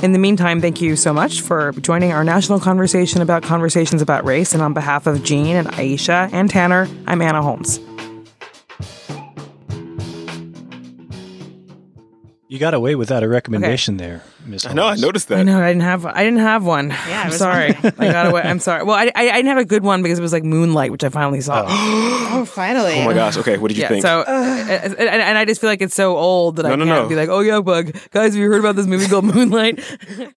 In 0.01 0.11
the 0.11 0.19
meantime, 0.19 0.61
thank 0.61 0.81
you 0.81 0.95
so 0.95 1.11
much 1.11 1.41
for 1.41 1.71
joining 1.73 2.11
our 2.11 2.23
national 2.23 2.59
conversation 2.59 3.21
about 3.21 3.43
conversations 3.43 4.01
about 4.01 4.25
race. 4.25 4.53
And 4.53 4.61
on 4.61 4.73
behalf 4.73 5.07
of 5.07 5.23
Gene 5.23 5.55
and 5.55 5.67
Aisha 5.69 6.29
and 6.31 6.49
Tanner, 6.49 6.87
I'm 7.07 7.21
Anna 7.21 7.41
Holmes. 7.41 7.79
You 12.49 12.59
got 12.59 12.73
away 12.73 12.95
without 12.95 13.23
a 13.23 13.27
recommendation 13.27 13.97
there, 13.97 14.23
Miss. 14.45 14.65
I 14.65 14.71
know. 14.71 14.83
I 14.85 14.89
Holmes. 14.89 15.01
noticed 15.01 15.29
I 15.31 15.35
that. 15.35 15.43
know 15.43 15.61
I 15.61 15.67
didn't 15.67 15.81
have 15.81 16.05
I 16.05 16.23
didn't 16.23 16.39
have 16.39 16.63
one. 16.63 16.91
I 16.91 17.23
I'm 17.23 17.31
sorry. 17.31 17.75
I 17.75 17.91
got 18.11 18.27
away. 18.27 18.41
I'm 18.41 18.59
sorry. 18.59 18.83
Well, 18.83 18.95
I, 18.95 19.11
I, 19.15 19.29
I 19.29 19.35
didn't 19.35 19.47
have 19.47 19.57
a 19.57 19.65
good 19.65 19.83
one 19.83 20.01
because 20.01 20.17
it 20.17 20.21
was 20.21 20.31
like 20.31 20.45
Moonlight, 20.45 20.91
which 20.91 21.03
I 21.03 21.09
finally 21.09 21.41
saw. 21.41 21.65
oh, 21.67 22.29
oh 22.31 22.45
finally. 22.45 23.01
Oh 23.01 23.05
my 23.05 23.13
gosh. 23.13 23.35
Okay. 23.35 23.57
What 23.57 23.67
did 23.67 23.75
you 23.77 23.81
yeah. 23.83 23.89
think? 23.89 24.01
So, 24.01 24.23
and, 24.23 24.95
and 24.95 25.09
and 25.09 25.37
I 25.37 25.43
just 25.43 25.59
feel 25.59 25.69
like 25.69 25.81
it's 25.81 25.95
so 25.95 26.15
old 26.15 26.55
that 26.55 26.65
I 26.65 26.69
No, 26.69 26.75
no, 26.77 26.85
can't 26.85 27.03
no. 27.03 27.09
be 27.09 27.15
like, 27.15 27.27
oh 27.27 27.41
yeah, 27.41 27.59
bug 27.59 27.91
guys, 28.11 28.33
have 28.33 28.35
you 28.41 28.49
heard 28.49 28.61
about 28.61 28.77
this 28.77 28.87
movie 28.87 29.07
called 29.07 29.25
Moonlight? 29.35 29.79